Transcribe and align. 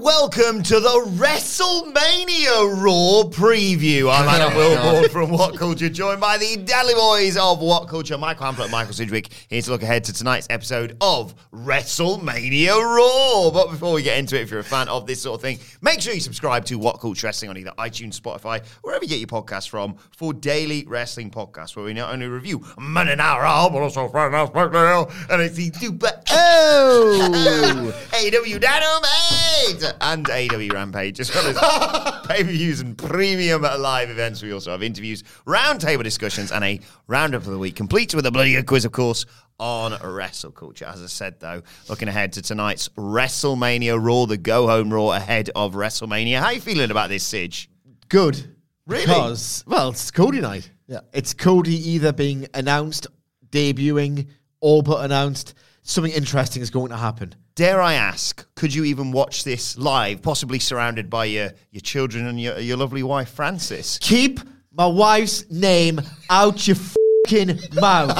and 0.00 0.04
welcome 0.04 0.62
to 0.62 0.80
the 0.80 1.16
WrestleMania 1.16 2.82
Raw 2.82 3.28
preview. 3.28 4.10
I'm 4.10 4.28
Adam 4.28 4.52
Wilborn 4.52 5.10
from 5.10 5.30
What 5.30 5.56
Culture, 5.56 5.88
joined 5.88 6.20
by 6.20 6.38
the 6.38 6.56
Dally 6.56 6.94
Boys 6.94 7.36
of 7.36 7.60
What 7.60 7.88
Culture, 7.88 8.16
Michael 8.16 8.46
Hamflett 8.46 8.64
and 8.64 8.72
Michael 8.72 8.92
Sidgwick, 8.92 9.30
here 9.48 9.60
to 9.60 9.70
look 9.70 9.82
ahead 9.82 10.04
to 10.04 10.12
tonight's 10.12 10.46
episode 10.50 10.96
of 11.00 11.34
WrestleMania 11.52 12.76
Raw. 12.76 13.50
But 13.50 13.70
before 13.70 13.92
we 13.92 14.02
get 14.02 14.18
into 14.18 14.38
it, 14.38 14.42
if 14.42 14.50
you're 14.50 14.60
a 14.60 14.64
fan 14.64 14.88
of 14.88 15.06
this 15.06 15.22
sort 15.22 15.36
of 15.36 15.42
thing, 15.42 15.58
make 15.82 16.00
sure 16.00 16.14
you 16.14 16.20
subscribe 16.20 16.64
to 16.66 16.78
What 16.78 17.00
Culture 17.00 17.26
Wrestling 17.26 17.50
on 17.50 17.58
either 17.58 17.72
iTunes, 17.78 18.18
Spotify, 18.18 18.64
wherever 18.82 19.04
you 19.04 19.08
get 19.08 19.18
your 19.18 19.28
podcasts 19.28 19.68
from, 19.68 19.96
for 20.16 20.32
daily 20.32 20.84
wrestling 20.86 21.30
podcasts 21.30 21.76
where 21.76 21.84
we 21.84 21.92
not 21.92 22.12
only 22.12 22.26
review 22.26 22.64
Monday 22.78 23.16
Night 23.16 23.40
Raw, 23.40 23.68
but 23.68 23.78
also 23.82 24.08
Friday 24.08 24.36
Night 24.36 24.52
SmackDown, 24.52 25.10
NXT 25.28 25.76
Super 25.76 26.12
Oh! 26.30 27.92
AEW 28.12 28.60
Dynamite 28.60 29.89
and 30.00 30.26
AEW 30.26 30.72
Rampage, 30.72 31.20
as 31.20 31.34
well 31.34 31.46
as 31.46 31.56
pay 32.26 32.42
per 32.42 32.50
views 32.50 32.80
and 32.80 32.96
premium 32.96 33.62
live 33.62 34.10
events. 34.10 34.42
We 34.42 34.52
also 34.52 34.70
have 34.72 34.82
interviews, 34.82 35.22
roundtable 35.46 36.04
discussions, 36.04 36.52
and 36.52 36.64
a 36.64 36.80
roundup 37.06 37.42
of 37.42 37.50
the 37.50 37.58
week, 37.58 37.76
complete 37.76 38.14
with 38.14 38.26
a 38.26 38.30
bloody 38.30 38.52
good 38.52 38.66
quiz, 38.66 38.84
of 38.84 38.92
course, 38.92 39.26
on 39.58 39.96
wrestle 40.02 40.50
culture. 40.50 40.86
As 40.86 41.02
I 41.02 41.06
said, 41.06 41.38
though, 41.38 41.62
looking 41.88 42.08
ahead 42.08 42.32
to 42.34 42.42
tonight's 42.42 42.88
WrestleMania 42.90 43.98
Raw, 44.02 44.26
the 44.26 44.36
go 44.36 44.66
home 44.66 44.92
Raw 44.92 45.10
ahead 45.10 45.50
of 45.54 45.74
WrestleMania. 45.74 46.38
How 46.38 46.46
are 46.46 46.54
you 46.54 46.60
feeling 46.60 46.90
about 46.90 47.10
this, 47.10 47.24
Sidge? 47.24 47.68
Good. 48.08 48.56
Really? 48.86 49.06
Because, 49.06 49.62
well, 49.66 49.90
it's 49.90 50.10
Cody 50.10 50.40
night. 50.40 50.70
Yeah. 50.86 51.00
It's 51.12 51.34
Cody 51.34 51.90
either 51.90 52.12
being 52.12 52.48
announced, 52.54 53.06
debuting, 53.50 54.26
all 54.60 54.82
but 54.82 55.04
announced. 55.04 55.54
Something 55.82 56.12
interesting 56.12 56.62
is 56.62 56.70
going 56.70 56.90
to 56.90 56.96
happen. 56.96 57.34
Dare 57.54 57.80
I 57.80 57.94
ask, 57.94 58.46
could 58.54 58.72
you 58.74 58.84
even 58.84 59.12
watch 59.12 59.44
this 59.44 59.76
live, 59.76 60.22
possibly 60.22 60.58
surrounded 60.58 61.10
by 61.10 61.24
your, 61.26 61.50
your 61.72 61.80
children 61.80 62.26
and 62.26 62.40
your, 62.40 62.58
your 62.58 62.76
lovely 62.76 63.02
wife, 63.02 63.30
Francis? 63.30 63.98
Keep 64.00 64.40
my 64.72 64.86
wife's 64.86 65.50
name 65.50 66.00
out 66.28 66.66
your 66.68 66.76
fucking 66.76 67.58
mouth. 67.80 68.16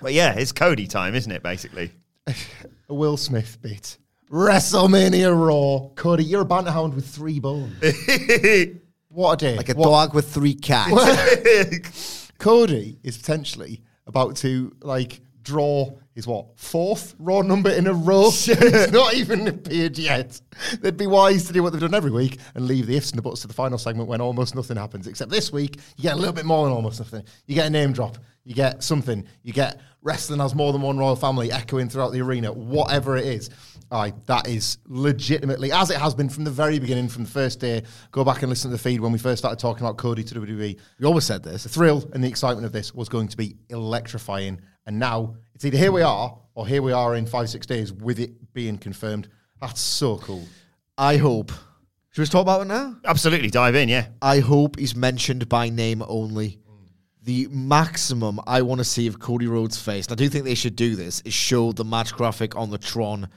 But 0.02 0.12
yeah, 0.12 0.34
it's 0.34 0.52
Cody 0.52 0.86
time, 0.86 1.14
isn't 1.14 1.32
it, 1.32 1.42
basically? 1.42 1.90
A 2.26 2.94
Will 2.94 3.16
Smith 3.16 3.56
bit. 3.62 3.96
WrestleMania 4.30 5.34
Raw. 5.34 5.88
Cody, 5.94 6.24
you're 6.24 6.42
a 6.42 6.44
banter 6.44 6.72
hound 6.72 6.92
with 6.92 7.06
three 7.08 7.40
bones. 7.40 7.72
what 9.08 9.32
a 9.32 9.36
day. 9.38 9.56
Like 9.56 9.70
a 9.70 9.74
What- 9.74 9.86
dog 9.86 10.14
with 10.14 10.28
three 10.30 10.52
cats. 10.54 12.23
Cody 12.38 12.98
is 13.02 13.16
potentially 13.16 13.82
about 14.06 14.36
to 14.36 14.74
like 14.82 15.20
draw 15.42 15.90
his 16.14 16.26
what 16.26 16.58
fourth 16.58 17.14
raw 17.18 17.42
number 17.42 17.70
in 17.70 17.86
a 17.86 17.92
row. 17.92 18.28
it's 18.32 18.92
not 18.92 19.14
even 19.14 19.46
appeared 19.48 19.98
yet. 19.98 20.40
They'd 20.80 20.96
be 20.96 21.06
wise 21.06 21.46
to 21.46 21.52
do 21.52 21.62
what 21.62 21.72
they've 21.72 21.80
done 21.80 21.94
every 21.94 22.10
week 22.10 22.38
and 22.54 22.66
leave 22.66 22.86
the 22.86 22.96
ifs 22.96 23.10
and 23.10 23.18
the 23.18 23.22
buts 23.22 23.42
to 23.42 23.48
the 23.48 23.54
final 23.54 23.78
segment 23.78 24.08
when 24.08 24.20
almost 24.20 24.54
nothing 24.54 24.76
happens. 24.76 25.06
Except 25.06 25.30
this 25.30 25.52
week, 25.52 25.78
you 25.96 26.02
get 26.02 26.14
a 26.14 26.16
little 26.16 26.32
bit 26.32 26.46
more 26.46 26.64
than 26.64 26.74
almost 26.74 27.00
nothing. 27.00 27.24
You 27.46 27.54
get 27.54 27.66
a 27.66 27.70
name 27.70 27.92
drop. 27.92 28.18
You 28.44 28.54
get 28.54 28.82
something. 28.82 29.26
You 29.42 29.52
get 29.52 29.80
wrestling 30.02 30.40
has 30.40 30.54
more 30.54 30.72
than 30.72 30.82
one 30.82 30.98
royal 30.98 31.16
family 31.16 31.50
echoing 31.50 31.88
throughout 31.88 32.12
the 32.12 32.20
arena. 32.20 32.52
Whatever 32.52 33.16
it 33.16 33.26
is. 33.26 33.50
Aye, 33.90 34.12
that 34.26 34.48
is 34.48 34.78
legitimately, 34.86 35.70
as 35.72 35.90
it 35.90 35.98
has 35.98 36.14
been 36.14 36.28
from 36.28 36.44
the 36.44 36.50
very 36.50 36.78
beginning, 36.78 37.08
from 37.08 37.24
the 37.24 37.30
first 37.30 37.60
day. 37.60 37.82
Go 38.10 38.24
back 38.24 38.42
and 38.42 38.50
listen 38.50 38.70
to 38.70 38.76
the 38.76 38.82
feed 38.82 39.00
when 39.00 39.12
we 39.12 39.18
first 39.18 39.38
started 39.38 39.58
talking 39.58 39.84
about 39.84 39.98
Cody 39.98 40.24
to 40.24 40.34
WWE. 40.34 40.78
We 40.98 41.06
always 41.06 41.24
said 41.24 41.42
this. 41.42 41.62
The 41.62 41.68
thrill 41.68 42.08
and 42.12 42.22
the 42.22 42.28
excitement 42.28 42.66
of 42.66 42.72
this 42.72 42.94
was 42.94 43.08
going 43.08 43.28
to 43.28 43.36
be 43.36 43.56
electrifying. 43.70 44.60
And 44.86 44.98
now 44.98 45.36
it's 45.54 45.64
either 45.64 45.78
here 45.78 45.92
we 45.92 46.02
are 46.02 46.36
or 46.54 46.66
here 46.66 46.82
we 46.82 46.92
are 46.92 47.14
in 47.14 47.26
five, 47.26 47.48
six 47.48 47.66
days 47.66 47.92
with 47.92 48.18
it 48.18 48.52
being 48.52 48.78
confirmed. 48.78 49.28
That's 49.60 49.80
so 49.80 50.18
cool. 50.18 50.44
I 50.98 51.16
hope. 51.16 51.50
Should 51.50 52.20
we 52.20 52.22
just 52.22 52.32
talk 52.32 52.42
about 52.42 52.62
it 52.62 52.66
now? 52.66 52.96
Absolutely, 53.04 53.50
dive 53.50 53.74
in, 53.74 53.88
yeah. 53.88 54.06
I 54.22 54.38
hope 54.38 54.78
he's 54.78 54.94
mentioned 54.94 55.48
by 55.48 55.68
name 55.68 56.02
only. 56.06 56.60
The 57.22 57.48
maximum 57.50 58.38
I 58.46 58.62
want 58.62 58.80
to 58.80 58.84
see 58.84 59.06
of 59.06 59.18
Cody 59.18 59.46
Rhodes' 59.46 59.80
face, 59.80 60.06
and 60.06 60.12
I 60.12 60.22
do 60.22 60.28
think 60.28 60.44
they 60.44 60.54
should 60.54 60.76
do 60.76 60.94
this, 60.94 61.22
is 61.22 61.32
show 61.32 61.72
the 61.72 61.84
match 61.84 62.12
graphic 62.12 62.54
on 62.54 62.70
the 62.70 62.78
Tron. 62.78 63.28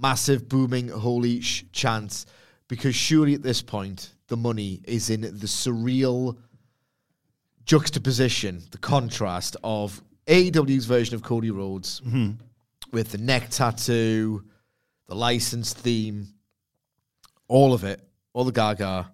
Massive, 0.00 0.48
booming, 0.48 0.88
holy 0.88 1.40
sh- 1.40 1.64
chance. 1.72 2.26
Because 2.68 2.94
surely 2.94 3.34
at 3.34 3.42
this 3.42 3.62
point, 3.62 4.12
the 4.28 4.36
money 4.36 4.80
is 4.84 5.10
in 5.10 5.22
the 5.22 5.28
surreal 5.46 6.36
juxtaposition, 7.64 8.62
the 8.70 8.78
contrast 8.78 9.56
of 9.64 10.02
AEW's 10.26 10.84
version 10.84 11.14
of 11.14 11.22
Cody 11.22 11.50
Rhodes 11.50 12.00
mm-hmm. 12.00 12.32
with 12.92 13.12
the 13.12 13.18
neck 13.18 13.48
tattoo, 13.50 14.44
the 15.06 15.14
licensed 15.14 15.78
theme, 15.78 16.28
all 17.48 17.72
of 17.72 17.84
it, 17.84 18.00
all 18.34 18.44
the 18.44 18.52
gaga, 18.52 19.10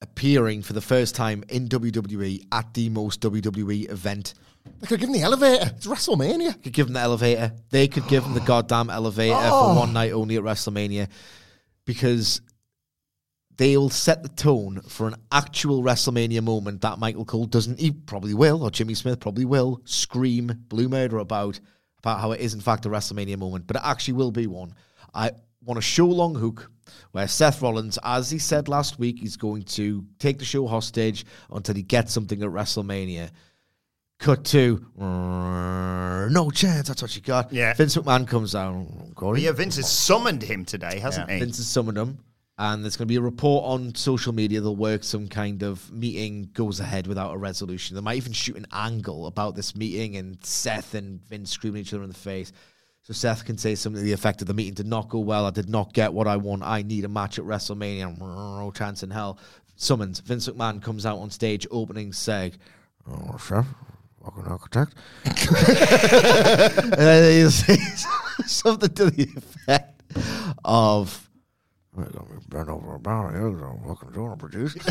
appearing 0.00 0.62
for 0.62 0.72
the 0.72 0.80
first 0.80 1.14
time 1.14 1.44
in 1.48 1.68
WWE 1.68 2.46
at 2.52 2.72
the 2.74 2.88
most 2.88 3.20
WWE 3.20 3.90
event. 3.90 4.34
They 4.80 4.86
could 4.86 5.00
give 5.00 5.08
him 5.08 5.14
the 5.14 5.22
elevator. 5.22 5.72
It's 5.76 5.86
WrestleMania. 5.86 6.62
Could 6.62 6.72
give 6.72 6.86
him 6.86 6.92
the 6.92 7.00
elevator. 7.00 7.52
They 7.70 7.88
could 7.88 8.06
give 8.06 8.24
him 8.24 8.34
the 8.34 8.40
goddamn 8.46 8.90
elevator 8.90 9.34
for 9.34 9.50
oh. 9.52 9.78
one 9.78 9.92
night 9.92 10.12
only 10.12 10.36
at 10.36 10.42
WrestleMania 10.42 11.08
because 11.84 12.42
they'll 13.56 13.90
set 13.90 14.22
the 14.22 14.28
tone 14.28 14.80
for 14.82 15.08
an 15.08 15.16
actual 15.32 15.82
WrestleMania 15.82 16.42
moment 16.42 16.82
that 16.82 16.98
Michael 16.98 17.24
Cole 17.24 17.46
doesn't. 17.46 17.80
He 17.80 17.90
probably 17.90 18.34
will, 18.34 18.62
or 18.62 18.70
Jimmy 18.70 18.94
Smith 18.94 19.20
probably 19.20 19.44
will 19.44 19.80
scream 19.84 20.52
Blue 20.68 20.88
Murder 20.88 21.18
about 21.18 21.60
about 21.98 22.20
how 22.20 22.30
it 22.30 22.40
is 22.40 22.54
in 22.54 22.60
fact 22.60 22.86
a 22.86 22.88
WrestleMania 22.88 23.36
moment, 23.36 23.66
but 23.66 23.76
it 23.76 23.82
actually 23.84 24.14
will 24.14 24.30
be 24.30 24.46
one. 24.46 24.74
I 25.12 25.32
want 25.64 25.78
a 25.78 25.82
show 25.82 26.06
long 26.06 26.34
hook 26.34 26.70
where 27.12 27.28
Seth 27.28 27.62
Rollins, 27.62 27.98
as 28.02 28.30
he 28.30 28.38
said 28.38 28.68
last 28.68 28.98
week, 28.98 29.18
he's 29.18 29.36
going 29.36 29.62
to 29.62 30.04
take 30.18 30.38
the 30.38 30.44
show 30.44 30.66
hostage 30.66 31.24
until 31.50 31.74
he 31.74 31.82
gets 31.82 32.12
something 32.12 32.42
at 32.42 32.48
WrestleMania. 32.48 33.30
Cut 34.18 34.44
to 34.46 34.84
no 34.98 36.50
chance. 36.50 36.88
That's 36.88 37.02
what 37.02 37.14
you 37.14 37.22
got. 37.22 37.52
Yeah. 37.52 37.72
Vince 37.74 37.96
McMahon 37.96 38.26
comes 38.26 38.52
down. 38.52 39.12
Corey. 39.14 39.42
yeah, 39.42 39.52
Vince 39.52 39.76
has 39.76 39.90
summoned 39.90 40.42
him 40.42 40.64
today, 40.64 40.98
hasn't 40.98 41.30
he? 41.30 41.38
Vince 41.38 41.58
has 41.58 41.68
summoned 41.68 41.96
him, 41.96 42.18
and 42.58 42.82
there's 42.82 42.96
going 42.96 43.06
to 43.06 43.12
be 43.12 43.16
a 43.16 43.20
report 43.20 43.64
on 43.64 43.94
social 43.94 44.32
media. 44.32 44.60
They'll 44.60 44.74
work 44.74 45.04
some 45.04 45.28
kind 45.28 45.62
of 45.62 45.90
meeting 45.92 46.50
goes 46.52 46.80
ahead 46.80 47.06
without 47.06 47.32
a 47.32 47.38
resolution. 47.38 47.94
They 47.94 48.02
might 48.02 48.16
even 48.16 48.32
shoot 48.32 48.56
an 48.56 48.66
angle 48.72 49.26
about 49.26 49.54
this 49.54 49.76
meeting 49.76 50.16
and 50.16 50.44
Seth 50.44 50.94
and 50.94 51.24
Vince 51.28 51.50
screaming 51.50 51.82
each 51.82 51.94
other 51.94 52.02
in 52.02 52.08
the 52.08 52.14
face. 52.16 52.52
So 53.08 53.14
Seth 53.14 53.46
can 53.46 53.56
say 53.56 53.74
something 53.74 54.02
to 54.02 54.04
the 54.04 54.12
effect 54.12 54.42
of 54.42 54.48
the 54.48 54.52
meeting 54.52 54.74
did 54.74 54.86
not 54.86 55.08
go 55.08 55.20
well. 55.20 55.46
I 55.46 55.50
did 55.50 55.70
not 55.70 55.94
get 55.94 56.12
what 56.12 56.28
I 56.28 56.36
want. 56.36 56.62
I 56.62 56.82
need 56.82 57.06
a 57.06 57.08
match 57.08 57.38
at 57.38 57.44
WrestleMania. 57.46 58.18
No 58.20 58.70
chance 58.70 59.02
in 59.02 59.08
hell. 59.08 59.38
Summons. 59.76 60.20
Vince 60.20 60.46
McMahon 60.46 60.82
comes 60.82 61.06
out 61.06 61.16
on 61.16 61.30
stage, 61.30 61.66
opening 61.70 62.10
seg. 62.10 62.58
Oh, 63.10 63.38
Seth, 63.38 63.66
fucking 64.22 64.44
architect. 64.44 64.94
and 65.24 66.92
then 66.92 67.44
he 67.46 67.50
says 67.50 68.06
something 68.44 68.90
to 68.90 69.06
the 69.08 69.22
effect 69.22 70.02
of 70.66 71.30
bend 71.96 72.68
over 72.68 72.96
about 72.96 73.32
fucking 73.32 74.12
doing 74.12 74.36
produce. 74.36 74.74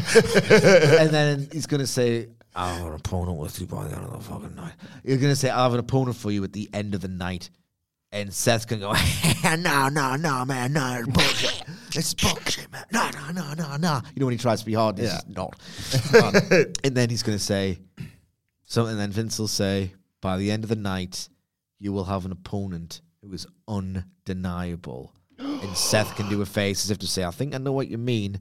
and 1.00 1.12
then 1.12 1.48
he's 1.52 1.68
gonna 1.68 1.86
say, 1.86 2.30
I'll 2.56 2.78
have 2.78 2.88
an 2.88 2.94
opponent 2.96 3.38
with 3.38 3.62
you 3.62 3.68
by 3.68 3.88
the 3.88 3.96
end 3.96 4.06
of 4.06 4.12
the 4.14 4.22
fucking 4.22 4.56
night. 4.56 4.74
You're 5.04 5.18
gonna 5.18 5.36
say, 5.36 5.52
I'll 5.52 5.66
have 5.66 5.74
an 5.74 5.80
opponent 5.80 6.18
for 6.18 6.32
you 6.32 6.44
at 6.44 6.54
the 6.54 6.68
end 6.74 6.96
of 6.96 7.02
the 7.02 7.08
night. 7.08 7.52
And 8.12 8.34
Seth 8.34 8.68
can 8.68 8.80
go, 8.80 8.94
no, 9.44 9.90
no, 9.90 10.16
no, 10.16 10.46
man, 10.46 10.74
no, 10.74 11.00
it's 11.00 11.08
bullshit. 11.10 11.64
It's 11.94 12.14
bullshit, 12.14 12.72
man. 12.72 12.86
No, 12.94 13.10
no, 13.14 13.32
no, 13.34 13.54
no, 13.54 13.76
no. 13.78 14.02
You 14.16 14.20
know 14.22 14.26
when 14.28 14.32
he 14.34 14.38
tries 14.38 14.62
to 14.62 14.66
be 14.66 14.74
hard, 14.74 14.98
he's 14.98 15.08
Yeah. 15.08 15.14
just 15.16 15.30
not. 15.30 15.60
Um, 16.24 16.66
and 16.86 16.96
then 16.96 17.10
he's 17.10 17.22
going 17.24 17.38
to 17.38 17.44
say 17.44 17.80
something. 18.64 18.92
And 18.94 19.00
then 19.00 19.12
Vince 19.12 19.38
will 19.40 19.48
say, 19.50 19.92
by 20.22 20.38
the 20.38 20.52
end 20.52 20.64
of 20.64 20.70
the 20.70 20.76
night, 20.78 21.28
you 21.80 21.92
will 21.92 22.06
have 22.06 22.26
an 22.26 22.32
opponent 22.32 23.02
who 23.22 23.34
is 23.34 23.46
undeniable. 23.68 25.14
and 25.38 25.76
Seth 25.78 26.16
can 26.16 26.30
do 26.30 26.42
a 26.42 26.46
face 26.46 26.86
as 26.86 26.92
if 26.92 27.00
to 27.00 27.08
say, 27.08 27.24
I 27.24 27.32
think 27.32 27.54
I 27.54 27.58
know 27.58 27.74
what 27.74 27.88
you 27.90 27.98
mean. 27.98 28.40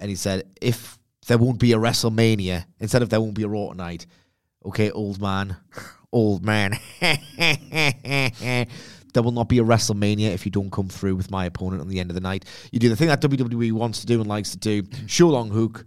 And 0.00 0.10
he 0.10 0.16
said, 0.16 0.44
if 0.60 0.98
there 1.28 1.38
won't 1.38 1.60
be 1.60 1.72
a 1.72 1.76
WrestleMania, 1.76 2.64
instead 2.80 3.02
of 3.02 3.10
there 3.10 3.20
won't 3.20 3.34
be 3.34 3.44
a 3.44 3.48
Raw 3.48 3.68
tonight, 3.70 4.06
okay, 4.66 4.90
old 4.90 5.20
man, 5.20 5.56
old 6.12 6.44
man, 6.44 6.78
there 7.00 7.16
will 9.22 9.32
not 9.32 9.48
be 9.48 9.58
a 9.58 9.64
WrestleMania 9.64 10.32
if 10.32 10.44
you 10.44 10.52
don't 10.52 10.70
come 10.70 10.88
through 10.88 11.16
with 11.16 11.30
my 11.30 11.44
opponent 11.44 11.80
on 11.80 11.88
the 11.88 12.00
end 12.00 12.10
of 12.10 12.14
the 12.14 12.20
night. 12.20 12.44
You 12.70 12.78
do 12.78 12.88
the 12.88 12.96
thing 12.96 13.08
that 13.08 13.20
WWE 13.20 13.72
wants 13.72 14.00
to 14.00 14.06
do 14.06 14.20
and 14.20 14.28
likes 14.28 14.50
to 14.52 14.58
do, 14.58 14.84
show 15.06 15.28
long 15.28 15.50
hook, 15.50 15.84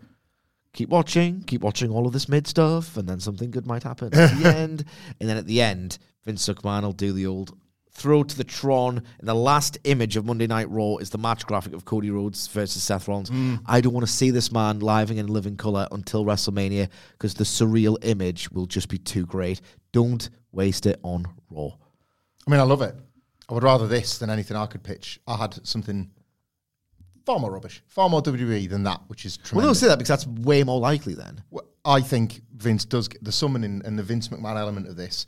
keep 0.74 0.90
watching, 0.90 1.42
keep 1.42 1.62
watching 1.62 1.92
all 1.92 2.06
of 2.06 2.14
this 2.14 2.30
mid 2.30 2.48
stuff, 2.48 2.98
and 2.98 3.08
then 3.08 3.20
something 3.20 3.52
good 3.52 3.66
might 3.66 3.84
happen. 3.84 4.14
At 4.14 4.38
the 4.38 4.50
end. 4.56 4.86
And 5.20 5.30
then 5.30 5.38
at 5.38 5.48
the 5.48 5.62
end, 5.62 5.98
Vince 6.26 6.48
McMahon 6.48 6.84
will 6.84 6.92
do 6.92 7.14
the 7.14 7.28
old 7.28 7.58
throw 7.96 8.24
to 8.24 8.38
the 8.38 8.44
Tron. 8.44 9.02
And 9.20 9.28
the 9.28 9.34
last 9.34 9.78
image 9.86 10.16
of 10.18 10.26
Monday 10.26 10.48
Night 10.48 10.70
Raw 10.70 10.98
is 10.98 11.10
the 11.10 11.18
match 11.18 11.46
graphic 11.48 11.74
of 11.74 11.86
Cody 11.86 12.12
Rhodes 12.12 12.46
versus 12.48 12.84
Seth 12.84 13.08
Rollins. 13.08 13.30
Hmm. 13.30 13.56
I 13.66 13.82
don't 13.82 13.94
want 13.94 14.06
to 14.06 14.12
see 14.12 14.30
this 14.32 14.52
man 14.52 14.80
live 14.80 15.10
and 15.10 15.20
in 15.20 15.28
living 15.28 15.56
color 15.58 15.88
until 15.92 16.24
WrestleMania 16.26 16.90
because 17.14 17.34
the 17.34 17.44
surreal 17.46 17.98
image 18.04 18.52
will 18.52 18.66
just 18.68 18.90
be 18.90 18.98
too 18.98 19.26
great. 19.26 19.62
Don't 19.94 20.30
waste 20.52 20.86
it 20.86 21.00
on 21.04 21.26
Raw. 21.50 21.70
I 22.48 22.52
mean, 22.52 22.60
I 22.60 22.64
love 22.64 22.82
it. 22.82 22.96
I 23.50 23.54
would 23.54 23.64
rather 23.64 23.88
this 23.88 24.18
than 24.18 24.30
anything 24.30 24.58
I 24.58 24.66
could 24.66 24.84
pitch. 24.84 25.20
I 25.28 25.38
had 25.38 25.66
something 25.66 26.10
far 27.26 27.40
more 27.40 27.52
rubbish, 27.52 27.82
far 27.88 28.10
more 28.10 28.22
WWE 28.22 28.70
than 28.70 28.84
that, 28.84 29.02
which 29.08 29.26
is 29.26 29.38
Well, 29.38 29.46
tremendous. 29.48 29.68
don't 29.68 29.76
say 29.76 29.88
that 29.88 29.98
because 29.98 30.10
that's 30.10 30.28
way 30.28 30.64
more 30.64 30.80
likely 30.80 31.14
then. 31.16 31.44
Well, 31.50 31.66
I 31.84 32.02
think 32.02 32.42
Vince 32.56 32.86
does 32.86 33.08
get 33.08 33.24
the 33.24 33.32
summoning 33.32 33.82
and 33.86 33.98
the 33.98 34.04
Vince 34.04 34.28
McMahon 34.28 34.58
element 34.58 34.88
of 34.88 34.96
this. 34.96 35.26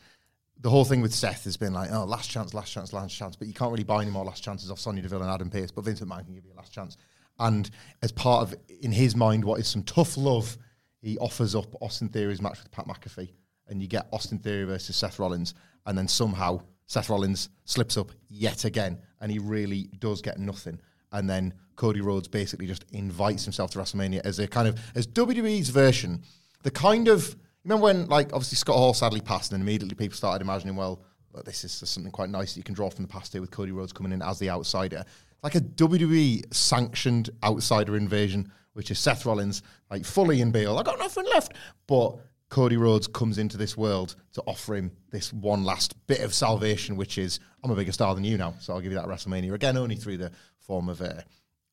The 0.59 0.69
whole 0.69 0.85
thing 0.85 1.01
with 1.01 1.13
Seth 1.13 1.43
has 1.43 1.55
been 1.55 1.73
like, 1.73 1.91
oh, 1.91 2.03
last 2.05 2.31
chance, 2.31 2.53
last 2.53 2.71
chance, 2.71 2.91
last 2.91 3.15
chance. 3.15 3.35
But 3.35 3.47
you 3.47 3.53
can't 3.53 3.71
really 3.71 3.83
buy 3.83 4.01
any 4.01 4.11
more 4.11 4.25
last 4.25 4.43
chances 4.43 4.71
off 4.71 4.79
Sonya 4.79 5.03
Deville 5.03 5.21
and 5.21 5.31
Adam 5.31 5.49
Pearce. 5.49 5.71
But 5.71 5.85
Vince 5.85 6.01
McMahon 6.01 6.25
can 6.25 6.33
give 6.33 6.45
you 6.45 6.53
a 6.53 6.57
last 6.57 6.73
chance. 6.73 6.97
And 7.39 7.69
as 8.01 8.11
part 8.11 8.41
of, 8.41 8.55
in 8.81 8.91
his 8.91 9.15
mind, 9.15 9.45
what 9.45 9.59
is 9.59 9.67
some 9.67 9.83
tough 9.83 10.17
love, 10.17 10.57
he 11.01 11.17
offers 11.19 11.53
up 11.53 11.75
Austin 11.81 12.09
Theory's 12.09 12.41
match 12.41 12.57
with 12.63 12.71
Pat 12.71 12.87
McAfee. 12.87 13.31
And 13.67 13.81
you 13.81 13.87
get 13.87 14.07
Austin 14.11 14.39
Theory 14.39 14.63
versus 14.63 14.95
Seth 14.95 15.19
Rollins. 15.19 15.53
And 15.85 15.97
then 15.97 16.07
somehow 16.07 16.61
Seth 16.87 17.09
Rollins 17.09 17.49
slips 17.65 17.95
up 17.97 18.11
yet 18.27 18.65
again. 18.65 18.99
And 19.21 19.31
he 19.31 19.39
really 19.39 19.89
does 19.99 20.21
get 20.21 20.39
nothing. 20.39 20.79
And 21.11 21.29
then 21.29 21.53
Cody 21.75 22.01
Rhodes 22.01 22.27
basically 22.27 22.65
just 22.65 22.85
invites 22.91 23.43
himself 23.43 23.71
to 23.71 23.79
WrestleMania 23.79 24.21
as 24.25 24.39
a 24.39 24.47
kind 24.47 24.67
of, 24.67 24.79
as 24.95 25.05
WWE's 25.05 25.69
version 25.69 26.23
the 26.63 26.71
kind 26.71 27.07
of 27.07 27.35
remember 27.67 27.83
when 27.83 28.07
like 28.07 28.27
obviously 28.33 28.55
Scott 28.55 28.77
Hall 28.77 28.93
sadly 28.93 29.21
passed 29.21 29.51
and 29.51 29.61
immediately 29.61 29.95
people 29.95 30.15
started 30.15 30.41
imagining 30.41 30.75
well 30.75 31.01
this 31.45 31.63
is 31.63 31.71
something 31.87 32.11
quite 32.11 32.31
nice 32.31 32.53
that 32.53 32.57
you 32.57 32.63
can 32.63 32.73
draw 32.73 32.89
from 32.89 33.03
the 33.03 33.07
past 33.07 33.31
here 33.31 33.41
with 33.41 33.51
Cody 33.51 33.71
Rhodes 33.71 33.93
coming 33.93 34.11
in 34.11 34.23
as 34.23 34.39
the 34.39 34.49
outsider. 34.49 35.05
Like 35.43 35.53
a 35.53 35.61
WWE 35.61 36.51
sanctioned 36.51 37.29
outsider 37.43 37.95
invasion 37.95 38.51
which 38.73 38.89
is 38.89 38.97
Seth 38.97 39.25
Rollins 39.25 39.61
like 39.91 40.03
fully 40.03 40.41
in 40.41 40.51
bail 40.51 40.77
I 40.77 40.83
got 40.83 40.97
nothing 40.97 41.25
left. 41.25 41.53
But 41.85 42.17
Cody 42.49 42.77
Rhodes 42.77 43.07
comes 43.07 43.37
into 43.37 43.57
this 43.57 43.77
world 43.77 44.15
to 44.33 44.41
offer 44.47 44.75
him 44.75 44.91
this 45.11 45.31
one 45.33 45.63
last 45.63 45.95
bit 46.07 46.21
of 46.21 46.33
salvation 46.33 46.95
which 46.95 47.17
is 47.17 47.39
I'm 47.63 47.71
a 47.71 47.75
bigger 47.75 47.91
star 47.91 48.15
than 48.15 48.23
you 48.23 48.37
now 48.37 48.55
so 48.59 48.73
I'll 48.73 48.81
give 48.81 48.91
you 48.91 48.97
that 48.97 49.07
WrestleMania 49.07 49.53
again 49.53 49.77
only 49.77 49.95
through 49.95 50.17
the 50.17 50.31
form 50.57 50.89
of 50.89 51.01
a 51.01 51.23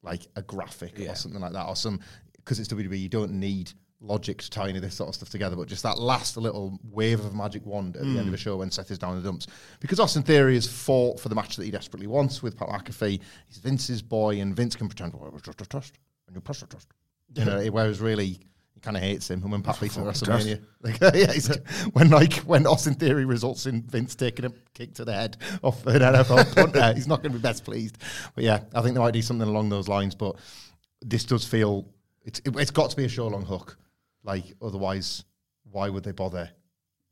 like 0.02 0.26
a 0.36 0.42
graphic 0.42 1.00
or 1.00 1.14
something 1.14 1.40
like 1.40 1.52
that 1.52 1.66
or 1.66 1.76
some 1.76 2.00
because 2.36 2.58
it's 2.58 2.68
WWE 2.68 3.00
you 3.00 3.08
don't 3.08 3.32
need 3.32 3.72
logic 4.00 4.38
to 4.42 4.50
tie 4.50 4.68
any 4.68 4.78
of 4.78 4.82
this 4.82 4.94
sort 4.94 5.08
of 5.08 5.14
stuff 5.14 5.30
together, 5.30 5.56
but 5.56 5.68
just 5.68 5.82
that 5.82 5.98
last 5.98 6.36
little 6.36 6.78
wave 6.90 7.20
of 7.20 7.32
a 7.32 7.36
magic 7.36 7.64
wand 7.64 7.96
at 7.96 8.02
the 8.02 8.18
end 8.18 8.28
of 8.28 8.34
a 8.34 8.36
show 8.36 8.56
when 8.58 8.70
Seth 8.70 8.90
is 8.90 8.98
down 8.98 9.16
in 9.16 9.22
the 9.22 9.28
dumps. 9.28 9.46
Because 9.80 9.98
Austin 9.98 10.22
Theory 10.22 10.54
has 10.54 10.66
fought 10.66 11.18
for 11.18 11.28
the 11.28 11.34
match 11.34 11.56
that 11.56 11.64
he 11.64 11.70
desperately 11.70 12.06
wants 12.06 12.42
with 12.42 12.56
Pat 12.56 12.68
McAfee. 12.68 13.20
He's 13.48 13.58
Vince's 13.58 14.02
boy, 14.02 14.40
and 14.40 14.54
Vince 14.54 14.76
can 14.76 14.88
pretend, 14.88 15.14
well, 15.14 15.26
it 15.26 15.32
was 15.32 15.42
just 15.42 15.60
a 15.60 15.66
trust, 15.66 15.98
and 16.26 16.36
you 16.36 16.40
a 16.40 16.66
trust. 16.66 16.88
You 17.34 17.44
know, 17.44 17.64
whereas 17.66 18.00
really 18.00 18.38
he 18.74 18.80
kind 18.80 18.96
of 18.96 19.02
hates 19.02 19.30
him. 19.30 19.42
And 19.42 19.50
when 19.50 19.62
Pat 19.62 19.80
him 19.80 20.06
at 20.06 20.14
WrestleMania, 20.14 20.62
like, 20.82 21.00
yeah, 21.14 21.32
he's, 21.32 21.48
when 21.92 22.10
like 22.10 22.34
when 22.38 22.66
Austin 22.66 22.94
Theory 22.94 23.24
results 23.24 23.66
in 23.66 23.82
Vince 23.82 24.14
taking 24.14 24.44
a 24.44 24.52
kick 24.74 24.94
to 24.94 25.04
the 25.04 25.12
head 25.12 25.36
off 25.62 25.86
an 25.86 26.00
NFL 26.00 26.54
punter, 26.54 26.92
he's 26.94 27.08
not 27.08 27.22
going 27.22 27.32
to 27.32 27.38
be 27.38 27.42
best 27.42 27.64
pleased. 27.64 27.98
But 28.34 28.44
yeah, 28.44 28.60
I 28.74 28.82
think 28.82 28.94
they 28.94 29.00
might 29.00 29.12
do 29.14 29.22
something 29.22 29.48
along 29.48 29.70
those 29.70 29.88
lines. 29.88 30.14
But 30.14 30.36
this 31.00 31.24
does 31.24 31.44
feel 31.46 31.88
it's 32.24 32.40
it, 32.40 32.56
it's 32.56 32.70
got 32.70 32.90
to 32.90 32.96
be 32.96 33.04
a 33.04 33.08
show 33.08 33.28
long 33.28 33.44
hook. 33.44 33.78
Like 34.24 34.44
otherwise, 34.60 35.24
why 35.70 35.88
would 35.88 36.02
they 36.02 36.12
bother 36.12 36.50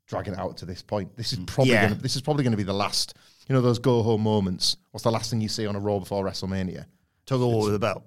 dragging 0.07 0.33
it 0.33 0.39
out 0.39 0.57
to 0.57 0.65
this 0.65 0.81
point? 0.81 1.15
This 1.15 1.31
is 1.33 1.39
mm. 1.39 1.47
probably 1.47 1.73
Yeah. 1.73 1.89
gonna, 1.89 2.01
this 2.01 2.15
is 2.15 2.21
probably 2.21 2.43
going 2.43 2.51
to 2.51 2.57
be 2.57 2.63
the 2.63 2.73
last. 2.73 3.15
You 3.47 3.55
know 3.55 3.61
those 3.61 3.79
go 3.79 4.01
home 4.03 4.21
moments. 4.21 4.77
What's 4.91 5.03
the 5.03 5.11
last 5.11 5.29
thing 5.29 5.41
you 5.41 5.49
see 5.49 5.67
on 5.67 5.75
a 5.75 5.79
Raw 5.79 5.99
before 5.99 6.25
WrestleMania? 6.25 6.85
Tug 7.25 7.41
of 7.41 7.47
war 7.47 7.63
with 7.63 7.73
the 7.73 7.79
belt. 7.79 8.03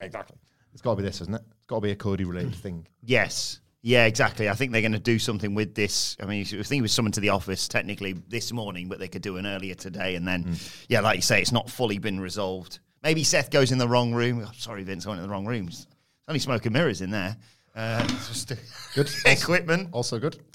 Exactly. 0.00 0.36
It's 0.72 0.82
got 0.82 0.92
to 0.92 0.96
be 0.96 1.02
this, 1.02 1.20
isn't 1.20 1.34
it? 1.34 1.42
It's 1.44 1.66
got 1.66 1.76
to 1.76 1.80
be 1.80 1.90
a 1.90 1.96
Cody 1.96 2.24
related 2.24 2.54
thing. 2.62 2.86
Yes. 3.02 3.60
Yeah, 3.82 4.06
exactly. 4.06 4.48
I 4.48 4.54
think 4.54 4.72
they're 4.72 4.82
going 4.82 4.92
to 4.92 4.98
do 4.98 5.18
something 5.18 5.54
with 5.54 5.74
this. 5.74 6.16
I 6.20 6.26
mean, 6.26 6.42
I 6.42 6.44
think 6.44 6.68
he 6.68 6.82
was 6.82 6.92
summoned 6.92 7.14
to 7.14 7.20
the 7.20 7.28
office 7.30 7.68
technically 7.68 8.12
this 8.12 8.52
morning, 8.52 8.88
but 8.88 8.98
they 8.98 9.08
could 9.08 9.22
do 9.22 9.36
an 9.36 9.46
earlier 9.46 9.74
today. 9.74 10.16
And 10.16 10.26
then, 10.26 10.44
mm. 10.44 10.84
yeah, 10.88 11.00
like 11.00 11.16
you 11.16 11.22
say, 11.22 11.40
it's 11.40 11.52
not 11.52 11.70
fully 11.70 11.98
been 11.98 12.20
resolved. 12.20 12.80
Maybe 13.02 13.22
Seth 13.22 13.50
goes 13.50 13.70
in 13.70 13.78
the 13.78 13.88
wrong 13.88 14.12
room. 14.12 14.44
Oh, 14.44 14.50
sorry, 14.54 14.82
Vince, 14.82 15.06
I 15.06 15.10
went 15.10 15.20
in 15.20 15.26
the 15.26 15.32
wrong 15.32 15.46
room. 15.46 15.66
There's 15.66 15.86
only 16.26 16.40
smoke 16.40 16.66
and 16.66 16.72
mirrors 16.72 17.00
in 17.00 17.10
there. 17.10 17.36
Uh, 17.78 18.04
just 18.26 18.52
Good. 18.94 19.08
equipment. 19.24 19.88
Also 19.92 20.18
good. 20.18 20.36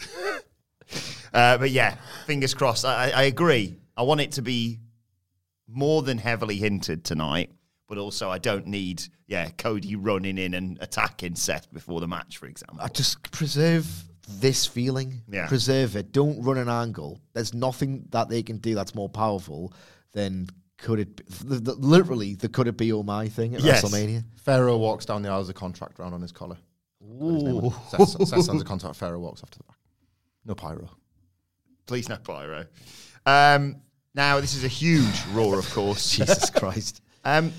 Uh, 1.33 1.57
but 1.57 1.71
yeah, 1.71 1.95
fingers 2.27 2.53
crossed. 2.53 2.85
I, 2.85 3.09
I 3.09 3.09
I 3.09 3.23
agree. 3.23 3.75
I 3.97 4.03
want 4.03 4.21
it 4.21 4.33
to 4.33 4.43
be 4.43 4.79
more 5.67 6.03
than 6.03 6.19
heavily 6.19 6.57
hinted 6.57 7.03
tonight, 7.03 7.49
but 7.87 7.97
also 7.97 8.29
I 8.29 8.37
don't 8.37 8.67
need 8.67 9.01
yeah 9.25 9.49
Cody 9.57 9.95
running 9.95 10.37
in 10.37 10.53
and 10.53 10.77
attacking 10.79 11.33
Seth 11.33 11.73
before 11.73 12.01
the 12.01 12.07
match, 12.07 12.37
for 12.37 12.45
example. 12.45 12.81
I 12.81 12.87
just 12.89 13.31
preserve 13.31 13.87
this 14.27 14.67
feeling. 14.67 15.23
Yeah. 15.27 15.47
Preserve 15.47 15.95
it. 15.95 16.11
Don't 16.11 16.39
run 16.43 16.59
an 16.59 16.69
angle. 16.69 17.19
There's 17.33 17.55
nothing 17.55 18.05
that 18.11 18.29
they 18.29 18.43
can 18.43 18.57
do 18.57 18.75
that's 18.75 18.93
more 18.93 19.09
powerful 19.09 19.73
than 20.11 20.47
could 20.77 20.99
it 20.99 21.15
be, 21.15 21.23
the, 21.45 21.55
the, 21.55 21.73
literally 21.73 22.35
the 22.35 22.49
could 22.49 22.67
it 22.67 22.77
be 22.77 22.93
oh 22.93 23.01
my 23.01 23.27
thing 23.27 23.55
at 23.55 23.61
Yes. 23.61 23.83
WrestleMania. 23.83 24.23
Pharaoh 24.35 24.77
walks 24.77 25.05
down 25.05 25.23
the 25.23 25.29
aisle 25.29 25.39
with 25.39 25.49
a 25.49 25.53
contract 25.53 25.97
round 25.97 26.13
on 26.13 26.21
his 26.21 26.31
collar. 26.31 26.57
Ooh. 27.21 27.73
Seth 27.89 28.27
signs 28.27 28.61
a 28.61 28.65
contract. 28.65 28.95
Pharaoh 28.95 29.19
walks 29.19 29.41
to 29.41 29.57
the 29.57 29.63
back. 29.63 29.77
No 30.45 30.55
pyro. 30.55 30.89
Please 31.85 32.09
no 32.09 32.17
pyro. 32.17 32.65
Um, 33.25 33.77
now 34.15 34.39
this 34.39 34.55
is 34.55 34.63
a 34.63 34.69
huge 34.69 35.23
roar, 35.33 35.59
of 35.59 35.69
course. 35.71 36.09
Jesus 36.15 36.49
Christ. 36.49 37.01
Um, 37.23 37.51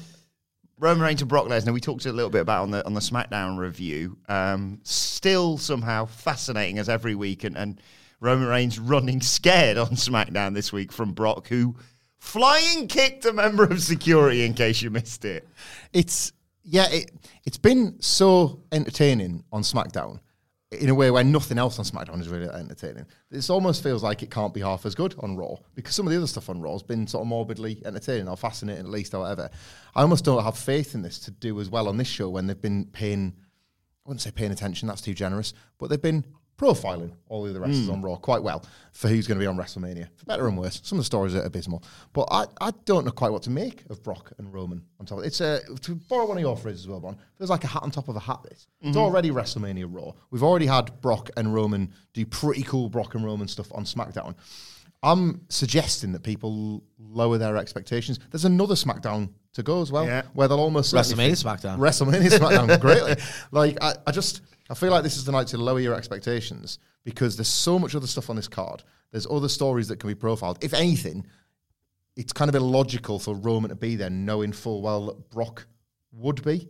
Roman 0.79 1.03
Reigns 1.03 1.23
and 1.23 1.29
Brock 1.29 1.47
Lesnar, 1.47 1.73
we 1.73 1.81
talked 1.81 2.05
a 2.07 2.13
little 2.13 2.31
bit 2.31 2.41
about 2.41 2.63
on 2.63 2.71
the 2.71 2.85
on 2.85 2.95
the 2.95 3.01
SmackDown 3.01 3.59
review. 3.59 4.19
Um, 4.29 4.81
still 4.83 5.57
somehow 5.57 6.07
fascinating 6.07 6.79
as 6.79 6.89
every 6.89 7.15
week, 7.15 7.45
and, 7.45 7.57
and 7.57 7.81
Roman 8.21 8.49
Reigns 8.49 8.79
running 8.79 9.21
scared 9.21 9.79
on 9.79 9.91
SmackDown 9.91 10.55
this 10.55 10.73
week 10.73 10.93
from 10.93 11.13
Brock, 11.13 11.49
who 11.49 11.77
flying 12.19 12.89
kicked 12.89 13.25
a 13.25 13.33
member 13.33 13.65
of 13.65 13.83
security. 13.83 14.45
In 14.45 14.55
case 14.55 14.83
you 14.83 14.91
missed 14.91 15.25
it, 15.25 15.47
It's 15.93 16.33
yeah, 16.65 16.89
it 16.91 17.11
it's 17.45 17.59
been 17.59 18.01
so 18.01 18.63
entertaining 18.73 19.45
on 19.53 19.63
SmackDown 19.63 20.21
in 20.73 20.89
a 20.89 20.95
way 20.95 21.11
where 21.11 21.23
nothing 21.23 21.59
else 21.59 21.79
on 21.79 21.85
SmackDown 21.85 22.21
is 22.21 22.29
really 22.29 22.49
entertaining. 22.49 23.07
This 23.31 23.51
almost 23.51 23.83
feels 23.83 24.03
like 24.03 24.23
it 24.23 24.31
can't 24.31 24.53
be 24.53 24.61
half 24.61 24.87
as 24.87 24.95
good 24.95 25.15
on 25.21 25.37
Raw 25.37 25.57
because 25.75 25.95
some 25.95 26.07
of 26.07 26.11
the 26.11 26.17
other 26.17 26.27
stuff 26.27 26.49
on 26.49 26.61
Raw 26.61 26.73
has 26.73 26.83
been 26.83 27.07
sort 27.07 27.23
of 27.23 27.29
morbidly 27.29 27.81
entertaining 27.85 28.29
or 28.29 28.37
fascinating 28.37 28.85
at 28.85 28.91
least 28.91 29.15
or 29.15 29.21
whatever. 29.21 29.51
I 29.95 30.03
almost 30.03 30.25
don't 30.25 30.43
have 30.43 30.59
faith 30.59 30.95
in 30.95 31.03
this 31.03 31.19
to 31.21 31.31
do 31.31 31.61
as 31.61 31.71
well 31.71 31.87
on 31.87 31.97
this 31.97 32.09
show 32.09 32.29
when 32.29 32.47
they've 32.47 32.61
been 32.61 32.87
paying 32.87 33.35
I 34.05 34.11
wouldn't 34.11 34.21
say 34.21 34.33
paying 34.33 34.53
attention, 34.53 34.87
that's 34.87 35.01
too 35.01 35.15
generous, 35.15 35.55
but 35.79 35.89
they've 35.89 36.01
been 36.01 36.27
profiling 36.57 37.13
all 37.29 37.43
the 37.43 37.51
other 37.51 37.61
wrestlers 37.61 37.87
hmm. 37.87 37.93
on 37.93 38.03
Raw 38.03 38.17
quite 38.17 38.43
well 38.43 38.65
for 38.93 39.09
who's 39.09 39.27
going 39.27 39.39
to 39.39 39.43
be 39.43 39.47
on 39.47 39.57
WrestleMania, 39.57 40.09
for 40.17 40.25
better 40.27 40.47
and 40.47 40.57
worse. 40.57 40.81
Some 40.85 40.99
of 40.99 41.01
the 41.01 41.07
stories 41.07 41.35
are 41.35 41.43
abysmal, 41.43 41.83
but 42.13 42.29
I, 42.31 42.47
I 42.61 42.71
don't 42.85 43.05
know 43.05 43.11
quite 43.11 43.33
what 43.33 43.43
to 43.43 43.51
make 43.51 43.85
of 43.91 44.03
Brock 44.03 44.33
and 44.39 44.53
Roman 44.53 44.83
on 45.01 45.07
top. 45.07 45.19
of 45.19 45.25
it. 45.25 45.29
It's 45.29 45.41
a 45.41 45.61
to 45.83 45.95
borrow 45.95 46.27
one 46.27 46.37
of 46.37 46.43
your 46.43 46.57
phrases 46.57 46.83
as 46.83 46.89
well, 46.89 47.01
Bon. 47.01 47.17
Feels 47.39 47.51
like 47.51 47.65
a 47.65 47.69
hat 47.69 47.83
on 47.83 47.91
top 47.91 48.09
of 48.09 48.17
a 48.17 48.21
hat. 48.21 48.41
This 48.45 48.67
it's 48.81 48.91
mm-hmm. 48.91 48.99
already 48.99 49.31
WrestleMania 49.31 49.87
Raw. 49.89 50.13
We've 50.31 50.43
already 50.43 50.67
had 50.67 51.01
Brock 51.01 51.31
and 51.37 51.53
Roman 51.53 51.93
do 52.13 52.25
pretty 52.27 52.63
cool 52.63 52.89
Brock 52.89 53.15
and 53.15 53.25
Roman 53.25 53.49
stuff 53.49 53.73
on 53.73 53.85
SmackDown. 53.85 54.35
I'm 55.03 55.43
suggesting 55.51 56.13
that 56.13 56.23
people 56.23 56.83
lower 56.99 57.37
their 57.37 57.59
expectations. 57.59 58.19
There's 58.31 58.47
another 58.47 58.75
SmackDown 58.75 59.31
to 59.55 59.63
go 59.63 59.81
as 59.83 59.91
well, 59.91 60.05
Yeah. 60.07 60.23
where 60.35 60.47
they'll 60.49 60.59
almost 60.61 60.91
certainly 60.91 61.25
WrestleMania 61.33 61.43
think- 61.43 61.61
SmackDown. 61.61 61.79
WrestleMania 61.79 62.39
SmackDown 62.39 62.81
greatly. 62.87 63.17
Like 63.51 63.79
I, 63.83 63.95
I 64.07 64.13
just 64.13 64.43
I 64.71 64.75
feel 64.75 64.91
like 64.91 65.03
this 65.03 65.17
is 65.17 65.25
the 65.25 65.33
night 65.33 65.47
to 65.49 65.59
lower 65.59 65.81
your 65.81 65.95
expectations 65.95 66.79
because 67.05 67.37
there's 67.37 67.49
so 67.49 67.79
much 67.79 67.95
other 67.95 68.07
stuff 68.07 68.31
on 68.31 68.37
this 68.37 68.49
card. 68.49 68.83
There's 69.11 69.27
other 69.31 69.49
stories 69.49 69.89
that 69.89 69.99
can 70.01 70.09
be 70.09 70.15
profiled. 70.15 70.59
If 70.63 70.75
anything, 70.75 71.27
it's 72.17 72.33
kind 72.33 72.49
of 72.49 72.55
illogical 72.55 73.19
for 73.19 73.35
Roman 73.35 73.69
to 73.71 73.75
be 73.77 73.97
there, 73.97 74.11
knowing 74.11 74.53
full 74.53 74.83
well 74.83 75.07
that 75.07 75.31
Brock 75.31 75.67
would 76.13 76.43
be. 76.45 76.69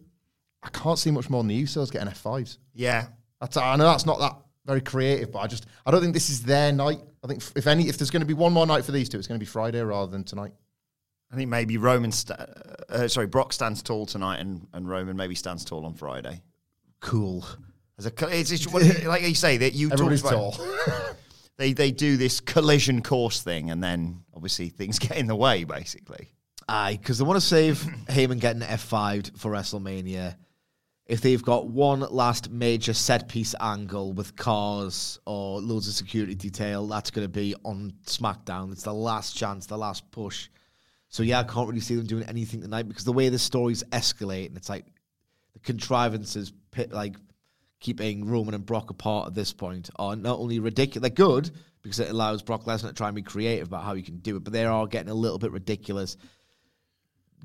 I 0.62 0.69
can't 0.71 0.99
see 0.99 1.11
much 1.11 1.29
more 1.29 1.43
than 1.43 1.49
the 1.49 1.62
Usos 1.62 1.91
getting 1.93 2.09
F5s. 2.09 2.57
Yeah. 2.73 3.07
That's, 3.41 3.57
I 3.59 3.76
know 3.76 3.85
that's 3.85 4.07
not 4.07 4.19
that 4.21 4.37
very 4.67 4.81
creative, 4.81 5.31
but 5.31 5.41
I 5.41 5.47
just 5.47 5.67
I 5.85 5.91
don't 5.91 6.00
think 6.00 6.14
this 6.14 6.31
is 6.31 6.43
their 6.43 6.73
night. 6.73 7.00
I 7.23 7.26
think 7.26 7.43
if 7.55 7.67
any 7.67 7.88
if 7.88 7.99
there's 7.99 8.11
going 8.11 8.23
to 8.23 8.26
be 8.26 8.35
one 8.35 8.53
more 8.53 8.67
night 8.67 8.85
for 8.85 8.93
these 8.93 9.09
two, 9.09 9.19
it's 9.19 9.26
going 9.26 9.38
to 9.38 9.45
be 9.45 9.49
Friday 9.49 9.81
rather 9.83 10.11
than 10.11 10.25
tonight. 10.25 10.53
I 11.33 11.37
think 11.37 11.50
maybe 11.50 11.76
Roman, 11.78 12.12
sta- 12.12 12.47
uh, 12.88 13.09
sorry, 13.09 13.26
Brock 13.26 13.52
stands 13.52 13.83
tall 13.83 14.07
tonight, 14.07 14.40
and, 14.40 14.66
and 14.73 14.88
Roman 14.88 15.16
maybe 15.16 15.35
stands 15.35 15.64
tall 15.64 15.85
on 15.85 15.95
Friday. 15.95 16.43
Cool. 17.00 17.45
As 17.99 18.07
a, 18.07 18.12
it's, 18.38 18.50
it's 18.50 18.66
what- 18.73 19.04
like 19.04 19.23
you 19.23 19.35
say 19.35 19.57
that 19.59 19.73
you 19.75 19.88
talked 19.88 20.00
Everybody's 20.00 20.21
about- 20.23 20.54
tall. 20.54 20.66
They 21.57 21.73
they 21.73 21.93
do 21.93 22.16
this 22.16 22.40
collision 22.40 23.00
course 23.00 23.40
thing, 23.40 23.71
and 23.71 23.81
then 23.81 24.25
obviously 24.35 24.71
things 24.71 24.99
get 24.99 25.16
in 25.16 25.28
the 25.28 25.37
way. 25.37 25.62
Basically, 25.62 26.31
Aye, 26.69 26.99
because 27.00 27.19
they 27.19 27.25
want 27.25 27.40
to 27.40 27.47
save 27.47 27.78
Heyman 28.09 28.40
getting 28.40 28.62
F5'd 28.62 29.38
for 29.38 29.52
WrestleMania. 29.52 30.35
If 31.07 31.21
they've 31.21 31.40
got 31.40 31.69
one 31.69 32.00
last 32.00 32.50
major 32.50 32.93
set 32.93 33.28
piece 33.28 33.54
angle 33.61 34.12
with 34.14 34.35
cars 34.35 35.21
or 35.26 35.61
loads 35.61 35.87
of 35.87 35.95
security 35.95 36.35
detail, 36.35 36.88
that's 36.88 37.12
going 37.12 37.25
to 37.25 37.33
be 37.33 37.54
on 37.64 37.93
SmackDown. 38.04 38.73
It's 38.73 38.83
the 38.83 38.93
last 38.93 39.37
chance, 39.37 39.66
the 39.66 39.78
last 39.78 40.11
push. 40.11 40.49
So 41.14 41.23
yeah, 41.23 41.38
I 41.38 41.44
can't 41.44 41.68
really 41.68 41.78
see 41.78 41.94
them 41.94 42.06
doing 42.06 42.25
anything 42.25 42.61
tonight 42.61 42.88
because 42.88 43.04
the 43.04 43.12
way 43.12 43.28
the 43.28 43.38
stories 43.38 43.85
escalate 43.92 44.49
and 44.49 44.56
it's 44.56 44.68
like 44.68 44.85
the 45.52 45.61
contrivances, 45.61 46.52
pi- 46.73 46.88
like 46.90 47.14
keeping 47.78 48.26
Roman 48.26 48.52
and 48.52 48.66
Brock 48.66 48.90
apart 48.90 49.28
at 49.28 49.35
this 49.37 49.52
point, 49.52 49.90
are 49.94 50.16
not 50.16 50.40
only 50.40 50.59
ridiculous, 50.59 51.02
they're 51.02 51.11
good 51.11 51.52
because 51.83 52.00
it 52.00 52.11
allows 52.11 52.42
Brock 52.42 52.64
Lesnar 52.64 52.88
to 52.88 52.94
try 52.94 53.06
and 53.06 53.14
be 53.14 53.23
creative 53.23 53.68
about 53.68 53.85
how 53.85 53.94
he 53.94 54.02
can 54.02 54.16
do 54.18 54.38
it, 54.38 54.42
but 54.42 54.52
they 54.52 54.64
are 54.64 54.88
getting 54.88 55.09
a 55.09 55.14
little 55.14 55.38
bit 55.38 55.52
ridiculous. 55.52 56.16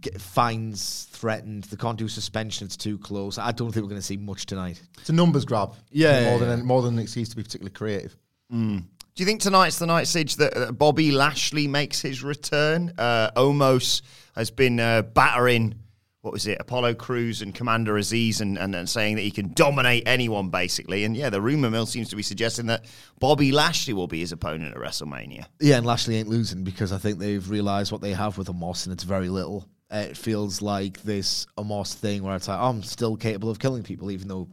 Get 0.02 0.20
fines 0.20 1.08
threatened. 1.12 1.66
They 1.66 1.78
can't 1.78 2.00
do 2.00 2.08
suspension. 2.08 2.66
It's 2.66 2.76
too 2.76 2.98
close. 2.98 3.38
I 3.38 3.52
don't 3.52 3.72
think 3.72 3.84
we're 3.84 3.90
going 3.90 4.02
to 4.02 4.08
see 4.08 4.18
much 4.18 4.48
tonight. 4.48 4.82
It's 4.98 5.10
a 5.10 5.14
numbers 5.14 5.46
grab. 5.46 5.76
Yeah, 5.92 6.24
more 6.24 6.40
yeah, 6.40 6.46
than 6.46 6.58
yeah. 6.58 6.66
more 6.66 6.82
than 6.82 6.96
an 6.96 7.02
excuse 7.02 7.30
to 7.30 7.36
be 7.36 7.44
particularly 7.44 7.76
creative. 7.76 8.18
Mm. 8.52 8.86
Do 9.20 9.24
you 9.24 9.28
think 9.28 9.42
tonight's 9.42 9.80
the 9.80 9.86
night, 9.86 10.08
Sidge, 10.08 10.38
that 10.38 10.78
Bobby 10.78 11.12
Lashley 11.12 11.68
makes 11.68 12.02
his 12.02 12.24
return? 12.24 12.94
Uh, 12.98 13.32
Omos 13.32 14.02
has 14.34 14.50
been 14.50 14.80
uh, 14.80 15.02
battering. 15.02 15.76
What 16.22 16.32
was 16.32 16.48
it? 16.48 16.58
Apollo 16.62 16.94
Crews 16.94 17.42
and 17.42 17.54
Commander 17.54 17.96
Azeez, 17.96 18.40
and, 18.40 18.58
and, 18.58 18.74
and 18.74 18.88
saying 18.88 19.18
that 19.18 19.24
he 19.24 19.32
can 19.32 19.52
dominate 19.52 20.04
anyone, 20.06 20.48
basically. 20.52 21.04
And 21.04 21.18
yeah, 21.18 21.30
the 21.30 21.42
rumor 21.42 21.70
mill 21.70 21.86
seems 21.86 22.08
to 22.12 22.16
be 22.16 22.24
suggesting 22.24 22.68
that 22.68 22.86
Bobby 23.20 23.52
Lashley 23.52 23.94
will 23.94 24.08
be 24.08 24.22
his 24.22 24.32
opponent 24.32 24.74
at 24.74 24.82
WrestleMania. 24.82 25.48
Yeah, 25.60 25.76
and 25.76 25.86
Lashley 25.86 26.16
ain't 26.16 26.30
losing 26.30 26.64
because 26.64 26.94
I 26.94 26.98
think 26.98 27.20
they've 27.20 27.50
realised 27.50 27.92
what 27.92 28.00
they 28.00 28.14
have 28.14 28.38
with 28.38 28.48
Omos, 28.48 28.86
and 28.86 28.94
it's 28.94 29.04
very 29.04 29.28
little. 29.28 29.68
Uh, 29.92 30.06
it 30.12 30.16
feels 30.16 30.62
like 30.62 31.02
this 31.02 31.46
Omos 31.58 31.94
thing 31.94 32.24
where 32.24 32.38
it's 32.38 32.48
like 32.48 32.58
I'm 32.58 32.84
still 32.84 33.18
capable 33.18 33.50
of 33.50 33.60
killing 33.60 33.84
people, 33.84 34.12
even 34.12 34.30
though 34.30 34.48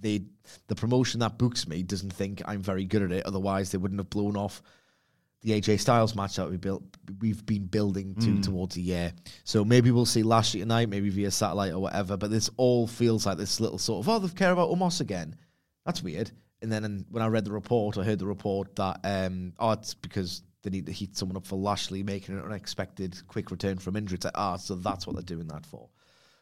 they 0.00 0.22
the 0.68 0.74
promotion 0.74 1.20
that 1.20 1.38
books 1.38 1.66
me 1.66 1.82
doesn't 1.82 2.12
think 2.12 2.42
I'm 2.46 2.62
very 2.62 2.84
good 2.84 3.02
at 3.02 3.12
it. 3.12 3.26
Otherwise, 3.26 3.70
they 3.70 3.78
wouldn't 3.78 4.00
have 4.00 4.10
blown 4.10 4.36
off 4.36 4.62
the 5.46 5.60
AJ 5.60 5.78
Styles 5.78 6.16
match 6.16 6.36
that 6.36 6.50
we 6.50 6.56
built 6.56 6.82
we've 7.20 7.44
been 7.46 7.66
building 7.66 8.16
to 8.16 8.40
towards 8.42 8.76
a 8.76 8.80
year. 8.80 9.12
So 9.44 9.64
maybe 9.64 9.92
we'll 9.92 10.06
see 10.06 10.24
Lashley 10.24 10.60
tonight, 10.60 10.88
maybe 10.88 11.08
via 11.08 11.30
satellite 11.30 11.72
or 11.72 11.78
whatever. 11.78 12.16
But 12.16 12.30
this 12.30 12.50
all 12.56 12.86
feels 12.88 13.26
like 13.26 13.38
this 13.38 13.60
little 13.60 13.78
sort 13.78 14.04
of 14.04 14.08
oh 14.08 14.18
they 14.18 14.28
care 14.34 14.50
about 14.50 14.70
Omos 14.70 15.00
again. 15.00 15.36
That's 15.84 16.02
weird. 16.02 16.32
And 16.62 16.72
then 16.72 16.84
and 16.84 17.04
when 17.10 17.22
I 17.22 17.28
read 17.28 17.44
the 17.44 17.52
report, 17.52 17.96
I 17.96 18.02
heard 18.02 18.18
the 18.18 18.26
report 18.26 18.74
that 18.76 19.00
um 19.04 19.52
oh 19.60 19.70
it's 19.72 19.94
because 19.94 20.42
they 20.62 20.70
need 20.70 20.86
to 20.86 20.92
heat 20.92 21.16
someone 21.16 21.36
up 21.36 21.46
for 21.46 21.56
Lashley 21.56 22.02
making 22.02 22.36
an 22.36 22.42
unexpected 22.42 23.16
quick 23.28 23.52
return 23.52 23.78
from 23.78 23.94
injury. 23.94 24.16
It's 24.16 24.24
like 24.24 24.34
ah 24.36 24.56
so 24.56 24.74
that's 24.74 25.06
what 25.06 25.14
they're 25.14 25.22
doing 25.22 25.46
that 25.48 25.64
for. 25.64 25.88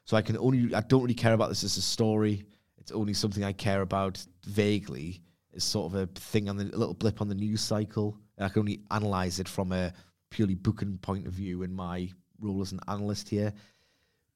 So 0.04 0.16
I 0.16 0.22
can 0.22 0.38
only 0.38 0.74
I 0.74 0.80
don't 0.80 1.02
really 1.02 1.12
care 1.12 1.34
about 1.34 1.50
this 1.50 1.64
as 1.64 1.76
a 1.76 1.82
story. 1.82 2.46
It's 2.84 2.92
only 2.92 3.14
something 3.14 3.42
I 3.42 3.52
care 3.52 3.80
about 3.80 4.22
vaguely. 4.44 5.22
It's 5.54 5.64
sort 5.64 5.90
of 5.90 5.94
a 5.94 6.06
thing 6.20 6.50
on 6.50 6.58
the 6.58 6.64
little 6.64 6.92
blip 6.92 7.22
on 7.22 7.28
the 7.28 7.34
news 7.34 7.62
cycle. 7.62 8.18
I 8.38 8.50
can 8.50 8.60
only 8.60 8.82
analyze 8.90 9.40
it 9.40 9.48
from 9.48 9.72
a 9.72 9.90
purely 10.28 10.54
booking 10.54 10.98
point 10.98 11.26
of 11.26 11.32
view 11.32 11.62
in 11.62 11.72
my 11.72 12.10
role 12.38 12.60
as 12.60 12.72
an 12.72 12.80
analyst 12.86 13.30
here. 13.30 13.54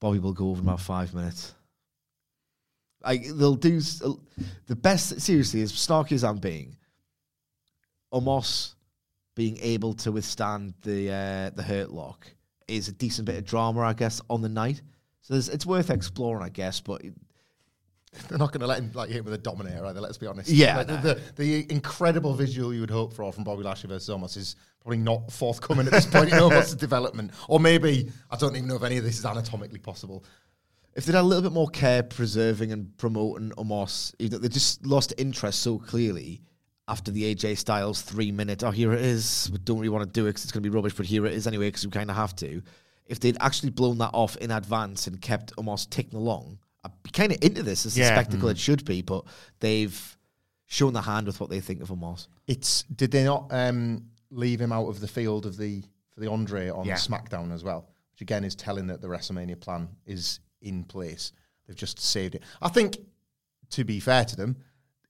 Bobby 0.00 0.18
will 0.18 0.32
go 0.32 0.48
over 0.48 0.62
in 0.62 0.66
about 0.66 0.80
five 0.80 1.12
minutes. 1.12 1.54
Like 3.04 3.26
they'll 3.34 3.54
do 3.54 3.76
s- 3.76 4.02
the 4.66 4.76
best. 4.76 5.20
Seriously, 5.20 5.60
as 5.60 5.70
snarky 5.72 6.12
as 6.12 6.24
I'm 6.24 6.38
being, 6.38 6.78
Omos 8.14 8.76
being 9.34 9.58
able 9.60 9.92
to 9.92 10.10
withstand 10.10 10.72
the 10.80 11.10
uh, 11.12 11.50
the 11.54 11.62
hurt 11.62 11.90
lock 11.90 12.26
is 12.66 12.88
a 12.88 12.92
decent 12.92 13.26
bit 13.26 13.36
of 13.36 13.44
drama, 13.44 13.80
I 13.80 13.92
guess, 13.92 14.22
on 14.30 14.40
the 14.40 14.48
night. 14.48 14.80
So 15.20 15.34
it's 15.34 15.66
worth 15.66 15.90
exploring, 15.90 16.42
I 16.42 16.48
guess. 16.48 16.80
But 16.80 17.02
They're 18.28 18.38
not 18.38 18.52
going 18.52 18.60
to 18.60 18.66
let 18.66 18.78
him 18.78 18.90
like 18.94 19.10
hit 19.10 19.24
with 19.24 19.34
a 19.34 19.38
dominator 19.38 19.84
either. 19.86 20.00
Let's 20.00 20.18
be 20.18 20.26
honest. 20.26 20.48
Yeah, 20.50 20.78
Like, 20.78 20.86
the, 20.86 20.94
no. 20.94 21.00
the, 21.00 21.20
the 21.36 21.72
incredible 21.72 22.34
visual 22.34 22.72
you 22.72 22.80
would 22.80 22.90
hope 22.90 23.12
for 23.12 23.32
from 23.32 23.44
Bobby 23.44 23.62
Lashley 23.62 23.88
versus 23.88 24.08
Omos 24.14 24.36
is 24.36 24.56
probably 24.80 24.98
not 24.98 25.30
forthcoming 25.30 25.86
at 25.86 25.92
this 25.92 26.06
point 26.06 26.32
in 26.32 26.38
Omos' 26.38 26.76
development. 26.78 27.32
Or 27.48 27.60
maybe 27.60 28.10
I 28.30 28.36
don't 28.36 28.56
even 28.56 28.68
know 28.68 28.76
if 28.76 28.82
any 28.82 28.96
of 28.96 29.04
this 29.04 29.18
is 29.18 29.24
anatomically 29.26 29.78
possible. 29.78 30.24
if 30.94 31.04
they'd 31.04 31.14
had 31.14 31.20
a 31.20 31.22
little 31.22 31.42
bit 31.42 31.52
more 31.52 31.68
care 31.68 32.02
preserving 32.02 32.72
and 32.72 32.96
promoting 32.96 33.50
Omos, 33.50 34.14
they 34.18 34.48
just 34.48 34.86
lost 34.86 35.12
interest 35.18 35.60
so 35.60 35.78
clearly 35.78 36.40
after 36.88 37.10
the 37.10 37.34
AJ 37.34 37.58
Styles 37.58 38.00
three 38.00 38.32
minute, 38.32 38.64
oh, 38.64 38.70
here 38.70 38.94
it 38.94 39.02
is. 39.02 39.50
We 39.52 39.58
don't 39.58 39.78
really 39.78 39.90
want 39.90 40.04
to 40.04 40.10
do 40.10 40.24
it 40.24 40.30
because 40.30 40.44
it's 40.44 40.52
going 40.52 40.62
to 40.62 40.70
be 40.70 40.74
rubbish, 40.74 40.94
but 40.94 41.04
here 41.06 41.26
it 41.26 41.34
is 41.34 41.46
anyway 41.46 41.68
because 41.68 41.84
we 41.84 41.90
kind 41.90 42.10
of 42.10 42.16
have 42.16 42.34
to. 42.36 42.62
If 43.06 43.20
they'd 43.20 43.36
actually 43.40 43.70
blown 43.70 43.98
that 43.98 44.10
off 44.14 44.36
in 44.38 44.50
advance 44.50 45.06
and 45.06 45.20
kept 45.20 45.54
Omos 45.56 45.88
ticking 45.88 46.18
along, 46.18 46.58
I'd 46.84 47.02
be 47.02 47.10
kind 47.10 47.32
of 47.32 47.38
into 47.42 47.62
this 47.62 47.86
as 47.86 47.96
a 47.96 48.00
Yeah. 48.00 48.08
spectacle 48.14 48.48
it 48.48 48.58
should 48.58 48.84
be, 48.84 49.02
but 49.02 49.24
they've 49.60 50.16
shown 50.66 50.92
the 50.92 51.02
hand 51.02 51.26
with 51.26 51.40
what 51.40 51.50
they 51.50 51.60
think 51.60 51.80
of 51.82 51.88
Omos. 51.88 52.28
It's 52.46 52.82
did 52.84 53.10
they 53.10 53.24
not 53.24 53.46
um, 53.50 54.04
leave 54.30 54.60
him 54.60 54.72
out 54.72 54.86
of 54.88 55.00
the 55.00 55.08
field 55.08 55.46
of 55.46 55.56
the 55.56 55.82
for 56.10 56.20
the 56.20 56.30
Andre 56.30 56.68
on 56.70 56.84
Yeah. 56.86 56.94
SmackDown 56.94 57.52
as 57.52 57.64
well, 57.64 57.88
which 58.12 58.20
again 58.20 58.44
is 58.44 58.54
telling 58.54 58.86
that 58.88 59.00
the 59.00 59.08
WrestleMania 59.08 59.58
plan 59.60 59.88
is 60.06 60.40
in 60.60 60.84
place. 60.84 61.32
They've 61.66 61.76
just 61.76 62.00
saved 62.00 62.34
it. 62.34 62.42
I 62.62 62.68
think, 62.68 62.98
to 63.70 63.84
be 63.84 64.00
fair 64.00 64.24
to 64.24 64.36
them, 64.36 64.56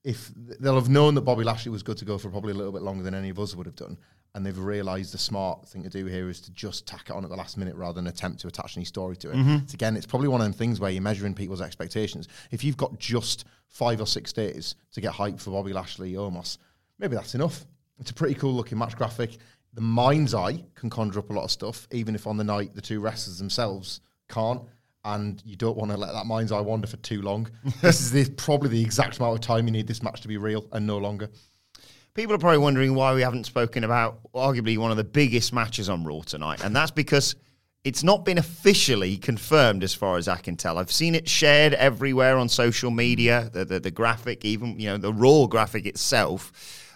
if 0.03 0.31
they'll 0.35 0.75
have 0.75 0.89
known 0.89 1.15
that 1.15 1.21
Bobby 1.21 1.43
Lashley 1.43 1.71
was 1.71 1.83
good 1.83 1.97
to 1.97 2.05
go 2.05 2.17
for 2.17 2.29
probably 2.29 2.51
a 2.51 2.55
little 2.55 2.71
bit 2.71 2.81
longer 2.81 3.03
than 3.03 3.13
any 3.13 3.29
of 3.29 3.39
us 3.39 3.55
would 3.55 3.65
have 3.65 3.75
done, 3.75 3.97
and 4.35 4.45
they've 4.45 4.57
realised 4.57 5.13
the 5.13 5.17
smart 5.17 5.67
thing 5.67 5.83
to 5.83 5.89
do 5.89 6.05
here 6.05 6.29
is 6.29 6.39
to 6.41 6.51
just 6.51 6.85
tack 6.87 7.09
it 7.09 7.11
on 7.11 7.23
at 7.23 7.29
the 7.29 7.35
last 7.35 7.57
minute 7.57 7.75
rather 7.75 7.93
than 7.93 8.07
attempt 8.07 8.39
to 8.41 8.47
attach 8.47 8.77
any 8.77 8.85
story 8.85 9.15
to 9.17 9.31
it. 9.31 9.35
Mm-hmm. 9.35 9.55
It's, 9.63 9.73
again, 9.73 9.97
it's 9.97 10.05
probably 10.05 10.27
one 10.27 10.39
of 10.39 10.45
them 10.45 10.53
things 10.53 10.79
where 10.79 10.91
you're 10.91 11.01
measuring 11.01 11.33
people's 11.33 11.61
expectations. 11.61 12.27
If 12.51 12.63
you've 12.63 12.77
got 12.77 12.99
just 12.99 13.45
five 13.67 13.99
or 13.99 14.05
six 14.05 14.31
days 14.31 14.75
to 14.93 15.01
get 15.01 15.11
hype 15.11 15.39
for 15.39 15.51
Bobby 15.51 15.73
Lashley 15.73 16.15
oh, 16.15 16.29
Omos, 16.29 16.57
maybe 16.99 17.15
that's 17.15 17.33
enough. 17.33 17.65
It's 17.99 18.11
a 18.11 18.13
pretty 18.13 18.35
cool 18.35 18.53
looking 18.53 18.77
match 18.77 18.95
graphic. 18.95 19.37
The 19.73 19.81
mind's 19.81 20.33
eye 20.33 20.63
can 20.75 20.89
conjure 20.89 21.19
up 21.19 21.29
a 21.29 21.33
lot 21.33 21.43
of 21.43 21.51
stuff, 21.51 21.87
even 21.91 22.15
if 22.15 22.27
on 22.27 22.37
the 22.37 22.43
night 22.43 22.75
the 22.75 22.81
two 22.81 22.99
wrestlers 22.99 23.39
themselves 23.39 24.01
can't. 24.27 24.61
And 25.05 25.41
you 25.45 25.55
don't 25.55 25.77
want 25.77 25.91
to 25.91 25.97
let 25.97 26.11
that 26.11 26.25
mind's 26.25 26.51
eye 26.51 26.59
wander 26.59 26.87
for 26.87 26.97
too 26.97 27.21
long. 27.21 27.49
this 27.81 28.01
is 28.01 28.11
the, 28.11 28.29
probably 28.35 28.69
the 28.69 28.81
exact 28.81 29.17
amount 29.17 29.35
of 29.35 29.41
time 29.41 29.65
you 29.65 29.71
need 29.71 29.87
this 29.87 30.03
match 30.03 30.21
to 30.21 30.27
be 30.27 30.37
real 30.37 30.67
and 30.71 30.85
no 30.85 30.97
longer. 30.97 31.29
People 32.13 32.33
are 32.33 32.39
probably 32.39 32.57
wondering 32.57 32.95
why 32.95 33.13
we 33.13 33.21
haven't 33.21 33.45
spoken 33.45 33.83
about 33.83 34.19
arguably 34.33 34.77
one 34.77 34.91
of 34.91 34.97
the 34.97 35.03
biggest 35.03 35.53
matches 35.53 35.89
on 35.89 36.03
Raw 36.03 36.21
tonight, 36.21 36.63
and 36.63 36.75
that's 36.75 36.91
because 36.91 37.35
it's 37.83 38.03
not 38.03 38.25
been 38.25 38.37
officially 38.37 39.15
confirmed 39.17 39.83
as 39.83 39.93
far 39.93 40.17
as 40.17 40.27
I 40.27 40.37
can 40.37 40.57
tell. 40.57 40.77
I've 40.77 40.91
seen 40.91 41.15
it 41.15 41.29
shared 41.29 41.73
everywhere 41.75 42.37
on 42.37 42.49
social 42.49 42.91
media, 42.91 43.49
the 43.53 43.63
the, 43.63 43.79
the 43.79 43.91
graphic, 43.91 44.43
even 44.43 44.79
you 44.79 44.87
know 44.89 44.97
the 44.97 45.13
Raw 45.13 45.45
graphic 45.45 45.85
itself. 45.85 46.51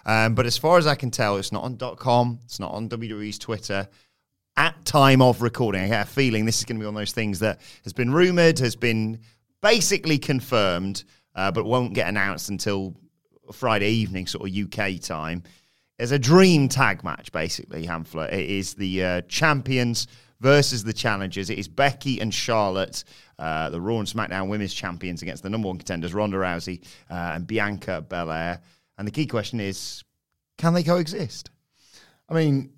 Um, 0.06 0.34
but 0.34 0.46
as 0.46 0.58
far 0.58 0.78
as 0.78 0.86
I 0.86 0.94
can 0.94 1.10
tell, 1.10 1.38
it's 1.38 1.52
not 1.52 1.62
on 1.62 1.78
.com, 1.96 2.38
it's 2.44 2.60
not 2.60 2.72
on 2.72 2.88
WWE's 2.88 3.38
Twitter. 3.38 3.88
At 4.56 4.84
time 4.84 5.22
of 5.22 5.42
recording, 5.42 5.82
I 5.82 5.88
get 5.88 6.06
a 6.06 6.10
feeling 6.10 6.44
this 6.44 6.58
is 6.58 6.64
going 6.64 6.76
to 6.76 6.80
be 6.80 6.86
one 6.86 6.94
of 6.94 7.00
those 7.00 7.12
things 7.12 7.38
that 7.40 7.60
has 7.84 7.92
been 7.92 8.12
rumored, 8.12 8.58
has 8.58 8.76
been 8.76 9.20
basically 9.62 10.18
confirmed, 10.18 11.04
uh, 11.34 11.50
but 11.50 11.64
won't 11.64 11.94
get 11.94 12.08
announced 12.08 12.50
until 12.50 12.94
Friday 13.52 13.90
evening, 13.90 14.26
sort 14.26 14.48
of 14.48 14.56
UK 14.56 15.00
time. 15.00 15.42
There's 15.98 16.12
a 16.12 16.18
dream 16.18 16.68
tag 16.68 17.04
match, 17.04 17.30
basically, 17.30 17.86
Hamflett. 17.86 18.32
It 18.32 18.50
is 18.50 18.74
the 18.74 19.04
uh, 19.04 19.20
champions 19.22 20.08
versus 20.40 20.82
the 20.84 20.92
challengers. 20.92 21.50
It 21.50 21.58
is 21.58 21.68
Becky 21.68 22.20
and 22.20 22.34
Charlotte, 22.34 23.04
uh, 23.38 23.70
the 23.70 23.80
Raw 23.80 23.98
and 23.98 24.08
SmackDown 24.08 24.48
women's 24.48 24.74
champions, 24.74 25.22
against 25.22 25.42
the 25.42 25.50
number 25.50 25.68
one 25.68 25.78
contenders, 25.78 26.12
Ronda 26.12 26.36
Rousey 26.36 26.84
uh, 27.10 27.32
and 27.34 27.46
Bianca 27.46 28.02
Belair. 28.02 28.60
And 28.98 29.06
the 29.06 29.12
key 29.12 29.26
question 29.26 29.60
is 29.60 30.02
can 30.58 30.74
they 30.74 30.82
coexist? 30.82 31.50
I 32.28 32.34
mean, 32.34 32.72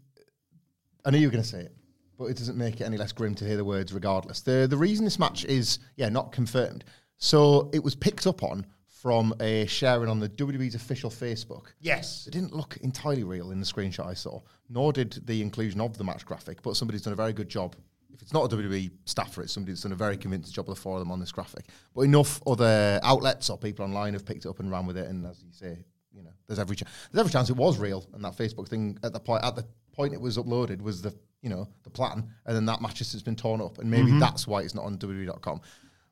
I 1.04 1.11
knew 1.11 1.18
you 1.18 1.28
were 1.28 1.32
going 1.32 1.42
to 1.42 1.49
say 1.49 1.61
it, 1.61 1.75
but 2.18 2.26
it 2.26 2.37
doesn't 2.37 2.56
make 2.56 2.80
it 2.80 2.85
any 2.85 2.96
less 2.96 3.12
grim 3.12 3.35
to 3.37 3.44
hear 3.44 3.56
the 3.56 3.64
words 3.64 3.92
regardless. 3.92 4.40
The 4.40 4.66
the 4.68 4.76
reason 4.76 5.04
this 5.04 5.18
match 5.18 5.44
is, 5.44 5.78
yeah, 5.96 6.08
not 6.08 6.32
confirmed. 6.32 6.85
So 7.18 7.70
it 7.73 7.82
was 7.82 7.94
picked 7.94 8.26
up 8.26 8.42
on 8.42 8.66
from 9.06 9.32
a 9.38 9.64
sharing 9.66 10.10
on 10.10 10.18
the 10.18 10.28
WWE's 10.28 10.75
official 10.75 11.10
Facebook. 11.10 11.66
Yes. 11.78 12.26
It 12.26 12.32
didn't 12.32 12.52
look 12.52 12.76
entirely 12.78 13.22
real 13.22 13.52
in 13.52 13.60
the 13.60 13.64
screenshot 13.64 14.04
I 14.04 14.14
saw, 14.14 14.40
nor 14.68 14.92
did 14.92 15.25
the 15.28 15.42
inclusion 15.42 15.80
of 15.80 15.96
the 15.96 16.02
match 16.02 16.26
graphic, 16.26 16.60
but 16.60 16.75
somebody's 16.75 17.02
done 17.02 17.12
a 17.12 17.16
very 17.16 17.32
good 17.32 17.48
job. 17.48 17.76
If 18.12 18.20
it's 18.20 18.32
not 18.32 18.52
a 18.52 18.56
WWE 18.56 18.90
staffer, 19.04 19.42
it's 19.42 19.52
somebody 19.52 19.75
that's 19.75 19.82
done 19.82 19.92
a 19.92 19.94
very 19.94 20.16
convincing 20.16 20.52
job 20.52 20.68
of 20.68 20.75
the 20.75 20.80
four 20.80 20.94
of 20.94 20.98
them 20.98 21.12
on 21.12 21.20
this 21.20 21.30
graphic. 21.30 21.66
But 21.94 22.00
enough 22.00 22.42
other 22.48 22.98
outlets 23.04 23.48
or 23.48 23.56
people 23.56 23.84
online 23.84 24.14
have 24.14 24.26
picked 24.26 24.44
it 24.44 24.48
up 24.48 24.58
and 24.58 24.72
ran 24.72 24.86
with 24.86 24.96
it, 24.96 25.06
and 25.06 25.25
as 25.25 25.40
you 25.40 25.52
say, 25.52 25.84
you 26.12 26.25
know, 26.25 26.32
there's 26.48 26.58
every 26.58 26.75
ch- 26.75 26.82
there's 27.12 27.20
every 27.20 27.30
chance 27.30 27.48
it 27.48 27.56
was 27.56 27.78
real, 27.78 28.04
and 28.12 28.25
that 28.25 28.36
Facebook 28.36 28.66
thing 28.66 28.98
at 29.04 29.12
the 29.12 29.20
point 29.20 29.44
at 29.44 29.54
the 29.54 29.64
point 29.92 30.14
it 30.14 30.20
was 30.20 30.36
uploaded 30.36 30.82
was 30.82 31.00
the 31.00 31.14
you 31.42 31.48
know 31.48 31.68
the 31.84 31.90
plan, 31.90 32.28
and 32.44 32.56
then 32.56 32.66
that 32.66 32.82
match 32.82 32.98
has 32.98 33.22
been 33.22 33.36
torn 33.36 33.60
up, 33.60 33.78
and 33.78 33.88
maybe 33.88 34.08
mm-hmm. 34.08 34.18
that's 34.18 34.48
why 34.48 34.62
it's 34.62 34.75
not 34.75 34.84
on 34.84 34.98
WWE.com. 34.98 35.60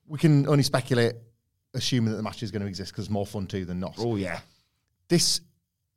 We 0.07 0.17
can 0.21 0.47
only 0.47 0.63
speculate, 0.63 1.17
assuming 1.75 2.11
that 2.11 2.17
the 2.17 2.23
match 2.23 2.43
is 2.43 2.51
going 2.51 2.63
to 2.63 2.69
exist 2.69 2.93
because 2.93 3.05
it's 3.07 3.11
more 3.13 3.27
fun 3.27 3.47
too 3.47 3.65
than 3.65 3.81
not 3.81 3.95
Oh, 3.99 4.17
yeah. 4.17 4.41
this 5.09 5.41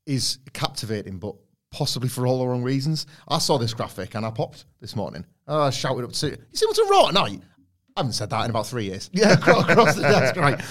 is 0.05 0.39
captivating, 0.53 1.19
but 1.19 1.35
possibly 1.71 2.07
for 2.09 2.25
all 2.25 2.39
the 2.39 2.47
wrong 2.47 2.63
reasons. 2.63 3.05
I 3.27 3.39
saw 3.39 3.57
this 3.57 3.73
graphic 3.73 4.15
and 4.15 4.25
I 4.25 4.31
popped 4.31 4.65
this 4.79 4.95
morning. 4.95 5.25
I 5.47 5.69
shouted 5.69 6.03
up 6.05 6.11
to 6.13 6.29
you 6.29 6.37
see 6.53 6.65
what's 6.65 6.79
a 6.79 6.85
Raw 6.85 7.07
tonight? 7.07 7.41
I 7.95 7.99
haven't 8.01 8.13
said 8.13 8.29
that 8.29 8.43
in 8.45 8.49
about 8.51 8.67
three 8.67 8.85
years. 8.85 9.09
Yeah, 9.13 9.33
across, 9.33 9.69
across 9.69 9.95
the 9.95 10.01
desk, 10.03 10.35
right? 10.37 10.61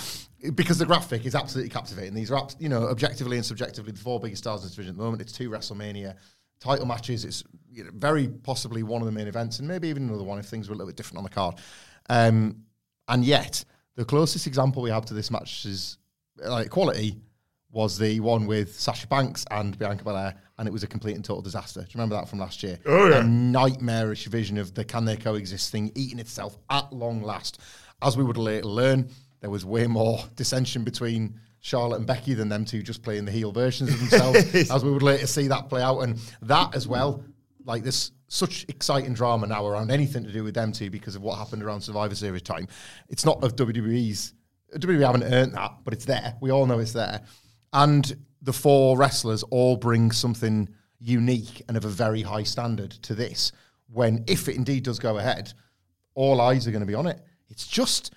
Because 0.54 0.78
the 0.78 0.86
graphic 0.86 1.26
is 1.26 1.34
absolutely 1.34 1.70
captivating. 1.70 2.14
These 2.14 2.30
are, 2.30 2.48
you 2.58 2.68
know, 2.68 2.84
objectively 2.88 3.36
and 3.36 3.44
subjectively 3.44 3.92
the 3.92 3.98
four 3.98 4.20
biggest 4.20 4.42
stars 4.44 4.60
in 4.60 4.66
this 4.68 4.75
division 4.76 4.94
at 4.94 4.98
the 4.98 5.02
moment. 5.02 5.22
It's 5.22 5.32
two 5.32 5.50
WrestleMania 5.50 6.14
title 6.60 6.86
matches. 6.86 7.25
It's 7.25 7.42
you 7.72 7.84
know, 7.84 7.90
very 7.94 8.28
possibly 8.28 8.82
one 8.82 9.02
of 9.02 9.06
the 9.06 9.12
main 9.12 9.26
events, 9.26 9.58
and 9.58 9.66
maybe 9.66 9.88
even 9.88 10.08
another 10.08 10.25
one 10.25 10.38
if 10.38 10.46
things 10.46 10.68
were 10.68 10.75
a 10.75 10.76
little 10.76 10.88
bit 10.88 10.96
different 10.96 11.18
on 11.18 11.25
the 11.25 11.30
card. 11.30 11.56
Um, 12.08 12.62
and 13.08 13.25
yet, 13.25 13.64
the 13.97 14.05
closest 14.05 14.47
example 14.47 14.83
we 14.83 14.91
have 14.91 15.07
to 15.07 15.15
this 15.15 15.31
match 15.31 15.65
is 15.65 15.99
like 16.38 16.71
quality 16.71 17.17
was 17.71 17.99
the 17.99 18.21
one 18.21 18.47
with 18.47 18.79
Sasha 18.79 19.07
Banks 19.07 19.45
and 19.50 19.79
Bianca 19.79 20.05
Belair, 20.05 20.35
and 20.57 20.67
it 20.69 20.71
was 20.71 20.83
a 20.83 20.87
complete 20.87 21.15
and 21.15 21.25
total 21.25 21.43
disaster. 21.43 21.81
Do 21.81 21.87
you 21.87 21.93
remember 21.95 22.15
that 22.17 22.29
from 22.29 22.38
last 22.38 22.62
year? 22.62 22.79
Oh, 22.87 23.11
yeah. 23.11 23.19
A 23.19 23.23
nightmarish 23.23 24.26
vision 24.26 24.57
of 24.57 24.73
the 24.73 24.85
can 24.85 25.05
they 25.05 25.17
coexist 25.17 25.73
thing 25.73 25.93
eating 25.95 26.19
itself 26.19 26.57
at 26.71 26.91
long 26.93 27.23
last. 27.23 27.61
As 28.00 28.17
we 28.17 28.25
would 28.25 28.38
later 28.38 28.67
learn, 28.67 29.11
there 29.41 29.50
was 29.50 29.65
way 29.65 29.87
more 29.87 30.21
dissension 30.37 30.85
between 30.85 31.38
Charlotte 31.61 31.99
and 31.99 32.07
Becky 32.07 32.33
than 32.33 32.49
them 32.49 32.65
two 32.65 32.83
just 32.83 33.03
playing 33.03 33.25
the 33.26 33.33
heel 33.33 33.53
versions 33.53 33.91
of 33.91 33.99
themselves. 33.99 34.55
as 34.71 34.85
we 34.85 34.91
would 34.91 35.03
later 35.03 35.26
see 35.26 35.49
that 35.49 35.69
play 35.69 35.83
out, 35.83 36.00
and 36.00 36.19
that 36.43 36.75
as 36.75 36.88
well, 36.88 37.23
like 37.65 37.83
this 37.83 38.12
such 38.28 38.64
exciting 38.68 39.14
drama 39.14 39.47
now 39.47 39.66
around 39.66 39.90
anything 39.90 40.25
to 40.25 40.33
do 40.33 40.42
with 40.45 40.54
them 40.54 40.73
two 40.73 40.90
because 40.90 41.14
of 41.16 41.23
what 41.23 41.38
happened 41.38 41.62
around 41.62 41.80
Survivor 41.80 42.14
Series 42.14 42.42
time. 42.42 42.66
It's 43.09 43.25
not 43.25 43.42
of 43.45 43.56
WWE's. 43.56 44.35
WWE 44.76 45.06
haven't 45.06 45.23
earned 45.23 45.54
that, 45.54 45.78
but 45.85 45.95
it's 45.95 46.04
there. 46.04 46.35
We 46.40 46.50
all 46.50 46.66
know 46.66 46.80
it's 46.80 46.92
there. 46.92 47.23
And 47.73 48.16
the 48.42 48.52
four 48.52 48.97
wrestlers 48.97 49.42
all 49.45 49.76
bring 49.76 50.11
something 50.11 50.68
unique 50.99 51.62
and 51.68 51.76
of 51.76 51.85
a 51.85 51.88
very 51.88 52.23
high 52.23 52.42
standard 52.42 52.90
to 52.90 53.14
this. 53.14 53.52
When, 53.88 54.25
if 54.26 54.49
it 54.49 54.56
indeed 54.56 54.85
does 54.85 54.99
go 54.99 55.18
ahead, 55.18 55.52
all 56.14 56.40
eyes 56.40 56.66
are 56.66 56.73
going 56.73 56.80
to 56.80 56.87
be 56.87 56.95
on 56.95 57.06
it. 57.06 57.21
It's 57.49 57.66
just 57.66 58.12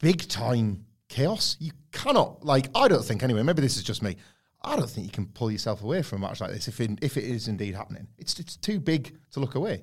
big 0.00 0.28
time 0.28 0.84
chaos. 1.08 1.56
You 1.58 1.72
cannot, 1.92 2.44
like, 2.44 2.68
I 2.74 2.88
don't 2.88 3.04
think 3.04 3.22
anyway, 3.22 3.42
maybe 3.42 3.62
this 3.62 3.76
is 3.76 3.82
just 3.82 4.02
me. 4.02 4.16
I 4.64 4.76
don't 4.76 4.88
think 4.88 5.06
you 5.06 5.12
can 5.12 5.26
pull 5.26 5.50
yourself 5.50 5.82
away 5.82 6.02
from 6.02 6.22
a 6.22 6.28
match 6.28 6.40
like 6.40 6.52
this 6.52 6.68
if, 6.68 6.80
in, 6.80 6.98
if 7.02 7.16
it 7.16 7.24
is 7.24 7.48
indeed 7.48 7.74
happening. 7.74 8.06
It's, 8.18 8.38
it's 8.38 8.56
too 8.56 8.78
big 8.78 9.16
to 9.32 9.40
look 9.40 9.54
away. 9.54 9.82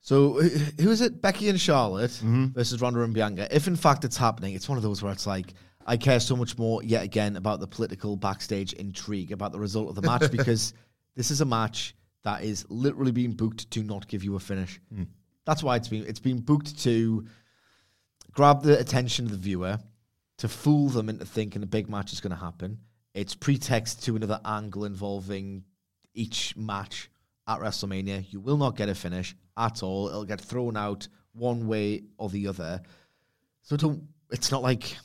So 0.00 0.34
who 0.34 0.90
is 0.90 1.00
it? 1.00 1.20
Becky 1.20 1.48
and 1.48 1.60
Charlotte 1.60 2.12
mm-hmm. 2.12 2.46
versus 2.48 2.80
Ronda 2.80 3.02
and 3.02 3.12
Bianca. 3.12 3.48
If 3.50 3.66
in 3.66 3.74
fact 3.74 4.04
it's 4.04 4.16
happening, 4.16 4.54
it's 4.54 4.68
one 4.68 4.78
of 4.78 4.84
those 4.84 5.02
where 5.02 5.12
it's 5.12 5.26
like 5.26 5.54
I 5.84 5.96
care 5.96 6.20
so 6.20 6.36
much 6.36 6.58
more 6.58 6.82
yet 6.82 7.02
again 7.02 7.36
about 7.36 7.58
the 7.58 7.66
political 7.66 8.16
backstage 8.16 8.72
intrigue 8.74 9.32
about 9.32 9.52
the 9.52 9.58
result 9.58 9.88
of 9.88 9.94
the 9.96 10.02
match 10.02 10.30
because 10.32 10.74
this 11.16 11.30
is 11.30 11.40
a 11.40 11.44
match 11.44 11.96
that 12.22 12.44
is 12.44 12.66
literally 12.68 13.12
being 13.12 13.32
booked 13.32 13.68
to 13.72 13.82
not 13.82 14.06
give 14.06 14.22
you 14.22 14.36
a 14.36 14.40
finish. 14.40 14.80
Hmm. 14.94 15.04
That's 15.44 15.62
why 15.62 15.76
it's 15.76 15.88
been 15.88 16.04
it's 16.06 16.20
been 16.20 16.38
booked 16.38 16.78
to 16.84 17.26
grab 18.32 18.62
the 18.62 18.78
attention 18.78 19.24
of 19.24 19.30
the 19.32 19.38
viewer, 19.38 19.78
to 20.38 20.48
fool 20.48 20.88
them 20.88 21.08
into 21.08 21.24
thinking 21.24 21.62
a 21.62 21.66
big 21.66 21.88
match 21.88 22.12
is 22.12 22.20
going 22.20 22.30
to 22.32 22.36
happen. 22.36 22.78
It's 23.16 23.34
pretext 23.34 24.04
to 24.04 24.14
another 24.14 24.38
angle 24.44 24.84
involving 24.84 25.64
each 26.12 26.54
match 26.54 27.10
at 27.48 27.60
WrestleMania. 27.60 28.30
You 28.30 28.40
will 28.40 28.58
not 28.58 28.76
get 28.76 28.90
a 28.90 28.94
finish 28.94 29.34
at 29.56 29.82
all. 29.82 30.08
It'll 30.08 30.26
get 30.26 30.38
thrown 30.38 30.76
out 30.76 31.08
one 31.32 31.66
way 31.66 32.04
or 32.18 32.28
the 32.28 32.48
other. 32.48 32.82
So 33.62 33.78
don't, 33.78 34.02
it's 34.30 34.52
not 34.52 34.62
like 34.62 34.98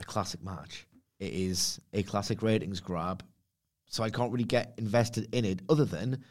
a 0.00 0.04
classic 0.04 0.44
match. 0.44 0.86
It 1.18 1.32
is 1.32 1.80
a 1.94 2.02
classic 2.02 2.42
ratings 2.42 2.80
grab. 2.80 3.24
So 3.86 4.04
I 4.04 4.10
can't 4.10 4.30
really 4.30 4.44
get 4.44 4.74
invested 4.76 5.34
in 5.34 5.46
it 5.46 5.62
other 5.70 5.86
than, 5.86 6.22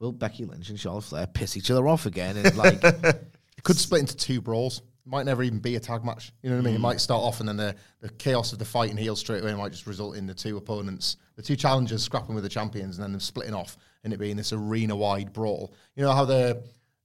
will 0.00 0.10
Becky 0.10 0.46
Lynch 0.46 0.68
and 0.68 0.80
Charlotte 0.80 1.04
Flair 1.04 1.28
piss 1.28 1.56
each 1.56 1.70
other 1.70 1.86
off 1.86 2.06
again? 2.06 2.36
And 2.36 2.56
like, 2.56 2.82
It 3.56 3.62
could 3.62 3.76
split 3.76 4.00
into 4.00 4.16
two 4.16 4.40
brawls. 4.40 4.82
Might 5.08 5.24
never 5.24 5.42
even 5.44 5.60
be 5.60 5.76
a 5.76 5.80
tag 5.80 6.04
match. 6.04 6.32
You 6.42 6.50
know 6.50 6.56
what 6.56 6.62
I 6.62 6.64
mean? 6.66 6.74
It 6.74 6.80
might 6.80 7.00
start 7.00 7.22
off 7.22 7.38
and 7.38 7.48
then 7.48 7.56
the, 7.56 7.76
the 8.00 8.08
chaos 8.08 8.52
of 8.52 8.58
the 8.58 8.64
fight 8.64 8.90
and 8.90 8.98
heel 8.98 9.14
straight 9.14 9.42
away 9.42 9.54
might 9.54 9.70
just 9.70 9.86
result 9.86 10.16
in 10.16 10.26
the 10.26 10.34
two 10.34 10.56
opponents, 10.56 11.16
the 11.36 11.42
two 11.42 11.54
challengers 11.54 12.02
scrapping 12.02 12.34
with 12.34 12.42
the 12.42 12.50
champions 12.50 12.96
and 12.96 13.04
then 13.04 13.12
them 13.12 13.20
splitting 13.20 13.54
off 13.54 13.76
and 14.02 14.12
it 14.12 14.18
being 14.18 14.36
this 14.36 14.52
arena 14.52 14.96
wide 14.96 15.32
brawl. 15.32 15.72
You 15.94 16.02
know 16.02 16.12
how 16.12 16.24
the 16.24 16.62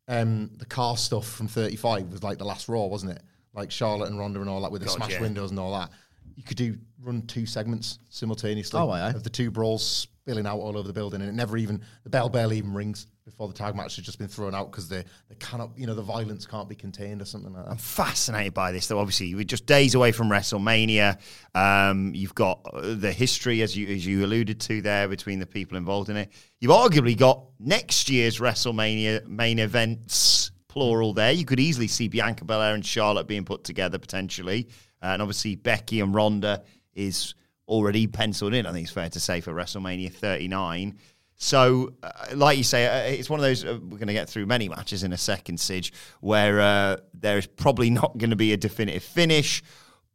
um, 0.07 0.49
the 0.57 0.65
car 0.65 0.97
stuff 0.97 1.27
from 1.27 1.47
35 1.47 2.11
was 2.11 2.23
like 2.23 2.37
the 2.37 2.43
last 2.45 2.67
Raw, 2.67 2.85
wasn't 2.85 3.11
it? 3.11 3.21
Like 3.53 3.71
Charlotte 3.71 4.09
and 4.09 4.17
Ronda 4.17 4.41
and 4.41 4.49
all 4.49 4.61
that 4.61 4.71
with 4.71 4.81
the 4.81 4.87
God, 4.87 4.95
smash 4.95 5.11
yeah. 5.11 5.21
windows 5.21 5.51
and 5.51 5.59
all 5.59 5.71
that. 5.79 5.91
You 6.35 6.43
could 6.43 6.57
do 6.57 6.77
run 7.01 7.21
two 7.23 7.45
segments 7.45 7.99
simultaneously 8.09 8.79
Oh, 8.79 8.89
aye, 8.89 9.01
aye. 9.01 9.09
of 9.09 9.23
the 9.23 9.29
two 9.29 9.51
brawls 9.51 9.85
spilling 9.85 10.45
out 10.45 10.57
all 10.59 10.77
over 10.77 10.87
the 10.87 10.93
building, 10.93 11.21
and 11.21 11.29
it 11.29 11.33
never 11.33 11.57
even 11.57 11.81
the 12.03 12.09
bell 12.09 12.29
barely 12.29 12.57
even 12.57 12.73
rings 12.73 13.07
before 13.25 13.47
the 13.47 13.53
tag 13.53 13.75
match 13.75 13.95
has 13.95 14.05
just 14.05 14.17
been 14.17 14.27
thrown 14.27 14.55
out 14.55 14.71
because 14.71 14.89
they 14.89 15.03
they 15.29 15.35
cannot, 15.39 15.71
you 15.75 15.85
know, 15.85 15.93
the 15.93 16.01
violence 16.01 16.45
can't 16.45 16.67
be 16.67 16.75
contained 16.75 17.21
or 17.21 17.25
something 17.25 17.53
like 17.53 17.65
that. 17.65 17.71
I'm 17.71 17.77
fascinated 17.77 18.53
by 18.53 18.71
this, 18.71 18.87
though. 18.87 18.99
Obviously, 18.99 19.35
we're 19.35 19.43
just 19.43 19.65
days 19.65 19.95
away 19.95 20.11
from 20.11 20.29
WrestleMania. 20.29 21.19
Um, 21.53 22.13
you've 22.15 22.35
got 22.35 22.61
uh, 22.73 22.95
the 22.95 23.11
history, 23.11 23.61
as 23.61 23.77
you 23.77 23.87
as 23.87 24.05
you 24.05 24.25
alluded 24.25 24.59
to 24.61 24.81
there, 24.81 25.07
between 25.07 25.39
the 25.39 25.45
people 25.45 25.77
involved 25.77 26.09
in 26.09 26.17
it. 26.17 26.31
You've 26.59 26.71
arguably 26.71 27.17
got 27.17 27.43
next 27.59 28.09
year's 28.09 28.39
WrestleMania 28.39 29.27
main 29.27 29.59
events, 29.59 30.51
plural. 30.67 31.13
There, 31.13 31.31
you 31.31 31.45
could 31.45 31.59
easily 31.59 31.87
see 31.87 32.07
Bianca 32.07 32.45
Belair 32.45 32.73
and 32.73 32.85
Charlotte 32.85 33.27
being 33.27 33.45
put 33.45 33.63
together 33.63 33.99
potentially, 33.99 34.69
uh, 35.01 35.07
and 35.07 35.21
obviously 35.21 35.55
Becky 35.55 35.99
and 35.99 36.15
Ronda 36.15 36.63
is 36.93 37.35
already 37.67 38.05
penciled 38.05 38.53
in. 38.53 38.65
I 38.65 38.73
think 38.73 38.83
it's 38.83 38.93
fair 38.93 39.09
to 39.09 39.19
say 39.19 39.41
for 39.41 39.53
WrestleMania 39.53 40.11
39. 40.11 40.97
So, 41.43 41.93
uh, 42.03 42.11
like 42.35 42.59
you 42.59 42.63
say, 42.63 42.85
uh, 42.85 43.11
it's 43.11 43.27
one 43.27 43.39
of 43.39 43.43
those. 43.43 43.65
Uh, 43.65 43.79
we're 43.81 43.97
going 43.97 44.07
to 44.07 44.13
get 44.13 44.29
through 44.29 44.45
many 44.45 44.69
matches 44.69 45.03
in 45.03 45.11
a 45.11 45.17
second, 45.17 45.59
Sidge, 45.59 45.91
where 46.19 46.61
uh, 46.61 46.97
there 47.15 47.39
is 47.39 47.47
probably 47.47 47.89
not 48.01 48.15
going 48.19 48.29
to 48.29 48.35
be 48.35 48.53
a 48.53 48.57
definitive 48.57 49.03
finish, 49.03 49.63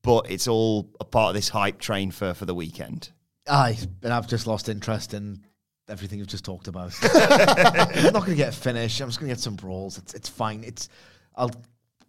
but 0.03 0.31
it's 0.31 0.47
all 0.47 0.89
a 1.01 1.05
part 1.05 1.31
of 1.31 1.35
this 1.35 1.49
hype 1.49 1.81
train 1.81 2.13
for 2.13 2.33
for 2.33 2.45
the 2.45 2.55
weekend. 2.55 3.11
Aye, 3.49 3.77
and 4.05 4.13
I've 4.13 4.29
just 4.29 4.47
lost 4.47 4.69
interest 4.69 5.15
in 5.15 5.45
everything 5.89 6.21
you've 6.21 6.29
just 6.29 6.45
talked 6.45 6.69
about. 6.69 6.95
I'm 7.03 8.13
not 8.13 8.25
going 8.25 8.31
to 8.31 8.37
get 8.37 8.51
a 8.51 8.57
finish. 8.57 9.01
I'm 9.01 9.09
just 9.09 9.19
going 9.19 9.29
to 9.29 9.35
get 9.35 9.41
some 9.43 9.57
brawls. 9.57 9.99
It's 9.99 10.15
it's 10.15 10.29
fine. 10.29 10.63
It's 10.63 10.89
I'll 11.35 11.51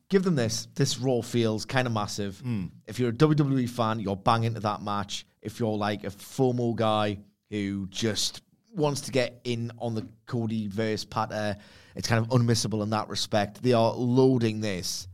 give 0.09 0.21
them 0.21 0.35
this. 0.35 0.67
This 0.75 0.99
Raw 0.99 1.21
feels 1.21 1.65
kind 1.65 1.87
of 1.87 1.93
massive. 1.93 2.39
If 2.85 2.99
you're 2.99 3.09
a 3.09 3.13
WWE 3.13 3.67
fan, 3.67 3.99
you're 3.99 4.15
banging 4.15 4.53
to 4.53 4.59
that 4.59 4.83
match. 4.83 5.25
If 5.41 5.59
you're 5.59 5.75
like 5.75 6.03
a 6.03 6.11
FOMO 6.11 6.75
guy 6.75 7.17
who 7.49 7.87
just 7.87 8.41
wants 8.77 9.01
to 9.01 9.11
get 9.11 9.41
in 9.43 9.71
on 9.79 9.95
the 9.95 10.07
Cody 10.27 10.67
verse 10.67 11.03
patter, 11.03 11.57
uh, 11.57 11.61
it's 11.95 12.07
kind 12.07 12.23
of 12.23 12.29
unmissable 12.31 12.83
in 12.83 12.91
that 12.91 13.09
respect. 13.09 13.61
They 13.61 13.73
are 13.73 13.91
loading 13.91 14.61
this 14.61 15.07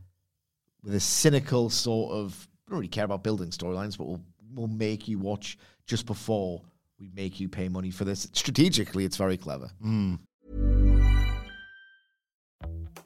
with 0.82 0.94
a 0.94 1.00
cynical 1.00 1.70
sort 1.70 2.12
of 2.12 2.48
I 2.66 2.70
don't 2.70 2.78
really 2.78 2.88
care 2.88 3.04
about 3.04 3.24
building 3.24 3.48
storylines, 3.48 3.98
but 3.98 4.06
we'll 4.06 4.22
we'll 4.54 4.68
make 4.68 5.08
you 5.08 5.18
watch 5.18 5.58
just 5.86 6.06
before 6.06 6.62
we 7.00 7.10
make 7.14 7.40
you 7.40 7.48
pay 7.48 7.68
money 7.68 7.90
for 7.90 8.04
this. 8.04 8.28
Strategically, 8.32 9.04
it's 9.04 9.16
very 9.16 9.36
clever. 9.36 9.70
Hmm. 9.80 10.14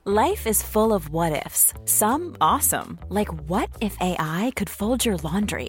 Life 0.05 0.47
is 0.47 0.63
full 0.63 0.95
of 0.95 1.11
what 1.11 1.45
ifs. 1.47 1.75
Some 1.85 2.37
awesome, 2.41 2.99
like 3.09 3.29
what 3.49 3.69
if 3.81 3.97
AI 4.01 4.53
could 4.57 4.71
fold 4.71 5.05
your 5.05 5.19
laundry? 5.19 5.69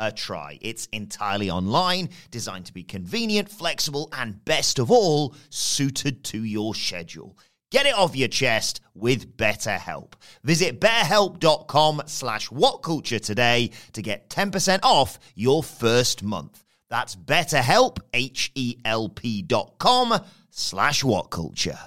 a 0.00 0.10
try. 0.10 0.58
It's 0.60 0.86
entirely 0.86 1.50
online, 1.50 2.08
designed 2.32 2.66
to 2.66 2.74
be 2.74 2.82
convenient, 2.82 3.48
flexible, 3.48 4.08
and 4.12 4.44
best 4.44 4.80
of 4.80 4.90
all, 4.90 5.36
suited 5.50 6.24
to 6.24 6.42
your 6.42 6.74
schedule. 6.74 7.38
Get 7.70 7.86
it 7.86 7.94
off 7.94 8.16
your 8.16 8.26
chest 8.26 8.80
with 8.94 9.36
BetterHelp. 9.36 10.14
Visit 10.42 10.80
betterhelp.com 10.80 12.02
slash 12.06 12.48
whatculture 12.48 13.24
today 13.24 13.70
to 13.92 14.02
get 14.02 14.28
10% 14.28 14.80
off 14.82 15.20
your 15.36 15.62
first 15.62 16.24
month. 16.24 16.64
That's 16.88 17.14
betterhelp, 17.14 17.98
H-E-L-P 18.12 19.42
dot 19.42 19.78
com 19.78 20.20
slash 20.50 21.04
whatculture. 21.04 21.78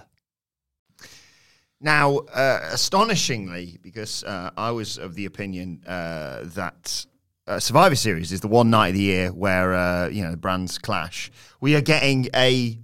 Now, 1.82 2.20
uh, 2.20 2.70
astonishingly, 2.72 3.78
because 3.82 4.24
uh, 4.24 4.52
I 4.56 4.72
was 4.72 4.98
of 4.98 5.16
the 5.16 5.26
opinion 5.26 5.84
uh, 5.86 6.46
that 6.56 7.06
uh, 7.48 7.60
Survivor 7.60 7.96
Series 7.96 8.32
is 8.32 8.42
the 8.42 8.48
one 8.48 8.70
night 8.70 8.90
of 8.90 8.94
the 8.96 9.02
year 9.02 9.30
where 9.30 9.74
uh, 9.74 10.08
you 10.08 10.24
know 10.24 10.36
brands 10.36 10.78
clash. 10.78 11.32
We 11.60 11.76
are 11.76 11.82
getting 11.82 12.28
a 12.36 12.80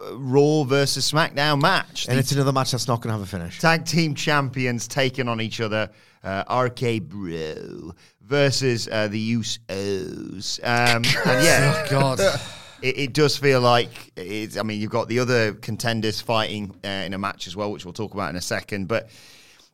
uh, 0.00 0.16
Raw 0.16 0.64
versus 0.64 1.10
SmackDown 1.10 1.60
match. 1.60 2.06
And 2.08 2.16
The 2.16 2.20
it's 2.20 2.32
another 2.32 2.52
match 2.52 2.70
that's 2.72 2.88
not 2.88 3.02
going 3.02 3.12
to 3.12 3.18
have 3.18 3.22
a 3.22 3.26
finish. 3.26 3.58
tag 3.60 3.84
team 3.84 4.14
champions 4.14 4.88
taking 4.88 5.28
on 5.28 5.40
each 5.40 5.60
other. 5.60 5.90
Uh, 6.22 6.44
RK 6.66 7.02
Bro 7.02 7.94
versus 8.22 8.88
uh, 8.90 9.08
the 9.08 9.34
Usos. 9.34 10.60
Um, 10.62 10.96
and 11.26 11.44
yeah, 11.44 11.86
God. 11.90 12.20
it, 12.82 12.98
it 12.98 13.12
does 13.12 13.36
feel 13.36 13.60
like 13.60 14.12
it's, 14.16 14.56
I 14.56 14.62
mean, 14.62 14.80
you've 14.80 14.90
got 14.90 15.08
the 15.08 15.18
other 15.18 15.54
contenders 15.54 16.20
fighting 16.20 16.74
uh, 16.84 16.88
in 16.88 17.14
a 17.14 17.18
match 17.18 17.46
as 17.46 17.56
well, 17.56 17.72
which 17.72 17.84
we'll 17.84 17.94
talk 17.94 18.14
about 18.14 18.30
in 18.30 18.36
a 18.36 18.42
second. 18.42 18.88
But 18.88 19.08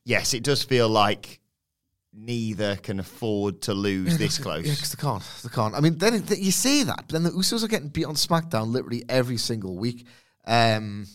yes, 0.04 0.34
it 0.34 0.42
does 0.42 0.62
feel 0.62 0.88
like 0.88 1.40
neither 2.16 2.76
can 2.76 2.98
afford 2.98 3.62
to 3.62 3.74
lose 3.74 4.16
this 4.18 4.38
close. 4.38 4.66
Yeah, 4.66 4.72
because 4.72 4.92
they 4.92 5.00
can't. 5.00 5.22
They 5.42 5.48
can't. 5.50 5.74
I 5.74 5.80
mean, 5.80 5.98
then 5.98 6.24
you 6.28 6.50
say 6.50 6.82
that, 6.82 7.04
but 7.06 7.08
then 7.10 7.22
the 7.22 7.30
Usos 7.30 7.62
are 7.62 7.68
getting 7.68 7.88
beat 7.88 8.06
on 8.06 8.14
SmackDown 8.14 8.68
literally 8.68 9.04
every 9.08 9.36
single 9.36 9.76
week. 9.76 10.06
Um, 10.46 11.06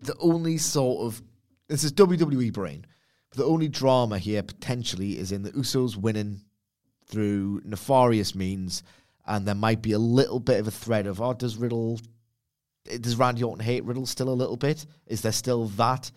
the 0.00 0.16
only 0.20 0.58
sort 0.58 1.06
of 1.06 1.22
this 1.68 1.84
is 1.84 1.92
WWE 1.92 2.52
brain. 2.52 2.86
But 3.30 3.38
the 3.38 3.44
only 3.44 3.68
drama 3.68 4.18
here 4.18 4.42
potentially 4.42 5.18
is 5.18 5.32
in 5.32 5.42
the 5.42 5.52
Usos 5.52 5.96
winning 5.96 6.40
through 7.06 7.62
nefarious 7.64 8.34
means, 8.34 8.82
and 9.26 9.46
there 9.46 9.54
might 9.54 9.82
be 9.82 9.92
a 9.92 9.98
little 9.98 10.40
bit 10.40 10.60
of 10.60 10.66
a 10.66 10.72
thread 10.72 11.06
of, 11.06 11.20
oh, 11.20 11.34
does 11.34 11.56
Riddle, 11.56 12.00
does 12.84 13.16
Randy 13.16 13.42
Orton 13.42 13.64
hate 13.64 13.84
Riddle 13.84 14.06
still 14.06 14.30
a 14.30 14.30
little 14.30 14.56
bit? 14.56 14.86
Is 15.06 15.20
there 15.20 15.32
still 15.32 15.66
that 15.68 16.10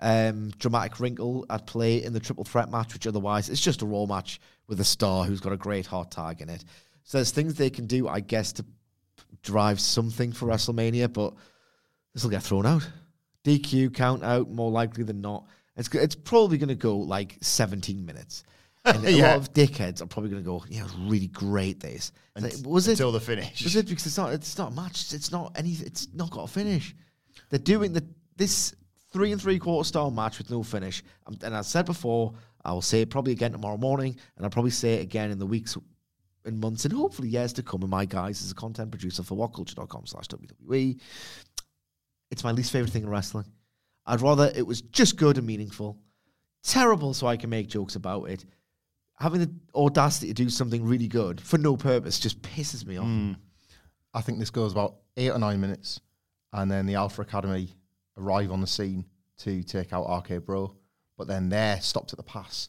um, 0.00 0.50
dramatic 0.58 1.00
wrinkle 1.00 1.46
at 1.50 1.66
play 1.66 2.02
in 2.02 2.12
the 2.12 2.20
triple 2.20 2.44
threat 2.44 2.70
match, 2.70 2.92
which 2.92 3.06
otherwise 3.06 3.48
it's 3.48 3.60
just 3.60 3.82
a 3.82 3.86
Raw 3.86 4.06
match 4.06 4.40
with 4.66 4.80
a 4.80 4.84
star 4.84 5.24
who's 5.24 5.40
got 5.40 5.52
a 5.52 5.56
great 5.56 5.86
hot 5.86 6.10
tag 6.10 6.40
in 6.40 6.48
it. 6.48 6.64
So 7.04 7.18
there's 7.18 7.30
things 7.30 7.54
they 7.54 7.70
can 7.70 7.86
do, 7.86 8.08
I 8.08 8.20
guess, 8.20 8.52
to 8.54 8.64
drive 9.42 9.80
something 9.80 10.32
for 10.32 10.46
WrestleMania, 10.46 11.12
but 11.12 11.34
this 12.12 12.24
will 12.24 12.30
get 12.30 12.42
thrown 12.42 12.66
out. 12.66 12.88
DQ 13.44 13.94
count 13.94 14.24
out 14.24 14.50
more 14.50 14.70
likely 14.70 15.04
than 15.04 15.20
not. 15.20 15.46
It's 15.76 15.88
it's 15.94 16.14
probably 16.14 16.58
going 16.58 16.70
to 16.70 16.74
go 16.74 16.96
like 16.96 17.36
17 17.40 18.04
minutes. 18.04 18.44
And 18.86 19.04
a 19.04 19.20
lot 19.20 19.36
of 19.36 19.52
dickheads 19.52 20.00
are 20.00 20.06
probably 20.06 20.30
going 20.30 20.44
to 20.44 20.46
go, 20.46 20.64
yeah, 20.68 20.82
it 20.82 20.84
was 20.84 20.94
really 20.94 21.26
great. 21.26 21.80
This 21.80 22.12
like, 22.38 22.54
was 22.64 22.86
it 22.86 22.92
until 22.92 23.10
the 23.10 23.18
finish. 23.18 23.64
Was 23.64 23.74
it 23.74 23.88
because 23.88 24.06
it's 24.06 24.16
not 24.16 24.32
it's 24.32 24.56
not 24.56 24.70
a 24.70 24.74
match. 24.76 25.12
It's 25.12 25.32
not 25.32 25.58
any. 25.58 25.70
It's 25.72 26.06
not 26.14 26.30
got 26.30 26.44
a 26.44 26.46
finish. 26.46 26.94
They're 27.50 27.58
doing 27.58 27.92
the 27.92 28.06
this 28.36 28.76
three 29.16 29.32
and 29.32 29.40
three 29.40 29.58
quarter 29.58 29.86
star 29.88 30.10
match 30.10 30.36
with 30.36 30.50
no 30.50 30.62
finish. 30.62 31.02
Um, 31.26 31.38
and 31.42 31.56
I 31.56 31.62
said 31.62 31.86
before, 31.86 32.34
I 32.66 32.72
will 32.72 32.82
say 32.82 33.00
it 33.00 33.08
probably 33.08 33.32
again 33.32 33.52
tomorrow 33.52 33.78
morning, 33.78 34.14
and 34.36 34.44
I'll 34.44 34.50
probably 34.50 34.72
say 34.72 34.94
it 34.96 35.02
again 35.02 35.30
in 35.30 35.38
the 35.38 35.46
weeks 35.46 35.74
and 36.44 36.60
months 36.60 36.84
and 36.84 36.92
hopefully 36.92 37.28
years 37.28 37.54
to 37.54 37.62
come. 37.62 37.80
And 37.80 37.90
my 37.90 38.04
guys 38.04 38.42
as 38.42 38.50
a 38.50 38.54
content 38.54 38.90
producer 38.90 39.22
for 39.22 39.34
whatculture.com 39.36 40.04
slash 40.04 40.26
WWE. 40.28 41.00
It's 42.30 42.44
my 42.44 42.52
least 42.52 42.72
favorite 42.72 42.92
thing 42.92 43.04
in 43.04 43.08
wrestling. 43.08 43.46
I'd 44.04 44.20
rather 44.20 44.52
it 44.54 44.66
was 44.66 44.82
just 44.82 45.16
good 45.16 45.38
and 45.38 45.46
meaningful. 45.46 45.98
Terrible 46.62 47.14
so 47.14 47.26
I 47.26 47.38
can 47.38 47.48
make 47.48 47.68
jokes 47.68 47.96
about 47.96 48.24
it. 48.24 48.44
Having 49.18 49.40
the 49.40 49.54
audacity 49.74 50.26
to 50.26 50.34
do 50.34 50.50
something 50.50 50.84
really 50.84 51.08
good 51.08 51.40
for 51.40 51.56
no 51.56 51.74
purpose 51.74 52.20
just 52.20 52.42
pisses 52.42 52.84
me 52.84 52.98
off. 52.98 53.06
I 54.12 54.20
think 54.20 54.38
this 54.38 54.50
goes 54.50 54.72
about 54.72 54.96
eight 55.16 55.30
or 55.30 55.38
nine 55.38 55.58
minutes, 55.58 56.00
and 56.52 56.70
then 56.70 56.84
the 56.84 56.96
Alpha 56.96 57.22
Academy 57.22 57.70
arrive 58.16 58.50
on 58.50 58.60
the 58.60 58.66
scene 58.66 59.04
to 59.38 59.62
take 59.62 59.92
out 59.92 60.04
RK 60.04 60.44
Bro, 60.44 60.74
but 61.16 61.26
then 61.28 61.48
they're 61.48 61.80
stopped 61.80 62.12
at 62.12 62.16
the 62.16 62.22
pass. 62.22 62.68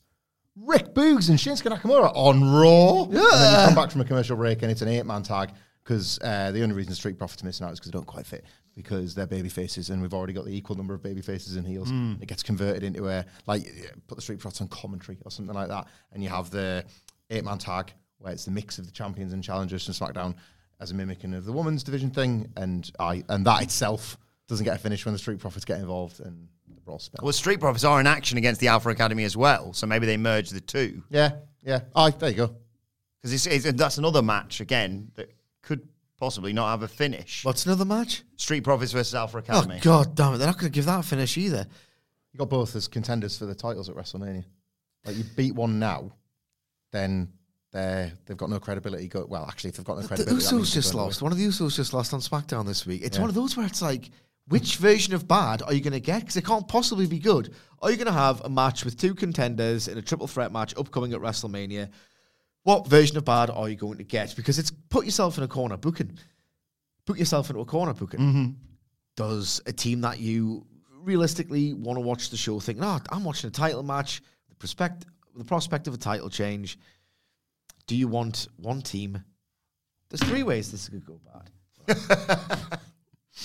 Rick 0.56 0.94
Boogs 0.94 1.30
and 1.30 1.38
Shinsuke 1.38 1.72
Nakamura 1.72 2.12
on 2.16 2.44
Raw. 2.44 3.08
Yeah. 3.10 3.20
And 3.32 3.42
then 3.42 3.60
you 3.60 3.66
come 3.68 3.76
back 3.76 3.92
from 3.92 4.02
a 4.02 4.06
commercial 4.06 4.36
break, 4.36 4.64
and 4.64 4.72
it's 4.72 4.82
an 4.82 4.88
eight-man 4.88 5.24
tag 5.24 5.52
because 5.84 6.20
uh, 6.24 6.52
the 6.52 6.64
only 6.64 6.76
reason 6.76 6.94
Street 6.94 7.18
Profits 7.18 7.44
are 7.44 7.46
missing 7.46 7.66
out 7.66 7.74
is 7.74 7.80
because 7.80 7.92
they 7.92 7.98
don't 7.98 8.08
quite 8.08 8.26
fit 8.26 8.44
because 8.76 9.16
they're 9.16 9.28
baby 9.28 9.50
faces, 9.50 9.90
and 9.90 10.02
we've 10.02 10.14
already 10.14 10.34
got 10.34 10.46
the 10.46 10.56
equal 10.56 10.76
number 10.76 10.94
of 10.94 11.02
baby 11.02 11.22
faces 11.22 11.56
and 11.56 11.68
heels. 11.68 11.90
It 12.22 12.28
gets 12.28 12.44
converted 12.44 12.84
into 12.84 13.08
a 13.08 13.26
like 13.48 13.64
put 14.08 14.16
the 14.16 14.22
Street 14.22 14.40
Profits 14.40 14.62
on 14.62 14.68
commentary 14.68 15.18
or 15.26 15.32
something 15.32 15.56
like 15.56 15.70
that, 15.70 15.88
and 16.12 16.24
you 16.24 16.30
have 16.30 16.50
the 16.52 16.86
eight-man 17.30 17.58
tag 17.58 17.94
where 18.20 18.34
it's 18.34 18.46
the 18.46 18.52
mix 18.52 18.78
of 18.80 18.86
the 18.86 18.92
champions 18.92 19.34
and 19.34 19.44
challengers 19.44 19.86
from 19.86 19.94
SmackDown 19.94 20.36
as 20.80 20.92
a 20.92 20.94
mimicking 20.94 21.34
of 21.34 21.46
the 21.46 21.52
women's 21.52 21.84
division 21.84 22.10
thing, 22.12 22.48
and 22.56 22.92
I 23.00 23.24
and 23.30 23.46
that 23.46 23.64
itself 23.64 24.18
doesn't 24.48 24.64
get 24.66 24.76
a 24.76 24.80
finish 24.80 25.06
when 25.06 25.14
the 25.14 25.20
Street 25.20 25.40
Profits 25.40 25.66
get 25.66 25.80
involved 25.80 26.20
and 26.20 26.48
the 26.74 26.82
Raw 26.86 26.98
spell. 26.98 27.20
Well, 27.24 27.34
Street 27.34 27.60
Profits 27.60 27.84
are 27.84 28.00
in 28.00 28.08
action 28.08 28.38
against 28.38 28.62
the 28.62 28.68
Alpha 28.70 28.90
Academy 28.90 29.24
as 29.24 29.36
well, 29.36 29.74
so 29.74 29.86
maybe 29.88 30.06
they 30.06 30.18
merge 30.18 30.50
the 30.50 30.62
two. 30.62 31.04
yeah, 31.10 31.32
yeah. 31.64 31.82
Oh, 31.96 32.10
there 32.10 32.30
you 32.30 32.36
go. 32.36 32.56
Because 33.22 33.34
it's, 33.46 33.66
it's, 33.66 33.78
that's 33.78 33.98
another 33.98 34.22
match, 34.22 34.62
again, 34.62 35.12
that 35.16 35.32
could 35.64 35.88
possibly 36.20 36.54
not 36.54 36.70
have 36.70 36.84
a 36.84 36.88
finish. 36.88 37.44
What's 37.44 37.66
another 37.66 37.84
match? 37.86 38.24
Street 38.38 38.64
Profits 38.64 38.92
versus 38.94 39.16
Alpha 39.16 39.40
Academy. 39.40 39.76
Oh 39.76 39.78
Academy. 39.78 39.82
god 40.06 40.16
damn 40.16 40.34
it! 40.34 40.38
They're 40.38 40.48
not 40.48 40.58
going 40.58 40.72
to 40.72 40.76
give 40.76 40.86
that 40.86 41.00
a 41.00 41.04
finish 41.04 41.38
either. 41.38 41.66
You 42.32 42.38
got 42.38 42.50
both 42.50 42.76
as 42.76 42.88
contenders 42.88 43.38
for 43.38 43.46
the 43.46 43.56
titles 43.56 43.90
at 43.90 43.96
WrestleMania. 43.96 44.46
Like 45.06 45.16
you 45.18 45.24
beat 45.36 45.56
one 45.56 45.80
now, 45.80 46.12
then 46.92 47.30
they 47.72 48.12
they've 48.26 48.38
got 48.38 48.50
no 48.50 48.60
credibility. 48.60 49.08
Go 49.08 49.26
well, 49.28 49.46
actually, 49.48 49.72
if 49.72 49.78
they've 49.78 49.86
got 49.86 49.96
no 49.98 50.02
The 50.04 50.08
credibility, 50.10 50.44
that 50.46 50.52
means 50.56 50.70
Usos 50.70 50.74
just 50.74 50.94
lost. 50.94 51.22
away. 51.22 51.26
One 51.26 51.32
of 51.34 51.38
the 51.38 51.46
Usos 51.48 51.76
just 51.76 51.94
lost 51.94 52.14
on 52.14 52.20
SmackDown 52.20 52.66
this 52.66 52.86
week. 52.86 53.02
It's 53.04 53.18
Yeah. 53.18 53.22
one 53.22 53.30
of 53.30 53.36
those 53.36 53.58
where 53.58 53.66
it's 53.66 53.82
like, 53.82 54.10
which 54.48 54.78
version 54.78 55.14
of 55.14 55.28
bad 55.28 55.62
are 55.62 55.74
you 55.74 55.82
going 55.82 55.94
to 55.94 56.00
get? 56.00 56.22
Because 56.22 56.38
it 56.38 56.46
can't 56.46 56.68
possibly 56.68 57.06
be 57.06 57.20
good. 57.20 57.54
Are 57.82 57.92
you 57.92 57.98
going 57.98 58.08
to 58.08 58.14
have 58.14 58.42
a 58.42 58.50
match 58.50 58.86
with 58.86 58.98
two 58.98 59.14
contenders 59.14 59.88
in 59.88 59.98
a 59.98 60.02
triple 60.02 60.28
threat 60.28 60.52
match 60.52 60.74
upcoming 60.78 61.14
at 61.14 61.20
WrestleMania? 61.20 61.90
What 62.64 62.88
version 62.88 63.18
of 63.18 63.26
bad 63.26 63.50
are 63.50 63.70
you 63.70 63.76
going 63.76 63.98
to 63.98 64.04
get? 64.04 64.36
Because 64.36 64.58
it's 64.58 64.72
put 64.72 65.06
yourself 65.06 65.38
in 65.38 65.44
a 65.44 65.48
corner 65.48 65.78
booking. 65.78 66.18
Put 67.06 67.18
yourself 67.18 67.50
into 67.50 67.62
a 67.62 67.66
corner 67.66 67.94
booking. 67.94 68.20
Mm-hmm. 68.20 68.52
does 69.16 69.62
a 69.66 69.74
team 69.74 70.02
that 70.02 70.20
you 70.20 70.66
realistically 71.02 71.74
want 71.74 71.98
to 71.98 72.02
watch 72.02 72.30
the 72.30 72.38
show 72.38 72.60
think, 72.60 72.80
no, 72.80 73.00
I'm 73.10 73.24
watching 73.24 73.48
a 73.48 73.52
title 73.52 73.84
match, 73.84 74.22
the 74.50 74.56
prospect, 74.56 75.06
the 75.36 75.46
prospect 75.46 75.88
of 75.88 75.94
a 75.94 75.98
title 75.98 76.30
change. 76.30 76.78
Do 77.86 77.96
you 77.96 78.08
want 78.08 78.48
one 78.58 78.82
team? 78.82 79.24
There's 80.10 80.22
three 80.24 80.44
ways 80.44 80.72
this 80.72 80.90
could 80.90 81.06
go 81.06 81.20
bad. 81.26 82.80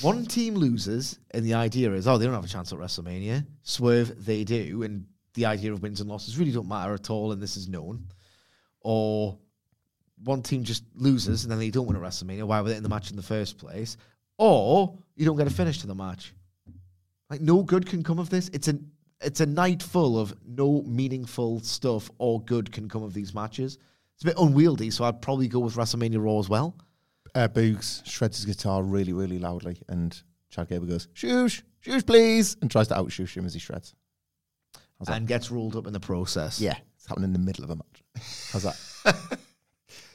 one 0.01 0.25
team 0.25 0.55
loses, 0.55 1.19
and 1.33 1.45
the 1.45 1.55
idea 1.55 1.93
is, 1.93 2.09
oh, 2.09 2.19
they 2.19 2.25
don't 2.25 2.35
have 2.35 2.45
a 2.45 2.49
chance 2.49 2.73
at 2.73 2.79
WrestleMania. 2.79 3.47
Swerve, 3.63 4.25
they 4.25 4.45
do, 4.45 4.83
and 4.83 5.07
the 5.35 5.47
idea 5.47 5.73
of 5.73 5.83
wins 5.83 6.01
and 6.01 6.09
losses 6.09 6.39
really 6.39 6.53
don't 6.53 6.69
matter 6.69 6.95
at 6.95 7.11
all, 7.11 7.33
and 7.33 7.43
this 7.43 7.57
is 7.57 7.69
known. 7.69 8.07
Or 8.81 9.39
one 10.25 10.43
team 10.43 10.65
just 10.65 10.85
loses, 10.95 11.45
and 11.45 11.53
then 11.53 11.59
they 11.59 11.71
don't 11.71 11.87
win 11.87 11.97
at 11.97 12.03
WrestleMania. 12.03 12.45
Why 12.45 12.61
were 12.61 12.71
they 12.71 12.77
in 12.77 12.83
the 12.83 12.89
match 12.89 13.11
in 13.11 13.17
the 13.17 13.23
first 13.23 13.59
place? 13.59 13.97
Or 14.39 14.97
you 15.15 15.25
don't 15.25 15.37
get 15.37 15.47
a 15.47 15.51
finish 15.51 15.79
to 15.81 15.87
the 15.87 15.95
match. 15.95 16.33
Like 17.31 17.41
no 17.41 17.63
good 17.63 17.87
can 17.87 18.03
come 18.03 18.19
of 18.19 18.31
this. 18.31 18.51
It's 18.53 18.69
a 18.69 18.79
it's 19.21 19.41
a 19.41 19.47
night 19.47 19.83
full 19.83 20.19
of 20.19 20.35
no 20.47 20.83
meaningful 20.83 21.61
stuff 21.61 22.11
or 22.19 22.43
good 22.43 22.73
can 22.73 22.89
come 22.89 23.03
of 23.03 23.15
these 23.15 23.35
matches. 23.35 23.79
It's 24.15 24.25
a 24.25 24.27
bit 24.27 24.37
unwieldy, 24.39 24.91
so 24.91 25.05
I'd 25.05 25.23
probably 25.23 25.49
go 25.49 25.61
with 25.61 25.77
WrestleMania 25.77 26.23
Raw 26.23 26.39
as 26.39 26.49
well. 26.49 26.77
Uh, 27.35 27.49
Boogs 27.49 28.07
shreds 28.07 28.37
his 28.37 28.45
guitar 28.45 28.83
really, 28.83 29.13
really 29.13 29.39
loudly, 29.39 29.79
and 29.89 30.23
Chad 30.51 30.69
Gable 30.69 30.87
goes, 30.87 31.09
"Shoosh, 31.15 31.63
shoosh, 31.85 32.07
please," 32.07 32.57
and 32.61 32.71
tries 32.71 32.89
to 32.89 32.95
outshush 32.95 33.35
him 33.35 33.47
as 33.47 33.55
he 33.55 33.61
shreds. 33.61 33.95
And 35.09 35.27
gets 35.27 35.51
rolled 35.51 35.75
up 35.75 35.89
in 35.89 35.93
the 35.93 36.01
process. 36.01 36.61
Yeah, 36.61 36.77
it's 36.97 37.07
happening 37.07 37.31
in 37.31 37.33
the 37.33 37.39
middle 37.41 37.65
of 37.65 37.71
a 37.71 37.77
match. 37.77 38.05
How's 38.53 38.63
that? 38.63 39.39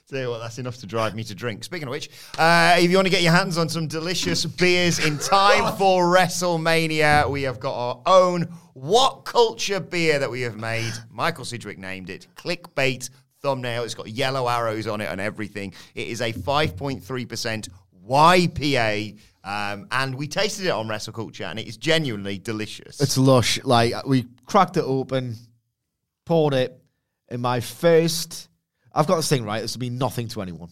Tell 0.10 0.22
you 0.22 0.30
what, 0.30 0.40
that's 0.40 0.58
enough 0.58 0.78
to 0.78 0.86
drive 0.86 1.16
me 1.16 1.24
to 1.26 1.36
drink. 1.36 1.66
Speaking 1.66 1.90
of 1.90 1.92
which, 1.92 2.10
uh, 2.38 2.78
if 2.80 2.90
you 2.90 2.96
want 2.96 3.08
to 3.08 3.12
get 3.12 3.24
your 3.24 3.34
hands 3.34 3.58
on 3.58 3.68
some 3.68 3.88
delicious 3.88 4.46
beers 4.46 5.06
in 5.06 5.18
time 5.18 5.74
for 5.78 6.06
WrestleMania, 6.06 7.30
we 7.30 7.42
have 7.42 7.60
got 7.60 7.74
our 7.74 8.02
own 8.06 8.44
What 8.74 9.26
Culture 9.26 9.82
beer 9.82 10.18
that 10.20 10.32
we 10.32 10.40
have 10.44 10.56
made. 10.56 10.94
Michael 11.12 11.44
Sidgwick 11.44 11.78
named 11.78 12.10
it 12.10 12.26
Clickbait 12.38 13.10
Thumbnail. 13.42 13.84
It's 13.84 13.96
got 13.96 14.08
yellow 14.08 14.48
arrows 14.48 14.88
on 14.88 15.02
it 15.02 15.06
and 15.06 15.22
everything. 15.22 15.74
It 15.96 16.08
is 16.08 16.22
a 16.22 16.34
5.3% 16.34 17.70
YPA, 18.08 19.20
um, 19.44 19.88
and 19.92 20.16
we 20.16 20.28
tasted 20.28 20.66
it 20.66 20.72
on 20.72 20.88
Wrestle 20.88 21.14
Culture, 21.14 21.46
and 21.46 21.60
it 21.60 21.68
is 21.68 21.78
genuinely 21.78 22.38
delicious. 22.38 23.02
It's 23.02 23.18
lush. 23.18 23.64
Like 23.64 24.06
we 24.06 24.26
cracked 24.46 24.78
it 24.78 24.84
open, 24.84 25.36
poured 26.26 26.54
it 26.54 26.82
in 27.30 27.42
my 27.42 27.60
first. 27.60 28.50
I've 28.94 29.08
got 29.08 29.18
this 29.18 29.30
thing 29.30 29.44
right. 29.46 29.62
This 29.62 29.76
will 29.76 29.82
be 29.82 29.90
nothing 29.90 30.28
to 30.30 30.42
anyone. 30.42 30.70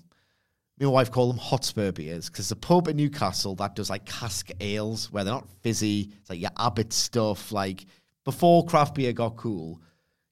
Me 0.77 0.83
and 0.83 0.87
my 0.87 0.93
wife 0.93 1.11
call 1.11 1.27
them 1.27 1.37
Hotspur 1.37 1.93
beers 1.93 2.29
because 2.29 2.49
the 2.49 2.55
pub 2.55 2.89
in 2.89 2.97
Newcastle 2.97 3.55
that 3.55 3.75
does 3.75 3.89
like 3.89 4.05
cask 4.05 4.49
ales 4.59 5.09
where 5.09 5.23
they're 5.23 5.33
not 5.33 5.47
fizzy. 5.61 6.11
It's 6.19 6.29
like 6.29 6.41
your 6.41 6.51
Abbott 6.57 6.91
stuff. 6.91 7.53
Like 7.53 7.85
before 8.25 8.65
craft 8.65 8.95
beer 8.95 9.13
got 9.13 9.37
cool, 9.37 9.81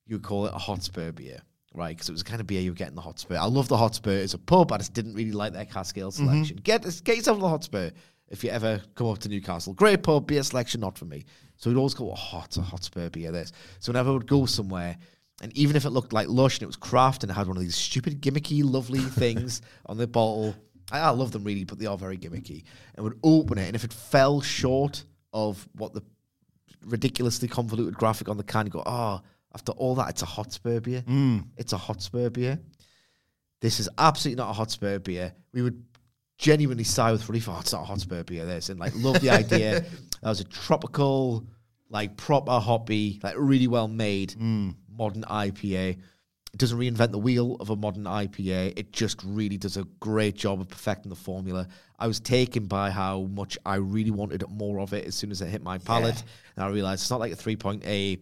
you 0.05 0.15
would 0.15 0.23
call 0.23 0.47
it 0.47 0.53
a 0.53 0.57
Hotspur 0.57 1.13
beer, 1.13 1.41
right? 1.73 1.95
Because 1.95 2.09
it 2.09 2.11
was 2.11 2.23
the 2.23 2.29
kind 2.29 2.41
of 2.41 2.47
beer 2.47 2.61
you 2.61 2.71
were 2.71 2.75
getting 2.75 2.95
the 2.95 3.01
Hotspur. 3.01 3.37
I 3.37 3.45
love 3.45 3.67
the 3.67 3.77
Hotspur 3.77 4.11
as 4.11 4.33
a 4.33 4.37
pub. 4.37 4.71
I 4.71 4.77
just 4.77 4.93
didn't 4.93 5.15
really 5.15 5.31
like 5.31 5.53
their 5.53 5.65
cask 5.65 5.97
ale 5.97 6.11
mm-hmm. 6.11 6.25
selection. 6.25 6.57
Get 6.57 6.83
get 7.03 7.17
yourself 7.17 7.39
the 7.39 7.49
Hotspur 7.49 7.91
if 8.29 8.43
you 8.43 8.49
ever 8.49 8.81
come 8.95 9.07
up 9.07 9.19
to 9.19 9.29
Newcastle. 9.29 9.73
Great 9.73 10.03
pub, 10.03 10.27
beer 10.27 10.43
selection, 10.43 10.81
not 10.81 10.97
for 10.97 11.05
me. 11.05 11.23
So 11.57 11.69
we'd 11.69 11.77
always 11.77 11.93
go, 11.93 12.11
oh, 12.11 12.15
hot, 12.15 12.57
a 12.57 12.61
Hotspur 12.61 13.09
beer, 13.09 13.31
this. 13.31 13.51
So 13.79 13.91
whenever 13.91 14.09
I 14.09 14.13
would 14.13 14.27
go 14.27 14.45
somewhere, 14.45 14.97
and 15.41 15.55
even 15.57 15.75
if 15.75 15.85
it 15.85 15.91
looked 15.91 16.13
like 16.13 16.27
lush 16.27 16.55
and 16.55 16.63
it 16.63 16.67
was 16.67 16.75
craft 16.75 17.23
and 17.23 17.31
it 17.31 17.35
had 17.35 17.47
one 17.47 17.57
of 17.57 17.63
these 17.63 17.75
stupid 17.75 18.21
gimmicky, 18.21 18.63
lovely 18.63 18.99
things 19.01 19.61
on 19.85 19.97
the 19.97 20.07
bottle, 20.07 20.55
I, 20.91 20.99
I 20.99 21.09
love 21.09 21.31
them 21.31 21.43
really, 21.43 21.63
but 21.63 21.79
they 21.79 21.85
are 21.85 21.97
very 21.97 22.17
gimmicky. 22.17 22.63
And 22.95 23.03
would 23.03 23.19
open 23.23 23.57
it, 23.57 23.67
and 23.67 23.75
if 23.75 23.83
it 23.83 23.93
fell 23.93 24.41
short 24.41 25.03
of 25.31 25.67
what 25.75 25.93
the 25.93 26.01
ridiculously 26.85 27.47
convoluted 27.47 27.95
graphic 27.95 28.29
on 28.29 28.37
the 28.37 28.43
can, 28.43 28.65
you 28.65 28.71
go, 28.71 28.83
oh, 28.85 29.21
after 29.53 29.71
all 29.73 29.95
that, 29.95 30.09
it's 30.09 30.21
a 30.21 30.27
Hotspur 30.27 30.79
beer. 30.79 31.01
Hmm. 31.01 31.39
It's 31.57 31.73
a 31.73 31.77
Hotspur 31.77 32.29
beer. 32.29 32.59
This 33.61 33.79
is 33.79 33.87
absolutely 33.97 34.41
not 34.41 34.49
a 34.49 34.53
Hotspur 34.53 34.99
beer. 34.99 35.33
We 35.53 35.61
would 35.61 35.83
genuinely 36.37 36.83
sigh 36.83 37.11
with 37.11 37.27
relief. 37.29 37.47
Oh, 37.47 37.57
it's 37.59 37.73
not 37.73 37.83
a 37.83 37.85
Hotspur 37.85 38.23
beer. 38.23 38.45
This 38.45 38.69
and 38.69 38.79
like 38.79 38.93
love 38.95 39.21
the 39.21 39.29
idea. 39.29 39.81
that 40.21 40.29
was 40.29 40.39
a 40.39 40.45
tropical, 40.45 41.45
like 41.89 42.17
proper 42.17 42.59
hoppy, 42.59 43.19
like 43.23 43.35
really 43.37 43.67
well 43.67 43.87
made 43.87 44.33
hmm. 44.33 44.71
modern 44.89 45.23
IPA. 45.23 45.97
It 46.53 46.59
doesn't 46.59 46.77
reinvent 46.77 47.11
the 47.11 47.17
wheel 47.17 47.57
of 47.59 47.71
a 47.71 47.75
modern 47.75 48.03
IPA. 48.03 48.77
It 48.77 48.91
just 48.91 49.21
really 49.23 49.57
does 49.57 49.75
a 49.77 49.85
great 49.99 50.35
job 50.35 50.61
of 50.61 50.69
perfecting 50.69 51.09
the 51.09 51.15
formula. 51.15 51.67
I 51.97 52.05
was 52.05 52.19
taken 52.19 52.65
by 52.65 52.91
how 52.91 53.21
much 53.21 53.57
I 53.65 53.75
really 53.75 54.11
wanted 54.11 54.43
more 54.49 54.79
of 54.79 54.93
it 54.93 55.05
as 55.05 55.15
soon 55.15 55.31
as 55.31 55.41
it 55.41 55.47
hit 55.47 55.63
my 55.63 55.79
palate. 55.79 56.23
And 56.55 56.65
I 56.65 56.69
realized 56.69 57.01
it's 57.01 57.09
not 57.09 57.19
like 57.19 57.31
a 57.31 57.35
3.8 57.35 58.19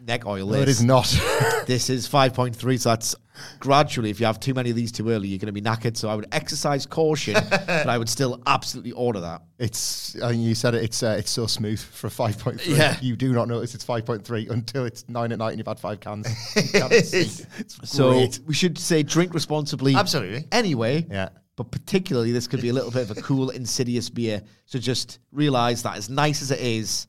neck 0.00 0.26
oil 0.26 0.46
no, 0.46 0.60
it 0.60 0.68
is. 0.68 0.82
not. 0.82 1.06
This 1.66 1.88
is 1.90 2.08
5.3, 2.08 2.80
so 2.80 2.88
that's 2.88 3.14
gradually, 3.60 4.10
if 4.10 4.18
you 4.18 4.26
have 4.26 4.40
too 4.40 4.54
many 4.54 4.70
of 4.70 4.76
these 4.76 4.90
too 4.90 5.08
early, 5.10 5.28
you're 5.28 5.38
going 5.38 5.46
to 5.46 5.52
be 5.52 5.60
knackered. 5.60 5.96
So 5.96 6.08
I 6.08 6.16
would 6.16 6.26
exercise 6.32 6.84
caution, 6.84 7.34
but 7.50 7.86
I 7.88 7.96
would 7.96 8.08
still 8.08 8.42
absolutely 8.46 8.90
order 8.92 9.20
that. 9.20 9.42
it's. 9.58 10.16
You 10.32 10.54
said 10.56 10.74
it. 10.74 10.82
It's. 10.82 11.02
Uh, 11.02 11.16
it's 11.18 11.30
so 11.30 11.46
smooth 11.46 11.78
for 11.78 12.08
a 12.08 12.10
five 12.10 12.38
point 12.38 12.60
three. 12.60 12.74
Yeah. 12.74 12.96
You 13.00 13.14
do 13.14 13.32
not 13.32 13.46
notice 13.46 13.74
it's 13.74 13.84
five 13.84 14.04
point 14.04 14.24
three 14.24 14.48
until 14.48 14.84
it's 14.84 15.08
nine 15.08 15.30
at 15.30 15.38
night 15.38 15.50
and 15.50 15.58
you've 15.58 15.66
had 15.68 15.78
five 15.78 16.00
cans. 16.00 16.26
You 16.56 16.64
it's 16.90 17.44
So 17.84 18.10
great. 18.12 18.40
we 18.46 18.54
should 18.54 18.76
say 18.78 19.02
drink 19.04 19.32
responsibly. 19.32 19.94
Absolutely. 19.94 20.46
Anyway, 20.50 21.06
Yeah. 21.08 21.28
but 21.56 21.70
particularly 21.70 22.32
this 22.32 22.48
could 22.48 22.62
be 22.62 22.70
a 22.70 22.72
little 22.72 22.90
bit 22.90 23.08
of 23.08 23.16
a 23.16 23.20
cool, 23.22 23.50
insidious 23.50 24.10
beer. 24.10 24.42
So 24.66 24.78
just 24.80 25.20
realize 25.30 25.82
that 25.84 25.96
as 25.96 26.10
nice 26.10 26.42
as 26.42 26.50
it 26.50 26.60
is, 26.60 27.06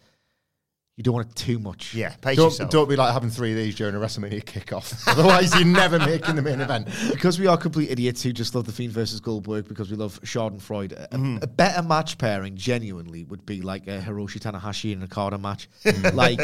you 1.01 1.03
don't 1.03 1.15
want 1.15 1.29
it 1.29 1.35
too 1.35 1.57
much. 1.57 1.95
yeah, 1.95 2.09
pace 2.21 2.35
Don't, 2.37 2.45
yourself. 2.51 2.69
don't 2.69 2.87
be 2.87 2.95
like 2.95 3.11
having 3.11 3.31
three 3.31 3.49
of 3.49 3.57
these 3.57 3.73
during 3.73 3.95
a 3.95 3.97
WrestleMania 3.97 4.43
kickoff. 4.43 5.03
Otherwise, 5.07 5.55
you're 5.55 5.65
never 5.65 5.97
making 5.97 6.35
the 6.35 6.43
main 6.43 6.61
event. 6.61 6.87
Because 7.11 7.39
we 7.39 7.47
are 7.47 7.57
complete 7.57 7.89
idiots 7.89 8.21
who 8.21 8.31
just 8.31 8.53
love 8.53 8.65
the 8.67 8.71
Fiend 8.71 8.93
versus 8.93 9.19
Goldberg 9.19 9.67
because 9.67 9.89
we 9.89 9.97
love 9.97 10.21
Schadenfreude. 10.21 10.91
A, 10.91 11.07
Mm-hmm. 11.17 11.37
a 11.41 11.47
better 11.47 11.81
match 11.81 12.19
pairing, 12.19 12.55
genuinely, 12.55 13.23
would 13.23 13.45
be 13.47 13.61
like 13.61 13.87
a 13.87 13.99
Hiroshi 13.99 14.39
Tanahashi 14.39 14.93
and 14.93 15.01
Okada 15.03 15.39
match. 15.39 15.67
Mm. 15.83 16.13
like, 16.13 16.39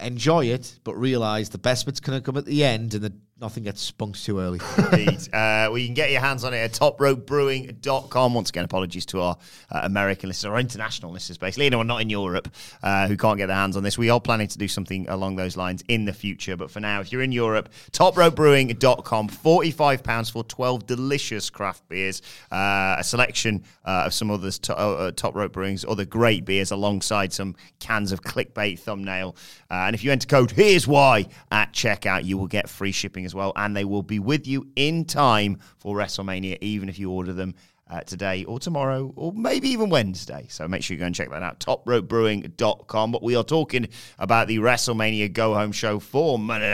enjoy 0.00 0.46
it, 0.46 0.78
but 0.84 0.94
realize 0.96 1.48
the 1.48 1.58
best 1.58 1.86
bit's 1.86 2.00
going 2.00 2.18
to 2.20 2.22
come 2.24 2.36
at 2.36 2.44
the 2.44 2.64
end 2.64 2.92
and 2.94 3.04
that 3.04 3.12
nothing 3.40 3.64
gets 3.64 3.80
spunked 3.80 4.24
too 4.24 4.38
early. 4.38 4.60
Indeed. 4.78 5.28
Uh, 5.32 5.66
well, 5.68 5.78
you 5.78 5.86
can 5.86 5.94
get 5.94 6.10
your 6.10 6.20
hands 6.20 6.44
on 6.44 6.54
it 6.54 6.58
at 6.58 6.72
topropebrewing.com. 6.72 8.34
Once 8.34 8.50
again, 8.50 8.64
apologies 8.64 9.04
to 9.06 9.20
our 9.20 9.36
uh, 9.70 9.80
American 9.82 10.28
listeners, 10.28 10.50
or 10.50 10.58
international 10.58 11.10
listeners, 11.10 11.38
basically, 11.38 11.66
anyone 11.66 11.86
not 11.86 12.00
in 12.00 12.10
Europe 12.10 12.48
uh, 12.82 13.08
who 13.08 13.16
can't 13.16 13.36
get 13.36 13.46
their 13.46 13.56
hands 13.56 13.76
on 13.76 13.82
this. 13.82 13.98
We 13.98 14.10
are 14.10 14.20
planning 14.20 14.48
to 14.48 14.58
do 14.58 14.68
something 14.68 15.08
along 15.08 15.36
those 15.36 15.56
lines 15.56 15.82
in 15.88 16.04
the 16.04 16.12
future. 16.12 16.56
But 16.56 16.70
for 16.70 16.80
now, 16.80 17.00
if 17.00 17.10
you're 17.10 17.22
in 17.22 17.32
Europe, 17.32 17.70
topropebrewing.com, 17.92 19.28
£45 19.28 20.30
for 20.30 20.44
12 20.44 20.86
delicious 20.86 21.50
craft 21.50 21.88
beers, 21.88 22.22
uh, 22.52 22.96
a 22.98 23.04
selection 23.04 23.64
uh, 23.84 24.04
of 24.06 24.14
some 24.14 24.30
others, 24.30 24.58
to, 24.60 24.76
uh, 24.76 25.10
Top 25.10 25.34
Rope 25.34 25.52
Brewing's 25.52 25.84
other 25.84 26.04
great 26.04 26.44
beers, 26.44 26.70
alongside 26.70 27.32
some 27.32 27.56
cans 27.80 28.12
of 28.12 28.22
clickbait 28.22 28.78
thumbnail. 28.78 29.36
And 29.70 29.94
if 29.94 30.04
you 30.04 30.12
enter 30.12 30.28
code 30.28 30.52
Here's 30.52 30.86
Why 30.86 31.26
at 31.50 31.72
checkout, 31.72 32.24
you 32.24 32.38
will 32.38 32.46
get 32.46 32.68
free 32.68 32.92
shipping 32.92 33.23
as 33.24 33.34
well. 33.34 33.52
And 33.56 33.76
they 33.76 33.84
will 33.84 34.02
be 34.02 34.18
with 34.18 34.46
you 34.46 34.68
in 34.76 35.04
time 35.04 35.58
for 35.78 35.96
WrestleMania, 35.96 36.58
even 36.60 36.88
if 36.88 36.98
you 36.98 37.10
order 37.10 37.32
them 37.32 37.54
uh, 37.90 38.00
today 38.00 38.44
or 38.44 38.58
tomorrow 38.58 39.12
or 39.16 39.32
maybe 39.32 39.68
even 39.68 39.90
Wednesday. 39.90 40.46
So 40.48 40.66
make 40.66 40.82
sure 40.82 40.94
you 40.94 41.00
go 41.00 41.06
and 41.06 41.14
check 41.14 41.30
that 41.30 41.42
out. 41.42 41.60
TopRopeBrewing.com. 41.60 43.12
But 43.12 43.22
we 43.22 43.36
are 43.36 43.44
talking 43.44 43.88
about 44.18 44.48
the 44.48 44.58
WrestleMania 44.58 45.32
Go 45.32 45.54
Home 45.54 45.72
show 45.72 45.98
for 45.98 46.38
Monday 46.38 46.72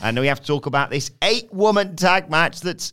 And 0.00 0.18
we 0.18 0.26
have 0.28 0.40
to 0.40 0.46
talk 0.46 0.66
about 0.66 0.90
this 0.90 1.10
eight 1.22 1.52
woman 1.52 1.96
tag 1.96 2.30
match 2.30 2.60
that's. 2.60 2.92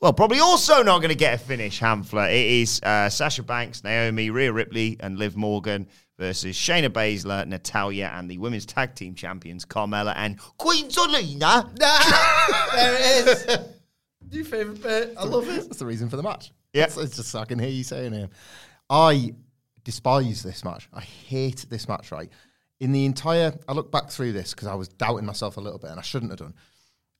Well, 0.00 0.12
probably 0.12 0.40
also 0.40 0.82
not 0.82 0.98
going 0.98 1.10
to 1.10 1.14
get 1.14 1.34
a 1.34 1.38
finish, 1.38 1.80
Hamflett. 1.80 2.28
It 2.30 2.46
is 2.46 2.78
uh, 2.82 3.08
Sasha 3.08 3.42
Banks, 3.42 3.82
Naomi, 3.84 4.28
Rhea 4.28 4.52
Ripley, 4.52 4.98
and 5.00 5.16
Liv 5.18 5.34
Morgan 5.34 5.86
versus 6.18 6.56
Shayna 6.56 6.88
Baszler, 6.88 7.46
Natalya, 7.46 8.12
and 8.14 8.30
the 8.30 8.38
women's 8.38 8.66
tag 8.66 8.94
team 8.94 9.14
champions, 9.14 9.64
Carmella 9.64 10.14
and 10.16 10.38
Queen 10.58 10.88
Zelina. 10.88 11.74
there 11.76 12.96
it 12.96 13.26
is. 13.28 13.58
New 14.30 14.44
favourite 14.44 14.82
bit. 14.82 15.14
I 15.16 15.24
love 15.24 15.48
it. 15.48 15.64
That's 15.64 15.78
the 15.78 15.86
reason 15.86 16.08
for 16.08 16.16
the 16.16 16.22
match. 16.22 16.52
Yeah. 16.72 16.84
It's, 16.84 16.96
it's 16.96 17.16
just 17.16 17.34
I 17.34 17.44
can 17.44 17.58
hear 17.58 17.68
you 17.68 17.84
saying 17.84 18.14
it. 18.14 18.30
I 18.90 19.34
despise 19.84 20.42
this 20.42 20.64
match. 20.64 20.88
I 20.92 21.00
hate 21.00 21.66
this 21.68 21.88
match. 21.88 22.10
Right. 22.10 22.30
In 22.80 22.92
the 22.92 23.04
entire, 23.04 23.54
I 23.68 23.72
look 23.72 23.92
back 23.92 24.10
through 24.10 24.32
this 24.32 24.52
because 24.52 24.68
I 24.68 24.74
was 24.74 24.88
doubting 24.88 25.26
myself 25.26 25.56
a 25.56 25.60
little 25.60 25.78
bit, 25.78 25.90
and 25.90 25.98
I 25.98 26.02
shouldn't 26.02 26.32
have 26.32 26.40
done. 26.40 26.54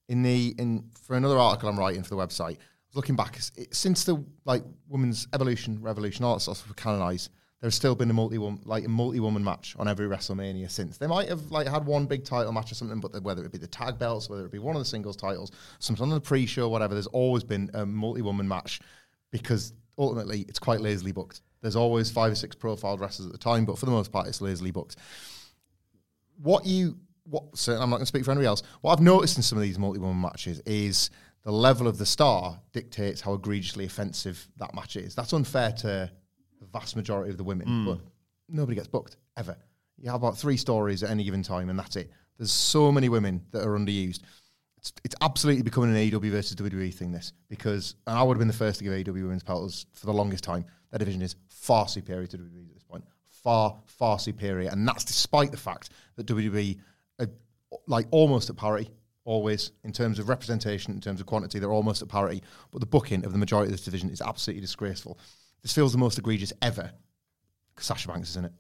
In 0.09 0.22
the 0.22 0.54
in 0.59 0.90
for 1.07 1.16
another 1.16 1.38
article 1.38 1.68
I'm 1.68 1.78
writing 1.78 2.02
for 2.02 2.11
the 2.11 2.16
website, 2.16 2.59
looking 2.94 3.16
back 3.16 3.38
it, 3.57 3.74
since 3.74 4.04
the 4.04 4.22
like 4.44 4.62
women's 4.88 5.28
evolution, 5.33 5.80
revolution, 5.80 6.24
all 6.24 6.35
that 6.35 6.40
stuff 6.40 6.66
were 6.68 6.74
canonized. 6.74 7.30
There's 7.64 7.74
still 7.74 7.94
been 7.94 8.11
a 8.11 8.12
multi 8.12 8.37
like 8.66 8.85
a 8.85 8.90
multi 8.90 9.20
woman 9.20 9.42
match 9.42 9.74
on 9.79 9.88
every 9.88 10.07
WrestleMania 10.07 10.70
since. 10.70 10.98
They 10.98 11.07
might 11.07 11.31
have 11.31 11.50
like 11.50 11.66
had 11.66 11.87
one 11.87 12.05
big 12.05 12.22
title 12.22 12.53
match 12.53 12.70
or 12.70 12.74
something, 12.74 13.00
but 13.00 13.11
the, 13.11 13.22
whether 13.22 13.42
it 13.42 13.53
be 13.53 13.57
the 13.57 13.66
tag 13.66 13.98
belts, 13.98 14.29
whether 14.29 14.44
it 14.44 14.53
be 14.53 14.59
one 14.59 14.77
of 14.77 14.83
the 14.83 14.85
singles 14.85 15.16
titles, 15.16 15.50
something 15.79 16.03
on 16.03 16.11
the 16.11 16.20
pre-show, 16.20 16.68
whatever, 16.68 16.92
there's 16.92 17.07
always 17.07 17.42
been 17.42 17.70
a 17.72 17.87
multi 17.87 18.20
woman 18.20 18.46
match 18.46 18.83
because 19.31 19.72
ultimately 19.96 20.44
it's 20.46 20.59
quite 20.59 20.83
lazily 20.83 21.11
booked. 21.11 21.40
There's 21.62 21.74
always 21.74 22.11
five 22.11 22.33
or 22.33 22.35
six 22.35 22.55
profiled 22.55 23.00
wrestlers 23.00 23.29
at 23.29 23.33
the 23.33 23.38
time, 23.38 23.64
but 23.64 23.79
for 23.79 23.87
the 23.87 23.92
most 23.92 24.12
part, 24.12 24.29
it's 24.29 24.42
lazily 24.42 24.70
booked. 24.70 24.96
What 26.42 26.66
you, 26.66 26.98
what, 27.22 27.44
so 27.57 27.72
I'm 27.72 27.88
not 27.88 27.96
going 27.96 28.00
to 28.00 28.07
speak 28.07 28.27
for 28.27 28.33
anybody 28.33 28.46
else. 28.46 28.62
What 28.83 28.92
I've 28.92 29.00
noticed 29.00 29.38
in 29.38 29.42
some 29.42 29.57
of 29.57 29.62
these 29.64 29.79
multi 29.79 30.00
woman 30.00 30.20
matches 30.20 30.61
is 30.66 31.09
the 31.44 31.50
level 31.50 31.88
of 31.88 31.96
the 31.96 32.05
star 32.05 32.61
dictates 32.74 33.22
how 33.22 33.33
egregiously 33.33 33.87
offensive 33.87 34.46
that 34.59 34.74
match 34.74 34.96
is. 34.96 35.14
That's 35.14 35.33
unfair 35.33 35.72
to 35.79 36.11
the 36.61 36.67
vast 36.67 36.97
majority 36.97 37.31
of 37.31 37.37
the 37.37 37.45
women, 37.45 37.67
hmm. 37.67 37.87
but 37.87 37.99
nobody 38.49 38.77
gets 38.77 38.88
booked 38.88 39.17
ever. 39.37 39.57
You 39.99 40.11
have 40.11 40.23
about 40.23 40.37
three 40.37 40.57
stories 40.57 41.03
at 41.03 41.11
any 41.11 41.25
given 41.25 41.43
time, 41.43 41.71
and 41.71 41.79
that's 41.79 41.97
it. 41.97 42.11
There's 42.38 42.53
so 42.53 42.90
many 42.90 43.09
women 43.09 43.43
that 43.53 43.62
are 43.62 43.79
underused. 43.79 44.21
It's, 44.77 44.93
it's 45.05 45.14
absolutely 45.21 45.62
becoming 45.62 45.90
an 45.90 45.97
AEW 45.97 46.31
versus 46.31 46.57
WWE 46.57 46.93
thing, 46.93 47.12
this, 47.12 47.33
because, 47.49 47.95
and 48.07 48.19
I 48.19 48.23
would 48.23 48.35
have 48.35 48.40
been 48.40 48.49
the 48.49 48.55
first 48.55 48.79
to 48.79 48.85
give 48.85 48.93
AEW 48.93 49.23
women's 49.23 49.43
titles 49.43 49.87
for 49.95 50.07
the 50.07 50.12
longest 50.12 50.45
time. 50.45 50.64
That 50.90 50.99
division 50.99 51.23
is 51.23 51.37
far 51.49 51.88
superior 51.88 52.27
to 52.27 52.38
WWE 52.38 52.69
at 52.69 52.75
this 52.75 52.83
point. 52.83 53.05
Far, 53.29 53.77
far 53.87 54.19
superior. 54.19 54.71
And 54.71 54.87
that's 54.87 55.05
despite 55.05 55.51
the 55.51 55.57
fact 55.57 55.90
that 56.17 56.27
WWE 56.27 56.79
are 57.21 57.29
like 57.87 58.07
almost 58.11 58.51
at 58.51 58.57
parity, 58.57 58.90
always, 59.25 59.73
in 59.85 59.93
terms 59.93 60.19
of 60.19 60.29
representation, 60.29 60.93
in 60.93 61.01
terms 61.01 61.21
of 61.21 61.27
quantity, 61.27 61.59
they're 61.59 61.73
almost 61.73 62.03
at 62.03 62.09
parity. 62.09 62.43
But 62.71 62.81
the 62.81 62.87
booking 62.87 63.25
of 63.25 63.33
the 63.33 63.38
majority 63.38 63.69
of 63.69 63.73
this 63.73 63.85
division 63.85 64.11
is 64.11 64.21
absolutely 64.21 64.61
disgraceful. 64.61 65.19
This 65.64 65.72
feels 65.72 65.90
the 65.92 65.98
most 65.98 66.18
egregious 66.18 66.53
ever 66.62 66.92
because 67.74 67.87
Sasha 67.87 68.07
Banks 68.07 68.29
is 68.29 68.37
in 68.37 68.44
it. 68.44 68.53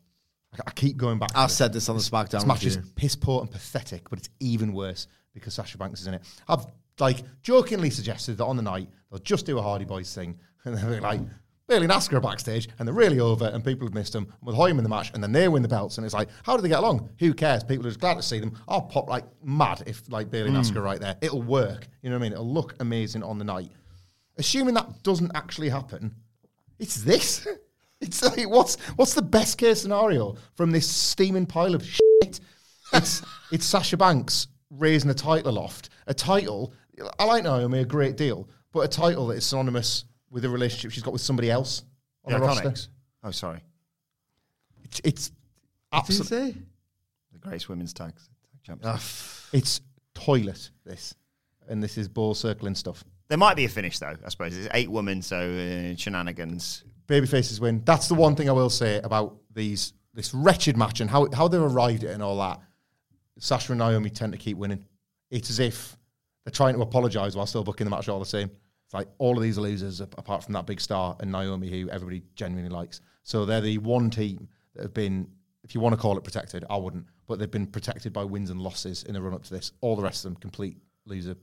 I, 0.54 0.58
I 0.66 0.70
keep 0.72 0.96
going 0.96 1.18
back. 1.18 1.30
I 1.34 1.44
this. 1.44 1.56
said 1.56 1.72
this 1.72 1.88
on 1.88 1.96
the 1.96 2.02
SmackDown 2.02 2.30
This 2.30 2.46
match 2.46 2.64
is 2.64 2.78
piss 2.96 3.14
poor 3.14 3.42
and 3.42 3.50
pathetic, 3.50 4.08
but 4.10 4.18
it's 4.18 4.30
even 4.40 4.72
worse 4.72 5.06
because 5.34 5.54
Sasha 5.54 5.78
Banks 5.78 6.00
is 6.00 6.06
in 6.06 6.14
it. 6.14 6.22
I've 6.48 6.66
like 6.98 7.18
jokingly 7.42 7.90
suggested 7.90 8.38
that 8.38 8.44
on 8.46 8.56
the 8.56 8.62
night 8.62 8.88
they'll 9.10 9.20
just 9.20 9.44
do 9.44 9.58
a 9.58 9.62
Hardy 9.62 9.84
Boys 9.84 10.12
thing, 10.14 10.38
and 10.64 10.76
they'll 10.76 10.94
be 10.94 11.00
like 11.00 11.20
Bayley 11.66 11.84
and 11.84 11.92
Asuka 11.92 12.22
backstage, 12.22 12.68
and 12.78 12.88
they're 12.88 12.94
really 12.94 13.20
over, 13.20 13.46
and 13.46 13.62
people 13.62 13.86
have 13.86 13.94
missed 13.94 14.14
them. 14.14 14.32
We'll 14.42 14.54
Hoy 14.54 14.68
them 14.68 14.78
in 14.78 14.84
the 14.84 14.90
match, 14.90 15.10
and 15.12 15.22
then 15.22 15.32
they 15.32 15.46
win 15.48 15.62
the 15.62 15.68
belts, 15.68 15.98
and 15.98 16.04
it's 16.04 16.14
like, 16.14 16.28
how 16.42 16.56
do 16.56 16.62
they 16.62 16.68
get 16.68 16.78
along? 16.78 17.10
Who 17.18 17.34
cares? 17.34 17.64
People 17.64 17.86
are 17.86 17.90
just 17.90 18.00
glad 18.00 18.14
to 18.14 18.22
see 18.22 18.38
them. 18.38 18.58
I'll 18.66 18.82
pop 18.82 19.08
like 19.08 19.24
mad 19.42 19.82
if 19.86 20.02
like 20.10 20.30
Bayley 20.30 20.50
hmm. 20.50 20.56
and 20.56 20.64
Asuka 20.64 20.82
right 20.82 21.00
there. 21.00 21.16
It'll 21.20 21.42
work. 21.42 21.86
You 22.00 22.08
know 22.08 22.16
what 22.16 22.22
I 22.22 22.28
mean? 22.28 22.32
It'll 22.32 22.50
look 22.50 22.74
amazing 22.80 23.22
on 23.22 23.38
the 23.38 23.44
night. 23.44 23.70
Assuming 24.36 24.74
that 24.74 25.02
doesn't 25.02 25.32
actually 25.34 25.68
happen, 25.68 26.14
it's 26.78 26.96
this. 27.02 27.46
It's 28.00 28.22
like 28.22 28.50
what's 28.50 28.76
what's 28.96 29.14
the 29.14 29.22
best 29.22 29.56
case 29.56 29.80
scenario 29.80 30.36
from 30.56 30.72
this 30.72 30.86
steaming 30.86 31.46
pile 31.46 31.74
of 31.74 31.82
shit? 31.86 32.40
It's 32.92 33.22
it's 33.50 33.64
Sasha 33.64 33.96
Banks 33.96 34.48
raising 34.68 35.08
a 35.10 35.14
title 35.14 35.50
aloft. 35.50 35.88
A 36.06 36.12
title 36.12 36.74
I 37.18 37.24
like 37.24 37.44
Naomi 37.44 37.78
a 37.78 37.84
great 37.86 38.16
deal, 38.18 38.46
but 38.72 38.80
a 38.80 38.88
title 38.88 39.28
that 39.28 39.36
is 39.36 39.46
synonymous 39.46 40.04
with 40.30 40.44
a 40.44 40.50
relationship 40.50 40.90
she's 40.90 41.02
got 41.02 41.12
with 41.14 41.22
somebody 41.22 41.50
else 41.50 41.84
on 42.26 42.32
The 42.32 42.40
the, 42.40 42.44
roster. 42.44 42.68
IIconics. 42.70 42.88
Oh, 43.22 43.30
sorry. 43.30 43.60
It's, 44.84 45.00
it's 45.02 45.32
absolutely 45.92 46.60
The 47.32 47.38
greatest 47.38 47.68
women's 47.70 47.94
tag, 47.94 48.12
tag 48.16 48.62
champions. 48.62 49.00
Ah, 49.00 49.56
it's 49.56 49.80
toilet 50.14 50.70
this, 50.84 51.14
and 51.68 51.82
this 51.82 51.96
is 51.96 52.06
ball 52.08 52.34
circling 52.34 52.74
stuff. 52.74 53.02
There 53.28 53.38
might 53.38 53.56
be 53.56 53.64
a 53.64 53.68
finish 53.68 53.98
though. 53.98 54.14
I 54.24 54.28
suppose 54.28 54.56
it's 54.56 54.68
eight 54.74 54.90
women, 54.90 55.22
so 55.22 55.36
uh, 55.36 55.96
shenanigans. 55.96 56.84
babyfaces 57.08 57.60
win. 57.60 57.82
That's 57.84 58.08
the 58.08 58.14
one 58.14 58.36
thing 58.36 58.48
I 58.48 58.52
will 58.52 58.70
say 58.70 58.98
about 58.98 59.36
these 59.54 59.92
this 60.12 60.32
wretched 60.32 60.76
match 60.76 61.00
and 61.00 61.10
how 61.10 61.28
how 61.32 61.48
they've 61.48 61.60
arrived 61.60 62.04
at 62.04 62.10
it 62.10 62.14
and 62.14 62.22
all 62.22 62.38
that. 62.38 62.60
Sasha 63.38 63.72
and 63.72 63.78
Naomi 63.80 64.10
tend 64.10 64.32
to 64.32 64.38
keep 64.38 64.56
winning. 64.56 64.84
It's 65.30 65.50
as 65.50 65.58
if 65.58 65.96
they're 66.44 66.52
trying 66.52 66.74
to 66.74 66.82
apologise 66.82 67.34
while 67.34 67.46
still 67.46 67.64
booking 67.64 67.84
the 67.84 67.90
match 67.90 68.08
all 68.08 68.20
the 68.20 68.26
same. 68.26 68.50
It's 68.84 68.94
like 68.94 69.08
all 69.18 69.36
of 69.36 69.42
these 69.42 69.58
losers 69.58 70.00
apart 70.00 70.44
from 70.44 70.52
that 70.52 70.66
big 70.66 70.80
star 70.80 71.16
and 71.20 71.32
Naomi, 71.32 71.68
who 71.68 71.88
everybody 71.88 72.22
genuinely 72.36 72.70
likes. 72.70 73.00
So 73.22 73.44
they're 73.44 73.60
the 73.60 73.78
one 73.78 74.10
team 74.10 74.48
that 74.74 74.82
have 74.82 74.94
been, 74.94 75.26
if 75.62 75.74
you 75.74 75.80
want 75.80 75.94
to 75.94 76.00
call 76.00 76.18
it 76.18 76.22
protected, 76.22 76.64
I 76.68 76.76
wouldn't, 76.76 77.06
but 77.26 77.38
they've 77.38 77.50
been 77.50 77.66
protected 77.66 78.12
by 78.12 78.24
wins 78.24 78.50
and 78.50 78.60
losses 78.60 79.02
in 79.04 79.14
the 79.14 79.22
run 79.22 79.32
up 79.34 79.42
to 79.44 79.54
this. 79.54 79.72
All 79.80 79.96
the 79.96 80.02
rest 80.02 80.24
of 80.24 80.32
them 80.32 80.40
complete 80.40 80.76
loser 81.06 81.34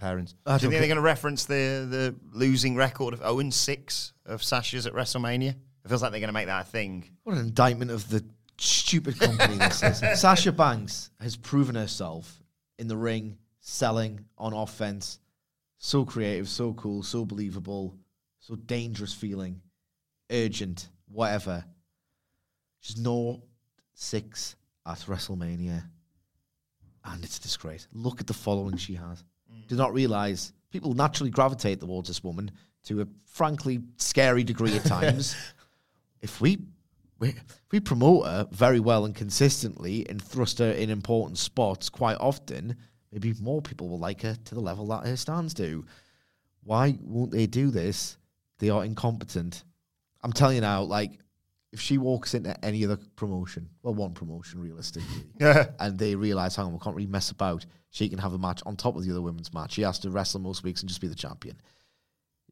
parents. 0.00 0.34
Do 0.46 0.52
you 0.52 0.58
think 0.58 0.72
they're 0.72 0.80
going 0.82 0.96
to 0.96 1.00
reference 1.00 1.44
the 1.44 1.86
the 1.88 2.14
losing 2.32 2.76
record 2.76 3.14
of 3.14 3.20
0 3.20 3.50
6 3.50 4.12
of 4.26 4.42
Sasha's 4.42 4.86
at 4.86 4.92
WrestleMania? 4.92 5.50
It 5.84 5.88
feels 5.88 6.02
like 6.02 6.10
they're 6.10 6.20
going 6.20 6.28
to 6.28 6.34
make 6.34 6.46
that 6.46 6.66
a 6.66 6.68
thing. 6.68 7.08
What 7.24 7.36
an 7.36 7.40
indictment 7.40 7.90
of 7.90 8.08
the 8.08 8.24
stupid 8.58 9.18
company 9.18 9.56
this 9.56 9.82
is. 9.82 10.02
Sasha 10.20 10.52
Banks 10.52 11.10
has 11.20 11.36
proven 11.36 11.74
herself 11.74 12.40
in 12.78 12.88
the 12.88 12.96
ring, 12.96 13.38
selling 13.60 14.24
on 14.36 14.52
offense. 14.52 15.18
So 15.78 16.04
creative, 16.04 16.48
so 16.48 16.74
cool, 16.74 17.02
so 17.02 17.24
believable, 17.24 17.96
so 18.40 18.54
dangerous 18.54 19.14
feeling, 19.14 19.62
urgent, 20.30 20.88
whatever. 21.08 21.64
She's 22.80 22.98
no 22.98 23.42
six 23.94 24.56
at 24.86 24.98
WrestleMania. 24.98 25.82
And 27.04 27.24
it's 27.24 27.38
a 27.38 27.42
disgrace. 27.42 27.88
Look 27.92 28.20
at 28.20 28.26
the 28.26 28.34
following 28.34 28.76
she 28.76 28.94
has. 28.94 29.24
Do 29.70 29.76
not 29.76 29.94
realize 29.94 30.52
people 30.72 30.94
naturally 30.94 31.30
gravitate 31.30 31.78
towards 31.78 32.08
this 32.08 32.24
woman 32.24 32.50
to 32.86 33.02
a 33.02 33.06
frankly 33.24 33.78
scary 33.98 34.42
degree 34.42 34.74
at 34.74 34.84
times. 34.98 35.36
if 36.20 36.40
we 36.40 36.58
we, 37.20 37.28
if 37.28 37.62
we 37.70 37.78
promote 37.78 38.26
her 38.26 38.48
very 38.50 38.80
well 38.80 39.04
and 39.04 39.14
consistently 39.14 40.08
and 40.08 40.20
thrust 40.20 40.58
her 40.58 40.72
in 40.72 40.90
important 40.90 41.38
spots 41.38 41.88
quite 41.88 42.16
often, 42.18 42.74
maybe 43.12 43.32
more 43.40 43.62
people 43.62 43.88
will 43.88 44.00
like 44.00 44.22
her 44.22 44.34
to 44.46 44.54
the 44.56 44.60
level 44.60 44.88
that 44.88 45.06
her 45.06 45.16
stands 45.16 45.54
do. 45.54 45.84
Why 46.64 46.98
won't 47.00 47.30
they 47.30 47.46
do 47.46 47.70
this? 47.70 48.18
They 48.58 48.70
are 48.70 48.84
incompetent. 48.84 49.62
I'm 50.22 50.32
telling 50.32 50.56
you 50.56 50.62
now, 50.62 50.82
like, 50.82 51.20
if 51.72 51.80
she 51.80 51.98
walks 51.98 52.34
into 52.34 52.64
any 52.64 52.84
other 52.84 52.98
promotion, 53.16 53.68
well, 53.82 53.94
one 53.94 54.12
promotion 54.12 54.60
realistically, 54.60 55.24
and 55.40 55.98
they 55.98 56.14
realize, 56.14 56.56
hang 56.56 56.66
on, 56.66 56.72
we 56.72 56.78
can't 56.80 56.96
really 56.96 57.06
mess 57.06 57.30
about, 57.30 57.64
she 57.90 58.08
can 58.08 58.18
have 58.18 58.32
a 58.32 58.38
match 58.38 58.60
on 58.66 58.76
top 58.76 58.96
of 58.96 59.04
the 59.04 59.10
other 59.10 59.22
women's 59.22 59.54
match. 59.54 59.72
She 59.72 59.82
has 59.82 59.98
to 60.00 60.10
wrestle 60.10 60.40
most 60.40 60.64
weeks 60.64 60.80
and 60.80 60.88
just 60.88 61.00
be 61.00 61.06
the 61.06 61.14
champion. 61.14 61.56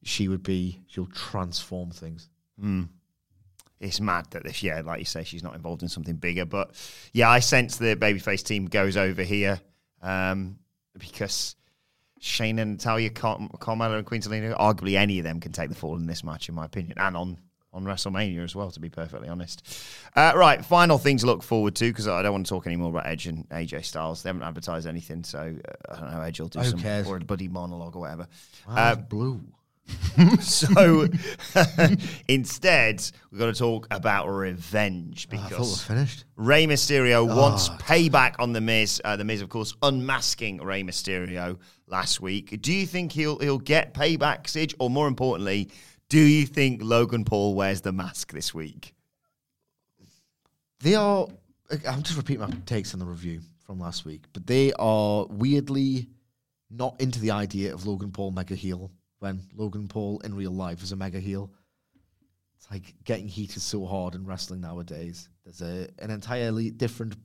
She 0.04 0.28
would 0.28 0.42
be, 0.44 0.82
she'll 0.86 1.06
transform 1.06 1.90
things. 1.90 2.28
It's 3.80 4.00
mad 4.00 4.26
that 4.30 4.44
this, 4.44 4.62
yeah, 4.62 4.80
like 4.84 4.98
you 5.00 5.04
say, 5.04 5.24
she's 5.24 5.42
not 5.42 5.54
involved 5.54 5.82
in 5.82 5.88
something 5.88 6.16
bigger. 6.16 6.44
But 6.44 6.72
yeah, 7.12 7.28
I 7.28 7.40
sense 7.40 7.76
the 7.76 7.96
babyface 7.96 8.44
team 8.44 8.66
goes 8.66 8.96
over 8.96 9.22
here 9.22 9.60
um, 10.02 10.58
because 10.96 11.56
Shayna, 12.20 12.66
Natalya, 12.66 13.10
Car- 13.10 13.38
Carmella, 13.58 13.98
and 13.98 14.06
Queen 14.06 14.20
Zelina, 14.20 14.56
arguably 14.56 14.96
any 14.96 15.18
of 15.18 15.24
them 15.24 15.40
can 15.40 15.52
take 15.52 15.68
the 15.68 15.76
fall 15.76 15.96
in 15.96 16.06
this 16.06 16.24
match, 16.24 16.48
in 16.48 16.54
my 16.54 16.64
opinion, 16.64 16.98
and 16.98 17.16
on 17.16 17.38
on 17.72 17.84
WrestleMania 17.84 18.42
as 18.42 18.54
well, 18.56 18.70
to 18.70 18.80
be 18.80 18.88
perfectly 18.88 19.28
honest. 19.28 19.62
Uh, 20.16 20.32
right, 20.34 20.64
final 20.64 20.96
thing 20.98 21.18
to 21.18 21.26
look 21.26 21.42
forward 21.42 21.74
to 21.76 21.84
because 21.90 22.08
I 22.08 22.22
don't 22.22 22.32
want 22.32 22.46
to 22.46 22.50
talk 22.50 22.66
anymore 22.66 22.90
about 22.90 23.06
Edge 23.06 23.26
and 23.26 23.48
AJ 23.50 23.84
Styles. 23.84 24.22
They 24.22 24.30
haven't 24.30 24.42
advertised 24.42 24.86
anything, 24.86 25.22
so 25.24 25.38
uh, 25.88 25.94
I 25.94 26.00
don't 26.00 26.10
know. 26.12 26.20
Edge 26.22 26.40
will 26.40 26.48
do 26.48 26.60
Who 26.60 26.70
some 26.70 26.80
cares? 26.80 27.06
or 27.06 27.16
a 27.16 27.20
buddy 27.20 27.48
monologue 27.48 27.94
or 27.96 28.00
whatever. 28.00 28.26
Uh, 28.66 28.94
blue. 28.96 29.40
so 30.40 31.06
instead, 32.28 33.02
we've 33.30 33.38
got 33.38 33.46
to 33.46 33.58
talk 33.58 33.86
about 33.90 34.28
revenge 34.28 35.26
were 35.30 35.38
because 35.38 35.82
finished. 35.82 36.24
Rey 36.36 36.66
Mysterio 36.66 37.26
wants 37.26 37.68
Ah. 37.70 37.78
payback 37.80 38.34
on 38.38 38.52
the 38.52 38.60
Miz. 38.60 39.00
Uh, 39.04 39.16
the 39.16 39.24
Miz, 39.24 39.40
of 39.42 39.48
course, 39.48 39.74
unmasking 39.82 40.58
Rey 40.62 40.82
Mysterio 40.82 41.58
last 41.86 42.20
week. 42.20 42.60
Do 42.60 42.72
you 42.72 42.86
think 42.86 43.12
he'll 43.12 43.38
he'll 43.38 43.58
get 43.58 43.94
payback, 43.94 44.46
Sidge, 44.48 44.74
or 44.78 44.90
more 44.90 45.08
importantly, 45.08 45.70
do 46.08 46.18
you 46.18 46.46
think 46.46 46.82
Logan 46.82 47.24
Paul 47.24 47.54
wears 47.54 47.80
the 47.80 47.92
mask 47.92 48.32
this 48.32 48.54
week? 48.54 48.94
They 50.80 50.94
are. 50.94 51.26
I'm 51.86 52.02
just 52.02 52.16
repeating 52.16 52.40
my 52.40 52.50
takes 52.64 52.94
on 52.94 53.00
the 53.00 53.06
review 53.06 53.40
from 53.66 53.78
last 53.78 54.04
week, 54.04 54.22
but 54.32 54.46
they 54.46 54.72
are 54.74 55.26
weirdly 55.26 56.08
not 56.70 57.00
into 57.00 57.20
the 57.20 57.32
idea 57.32 57.74
of 57.74 57.86
Logan 57.86 58.10
Paul 58.10 58.30
mega 58.30 58.54
heel 58.54 58.90
when 59.18 59.42
Logan 59.54 59.88
Paul 59.88 60.20
in 60.20 60.34
real 60.34 60.52
life 60.52 60.82
is 60.82 60.92
a 60.92 60.96
mega 60.96 61.20
heel. 61.20 61.50
It's 62.56 62.70
like 62.70 62.94
getting 63.04 63.28
heated 63.28 63.60
so 63.60 63.84
hard 63.84 64.14
in 64.14 64.24
wrestling 64.26 64.60
nowadays. 64.60 65.28
There's 65.44 65.60
a 65.60 65.88
an 65.98 66.10
entirely 66.10 66.70
different 66.70 67.16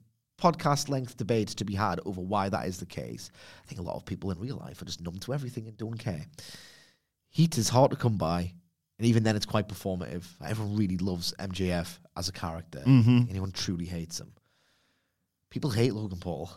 podcast 0.42 0.90
length 0.90 1.16
debate 1.16 1.50
to 1.50 1.64
be 1.64 1.76
had 1.76 2.02
over 2.06 2.20
why 2.20 2.50
that 2.50 2.68
is 2.68 2.80
the 2.80 2.86
case. 2.86 3.32
I 3.64 3.68
think 3.68 3.80
a 3.80 3.84
lot 3.84 3.96
of 3.96 4.06
people 4.06 4.32
in 4.32 4.40
real 4.40 4.58
life 4.58 4.82
are 4.82 4.86
just 4.86 5.02
numb 5.02 5.20
to 5.20 5.34
everything 5.34 5.68
and 5.68 5.78
don't 5.78 5.98
care. 5.98 6.26
Heat 7.30 7.58
is 7.58 7.70
hard 7.70 7.92
to 7.92 7.98
come 7.98 8.18
by, 8.18 8.54
and 9.00 9.08
even 9.08 9.24
then, 9.24 9.36
it's 9.36 9.46
quite 9.46 9.68
performative. 9.68 10.24
Everyone 10.46 10.76
really 10.76 10.98
loves 10.98 11.34
MJF 11.40 11.98
as 12.16 12.30
a 12.30 12.32
character. 12.32 12.84
Anyone 13.30 13.52
truly 13.52 13.86
hates 13.86 14.20
him. 14.20 14.32
People 15.50 15.72
hate 15.72 15.94
Logan 15.94 16.20
Paul. 16.20 16.50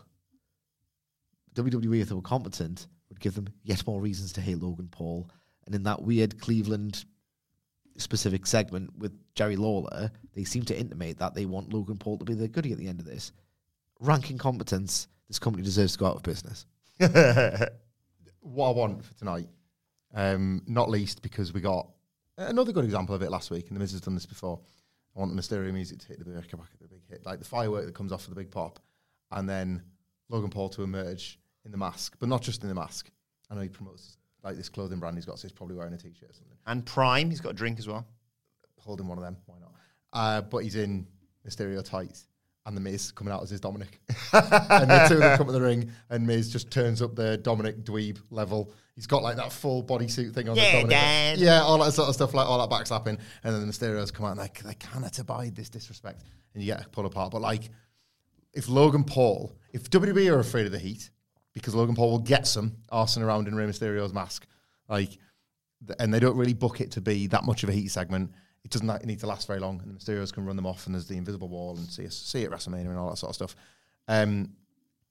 WWE, 1.55 2.01
if 2.01 2.09
they 2.09 2.15
were 2.15 2.21
competent, 2.21 2.87
would 3.09 3.19
give 3.19 3.33
them 3.33 3.47
yet 3.63 3.85
more 3.87 3.99
reasons 3.99 4.33
to 4.33 4.41
hate 4.41 4.59
Logan 4.61 4.87
Paul. 4.89 5.29
And 5.65 5.73
in 5.73 5.83
that 5.83 6.03
weird 6.03 6.39
Cleveland 6.39 7.05
specific 7.97 8.45
segment 8.45 8.95
with 8.97 9.17
Jerry 9.33 9.55
Lawler, 9.55 10.11
they 10.33 10.43
seem 10.43 10.63
to 10.65 10.79
intimate 10.79 11.17
that 11.17 11.33
they 11.33 11.45
want 11.45 11.73
Logan 11.73 11.97
Paul 11.97 12.19
to 12.19 12.25
be 12.25 12.35
the 12.35 12.47
goodie 12.47 12.71
at 12.71 12.77
the 12.77 12.87
end 12.87 12.99
of 12.99 13.05
this. 13.05 13.31
Rank 13.99 14.29
incompetence, 14.29 15.07
this 15.27 15.39
company 15.39 15.63
deserves 15.63 15.93
to 15.93 15.99
go 15.99 16.05
out 16.05 16.17
of 16.17 16.23
business. 16.23 16.65
what 16.99 18.69
I 18.69 18.71
want 18.71 19.03
for 19.03 19.13
tonight, 19.15 19.47
um, 20.13 20.61
not 20.67 20.89
least 20.89 21.23
because 21.23 21.53
we 21.53 21.61
got 21.61 21.89
Another 22.37 22.71
good 22.71 22.85
example 22.85 23.15
of 23.15 23.23
it 23.23 23.31
last 23.31 23.49
week, 23.49 23.67
and 23.67 23.75
the 23.75 23.79
Miz 23.79 23.91
has 23.93 24.01
done 24.01 24.13
this 24.13 24.27
before. 24.27 24.59
I 25.15 25.19
want 25.19 25.35
the 25.35 25.41
Mysterio 25.41 25.73
music 25.73 25.97
to 25.99 26.07
hit 26.07 26.19
the 26.19 26.25
big, 26.25 26.35
back 26.35 26.53
at 26.53 26.79
the 26.79 26.87
big 26.87 27.01
hit, 27.09 27.25
like 27.25 27.39
the 27.39 27.45
firework 27.45 27.85
that 27.87 27.95
comes 27.95 28.11
off 28.11 28.25
of 28.25 28.29
the 28.29 28.35
big 28.35 28.51
pop, 28.51 28.79
and 29.31 29.49
then 29.49 29.81
Logan 30.29 30.51
Paul 30.51 30.69
to 30.69 30.83
emerge 30.83 31.39
in 31.65 31.71
the 31.71 31.77
mask, 31.77 32.15
but 32.19 32.29
not 32.29 32.43
just 32.43 32.61
in 32.61 32.69
the 32.69 32.75
mask. 32.75 33.09
I 33.49 33.55
know 33.55 33.61
he 33.61 33.69
promotes 33.69 34.17
like 34.43 34.55
this 34.55 34.69
clothing 34.69 34.99
brand 34.99 35.15
he's 35.15 35.25
got, 35.25 35.39
so 35.39 35.47
he's 35.47 35.51
probably 35.51 35.75
wearing 35.75 35.93
a 35.93 35.97
t-shirt 35.97 36.29
or 36.29 36.33
something. 36.33 36.57
And 36.67 36.85
Prime, 36.85 37.31
he's 37.31 37.41
got 37.41 37.49
a 37.49 37.55
drink 37.55 37.79
as 37.79 37.87
well. 37.87 38.05
Holding 38.77 39.07
one 39.07 39.17
of 39.17 39.23
them, 39.23 39.37
why 39.47 39.55
not? 39.59 39.73
Uh, 40.13 40.41
but 40.41 40.59
he's 40.59 40.75
in 40.75 41.07
Mysterio 41.47 41.83
tights, 41.83 42.27
and 42.67 42.75
the 42.75 42.81
Miz 42.81 43.11
coming 43.11 43.33
out 43.33 43.41
as 43.41 43.49
his 43.49 43.61
Dominic, 43.61 43.99
and 44.33 44.91
the 44.91 45.05
two 45.07 45.15
of 45.15 45.19
them 45.21 45.37
come 45.37 45.47
to 45.47 45.53
the 45.53 45.61
ring, 45.61 45.89
and 46.09 46.27
Miz 46.27 46.51
just 46.51 46.69
turns 46.69 47.01
up 47.01 47.15
the 47.15 47.37
Dominic 47.37 47.83
dweeb 47.83 48.19
level. 48.29 48.71
He's 48.93 49.07
got 49.07 49.23
like 49.23 49.37
that 49.37 49.53
full 49.53 49.83
bodysuit 49.83 50.33
thing 50.33 50.49
on. 50.49 50.57
Yeah, 50.57 50.83
the 50.83 50.87
Dominic. 50.87 51.39
Yeah, 51.39 51.61
all 51.61 51.77
that 51.79 51.93
sort 51.93 52.09
of 52.09 52.15
stuff, 52.15 52.33
like 52.33 52.45
all 52.45 52.67
that 52.67 52.69
backslapping, 52.69 53.19
and 53.43 53.55
then 53.55 53.61
the 53.61 53.71
Mysterios 53.71 54.13
come 54.13 54.25
out 54.25 54.37
and 54.37 54.41
they, 54.41 54.67
they 54.67 54.75
cannot 54.75 55.17
abide 55.17 55.55
this 55.55 55.69
disrespect, 55.69 56.23
and 56.53 56.61
you 56.61 56.73
get 56.73 56.91
pulled 56.91 57.05
apart. 57.05 57.31
But 57.31 57.41
like, 57.41 57.69
if 58.53 58.67
Logan 58.67 59.05
Paul, 59.05 59.55
if 59.71 59.89
WWE 59.89 60.31
are 60.31 60.39
afraid 60.39 60.65
of 60.65 60.73
the 60.73 60.79
heat, 60.79 61.09
because 61.53 61.73
Logan 61.73 61.95
Paul 61.95 62.11
will 62.11 62.19
get 62.19 62.45
some 62.45 62.73
arsing 62.91 63.23
around 63.23 63.47
in 63.47 63.55
Rey 63.55 63.65
Mysterio's 63.65 64.13
mask, 64.13 64.45
like, 64.89 65.17
and 65.99 66.13
they 66.13 66.19
don't 66.19 66.35
really 66.35 66.53
book 66.53 66.81
it 66.81 66.91
to 66.91 67.01
be 67.01 67.27
that 67.27 67.45
much 67.45 67.63
of 67.63 67.69
a 67.69 67.71
heat 67.71 67.87
segment. 67.87 68.31
It 68.67 68.71
doesn't 68.71 69.05
need 69.05 69.21
to 69.21 69.27
last 69.27 69.47
very 69.47 69.61
long, 69.61 69.81
and 69.81 69.89
the 69.89 69.97
Mysterios 69.97 70.33
can 70.33 70.45
run 70.45 70.57
them 70.57 70.65
off, 70.65 70.87
and 70.87 70.93
there's 70.93 71.07
the 71.07 71.15
invisible 71.15 71.47
wall, 71.47 71.77
and 71.77 71.89
see 71.89 72.05
see 72.09 72.41
it 72.41 72.51
at 72.51 72.51
WrestleMania 72.51 72.87
and 72.87 72.97
all 72.97 73.09
that 73.09 73.15
sort 73.15 73.29
of 73.29 73.35
stuff. 73.35 73.55
Um, 74.09 74.51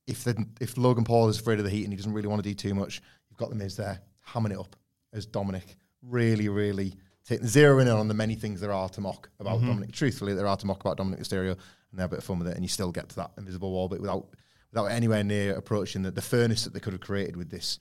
if 0.06 0.24
the, 0.24 0.46
if 0.60 0.76
Logan 0.76 1.04
Paul 1.04 1.30
is 1.30 1.40
afraid 1.40 1.58
of 1.58 1.64
the 1.64 1.70
heat 1.70 1.84
and 1.84 1.92
he 1.92 1.96
doesn't 1.96 2.12
really 2.12 2.28
want 2.28 2.42
to 2.42 2.48
do 2.48 2.54
too 2.54 2.74
much, 2.74 3.00
you've 3.30 3.38
got 3.38 3.48
the 3.48 3.56
Miz 3.56 3.74
there 3.74 4.02
hamming 4.28 4.50
it 4.50 4.58
up 4.58 4.76
as 5.14 5.24
Dominic, 5.24 5.76
really, 6.02 6.50
really 6.50 6.94
taking 7.26 7.46
zeroing 7.46 7.82
in 7.82 7.88
on 7.88 8.08
the 8.08 8.14
many 8.14 8.34
things 8.34 8.60
there 8.60 8.72
are 8.74 8.90
to 8.90 9.00
mock 9.00 9.30
about 9.40 9.62
Dominic. 9.62 9.92
Truthfully, 9.92 10.34
there 10.34 10.46
are 10.46 10.56
to 10.58 10.66
mock 10.66 10.82
about 10.82 10.98
Dominic 10.98 11.20
Mysterio, 11.20 11.52
and 11.52 11.58
they 11.94 12.02
have 12.02 12.10
a 12.10 12.16
bit 12.16 12.18
of 12.18 12.24
fun 12.24 12.38
with 12.38 12.48
it, 12.48 12.56
and 12.56 12.62
you 12.62 12.68
still 12.68 12.92
get 12.92 13.08
to 13.08 13.16
that 13.16 13.30
invisible 13.38 13.72
wall, 13.72 13.88
but 13.88 14.00
without 14.00 14.26
without 14.70 14.86
anywhere 14.86 15.24
near 15.24 15.54
approaching 15.54 16.02
the, 16.02 16.10
the 16.10 16.20
furnace 16.20 16.64
that 16.64 16.74
they 16.74 16.80
could 16.80 16.92
have 16.92 17.00
created 17.00 17.36
with 17.36 17.48
this 17.48 17.78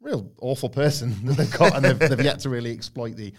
real 0.00 0.30
awful 0.40 0.68
person 0.68 1.14
that 1.24 1.36
they've 1.36 1.58
got, 1.58 1.74
and 1.74 1.84
they've, 1.84 1.98
they've 1.98 2.24
yet 2.24 2.38
to 2.38 2.48
really 2.48 2.72
exploit 2.72 3.16
the 3.16 3.32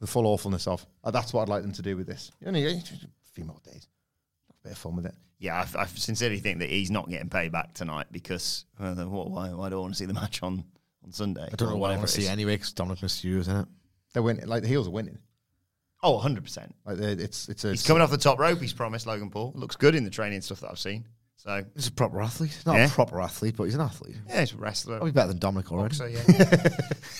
the 0.00 0.06
full 0.06 0.26
awfulness 0.26 0.66
of. 0.66 0.84
Uh, 1.04 1.10
that's 1.10 1.32
what 1.32 1.42
I'd 1.42 1.48
like 1.48 1.62
them 1.62 1.72
to 1.72 1.82
do 1.82 1.96
with 1.96 2.06
this. 2.06 2.30
You 2.40 2.48
only 2.48 2.66
a 2.66 2.80
few 3.32 3.44
more 3.44 3.58
days, 3.64 3.88
a 4.50 4.68
bit 4.68 4.72
of 4.72 4.78
fun 4.78 4.96
with 4.96 5.06
it. 5.06 5.14
Yeah, 5.38 5.64
I, 5.76 5.82
I 5.82 5.86
sincerely 5.86 6.38
think 6.40 6.58
that 6.60 6.70
he's 6.70 6.90
not 6.90 7.08
getting 7.08 7.28
paid 7.28 7.52
back 7.52 7.72
tonight 7.74 8.06
because 8.10 8.64
uh, 8.80 8.94
then 8.94 9.10
what, 9.10 9.30
why, 9.30 9.50
why 9.50 9.68
do 9.68 9.76
I 9.76 9.80
want 9.80 9.94
to 9.94 9.98
see 9.98 10.04
the 10.06 10.14
match 10.14 10.42
on, 10.42 10.64
on 11.04 11.12
Sunday? 11.12 11.48
I 11.52 11.54
don't 11.54 11.68
know 11.68 11.76
Or 11.76 11.78
what 11.78 11.90
I 11.90 11.96
want 11.96 12.08
to 12.08 12.12
it 12.12 12.16
see 12.16 12.22
is. 12.22 12.28
anyway 12.28 12.54
because 12.56 12.72
Dominic 12.72 13.00
Mysterio 13.00 13.38
is 13.38 13.48
in 13.48 13.56
it. 13.58 13.68
They're 14.12 14.22
winning, 14.22 14.46
like 14.46 14.62
the 14.62 14.68
heels 14.68 14.88
are 14.88 14.92
winning. 14.92 15.18
Oh, 16.02 16.18
100%. 16.18 16.70
Like 16.84 16.98
it's 16.98 17.48
it's 17.48 17.64
a 17.64 17.70
He's 17.70 17.86
coming 17.86 18.02
off 18.02 18.10
the 18.10 18.16
top 18.18 18.38
rope, 18.38 18.60
he's 18.60 18.72
promised, 18.72 19.06
Logan 19.06 19.30
Paul. 19.30 19.52
Looks 19.54 19.76
good 19.76 19.94
in 19.94 20.04
the 20.04 20.10
training 20.10 20.40
stuff 20.40 20.60
that 20.60 20.70
I've 20.70 20.78
seen. 20.78 21.04
So, 21.40 21.64
He's 21.76 21.86
a 21.86 21.92
proper 21.92 22.20
athlete. 22.20 22.60
Not 22.66 22.74
Yeah. 22.76 22.86
a 22.86 22.88
proper 22.88 23.20
athlete, 23.20 23.54
but 23.56 23.64
he's 23.64 23.76
an 23.76 23.80
athlete. 23.80 24.16
yeah, 24.28 24.40
he's 24.40 24.52
a 24.52 24.56
wrestler. 24.56 24.98
Be 24.98 25.12
better 25.12 25.28
than 25.28 25.38
Dominic 25.38 25.70
already. 25.70 25.94
So, 25.94 26.04
yeah. 26.06 26.24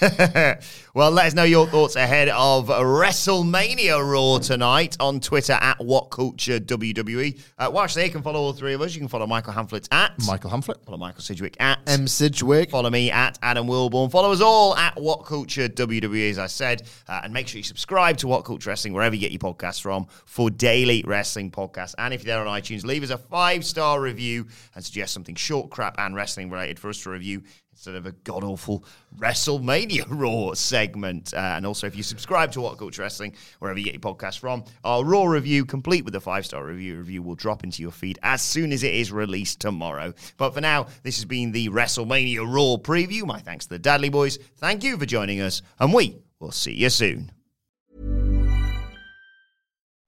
well, 0.94 1.12
let 1.12 1.26
us 1.26 1.34
know 1.34 1.44
your 1.44 1.68
thoughts 1.68 1.94
ahead 1.94 2.28
of 2.30 2.66
WrestleMania 2.66 3.98
Raw 4.04 4.38
tonight 4.38 4.96
on 4.98 5.20
Twitter 5.20 5.52
at 5.52 5.78
WhatCultureWWE. 5.78 7.40
Uh, 7.58 7.70
well, 7.72 7.84
actually, 7.84 8.06
you 8.06 8.10
can 8.10 8.22
follow 8.22 8.40
all 8.40 8.52
three 8.52 8.74
of 8.74 8.80
us. 8.80 8.92
You 8.94 9.00
can 9.00 9.08
follow 9.08 9.26
Michael 9.26 9.52
Hamflett 9.52 9.86
at 9.92 10.12
Michael 10.26 10.50
Hamflett. 10.50 10.84
Follow 10.84 10.98
Michael 10.98 11.22
Sidgwick 11.22 11.56
at 11.60 11.78
M. 11.86 12.08
Sidgwick. 12.08 12.70
Follow 12.70 12.90
me 12.90 13.10
at 13.12 13.38
Adam 13.42 13.66
Wilborn. 13.68 14.10
Follow 14.10 14.32
us 14.32 14.40
all 14.40 14.76
at 14.76 15.00
What 15.00 15.26
Culture 15.26 15.68
WWE, 15.68 16.30
as 16.30 16.38
I 16.38 16.46
said. 16.46 16.82
Uh, 17.08 17.20
and 17.22 17.32
make 17.32 17.46
sure 17.48 17.58
you 17.58 17.64
subscribe 17.64 18.16
to 18.18 18.26
What 18.28 18.44
Culture 18.44 18.70
Wrestling, 18.70 18.94
wherever 18.94 19.14
you 19.14 19.20
get 19.20 19.30
your 19.30 19.38
podcasts 19.54 19.80
from, 19.80 20.06
for 20.26 20.50
daily 20.50 21.04
wrestling 21.06 21.50
podcasts. 21.52 21.94
And 21.98 22.12
if 22.12 22.24
you're 22.24 22.34
there 22.36 22.44
on 22.46 22.60
iTunes, 22.60 22.84
leave 22.84 23.02
us 23.04 23.10
a 23.10 23.18
five 23.18 23.64
star 23.64 24.00
review 24.08 24.46
and 24.74 24.84
suggest 24.84 25.12
something 25.12 25.34
short, 25.34 25.70
crap, 25.70 25.96
and 25.98 26.14
wrestling 26.14 26.50
related 26.50 26.78
for 26.78 26.88
us 26.88 27.02
to 27.02 27.10
review 27.10 27.42
instead 27.78 27.94
of 27.94 28.06
a 28.06 28.12
god 28.24 28.42
awful 28.42 28.84
WrestleMania 29.18 30.04
Raw 30.08 30.52
segment. 30.54 31.32
Uh, 31.32 31.54
and 31.56 31.64
also, 31.64 31.86
if 31.86 31.94
you 31.94 32.02
subscribe 32.02 32.50
to 32.52 32.60
What 32.60 32.76
Culture 32.76 33.02
Wrestling, 33.02 33.34
wherever 33.60 33.78
you 33.78 33.84
get 33.84 33.94
your 33.94 34.00
podcast 34.00 34.40
from, 34.40 34.64
our 34.82 35.04
Raw 35.04 35.26
review, 35.26 35.64
complete 35.64 36.04
with 36.04 36.14
a 36.16 36.20
five 36.20 36.44
star 36.44 36.64
review, 36.64 36.96
review 36.96 37.22
will 37.22 37.36
drop 37.36 37.62
into 37.62 37.82
your 37.82 37.92
feed 37.92 38.18
as 38.22 38.42
soon 38.42 38.72
as 38.72 38.82
it 38.82 38.94
is 38.94 39.12
released 39.12 39.60
tomorrow. 39.60 40.12
But 40.36 40.54
for 40.54 40.60
now, 40.60 40.86
this 41.04 41.16
has 41.16 41.24
been 41.24 41.52
the 41.52 41.68
WrestleMania 41.68 42.40
Raw 42.40 42.82
preview. 42.82 43.24
My 43.24 43.38
thanks 43.38 43.66
to 43.66 43.74
the 43.74 43.78
Dudley 43.78 44.08
Boys. 44.08 44.38
Thank 44.56 44.82
you 44.82 44.96
for 44.96 45.06
joining 45.06 45.40
us, 45.40 45.62
and 45.78 45.94
we 45.94 46.18
will 46.40 46.52
see 46.52 46.74
you 46.74 46.90
soon. 46.90 47.37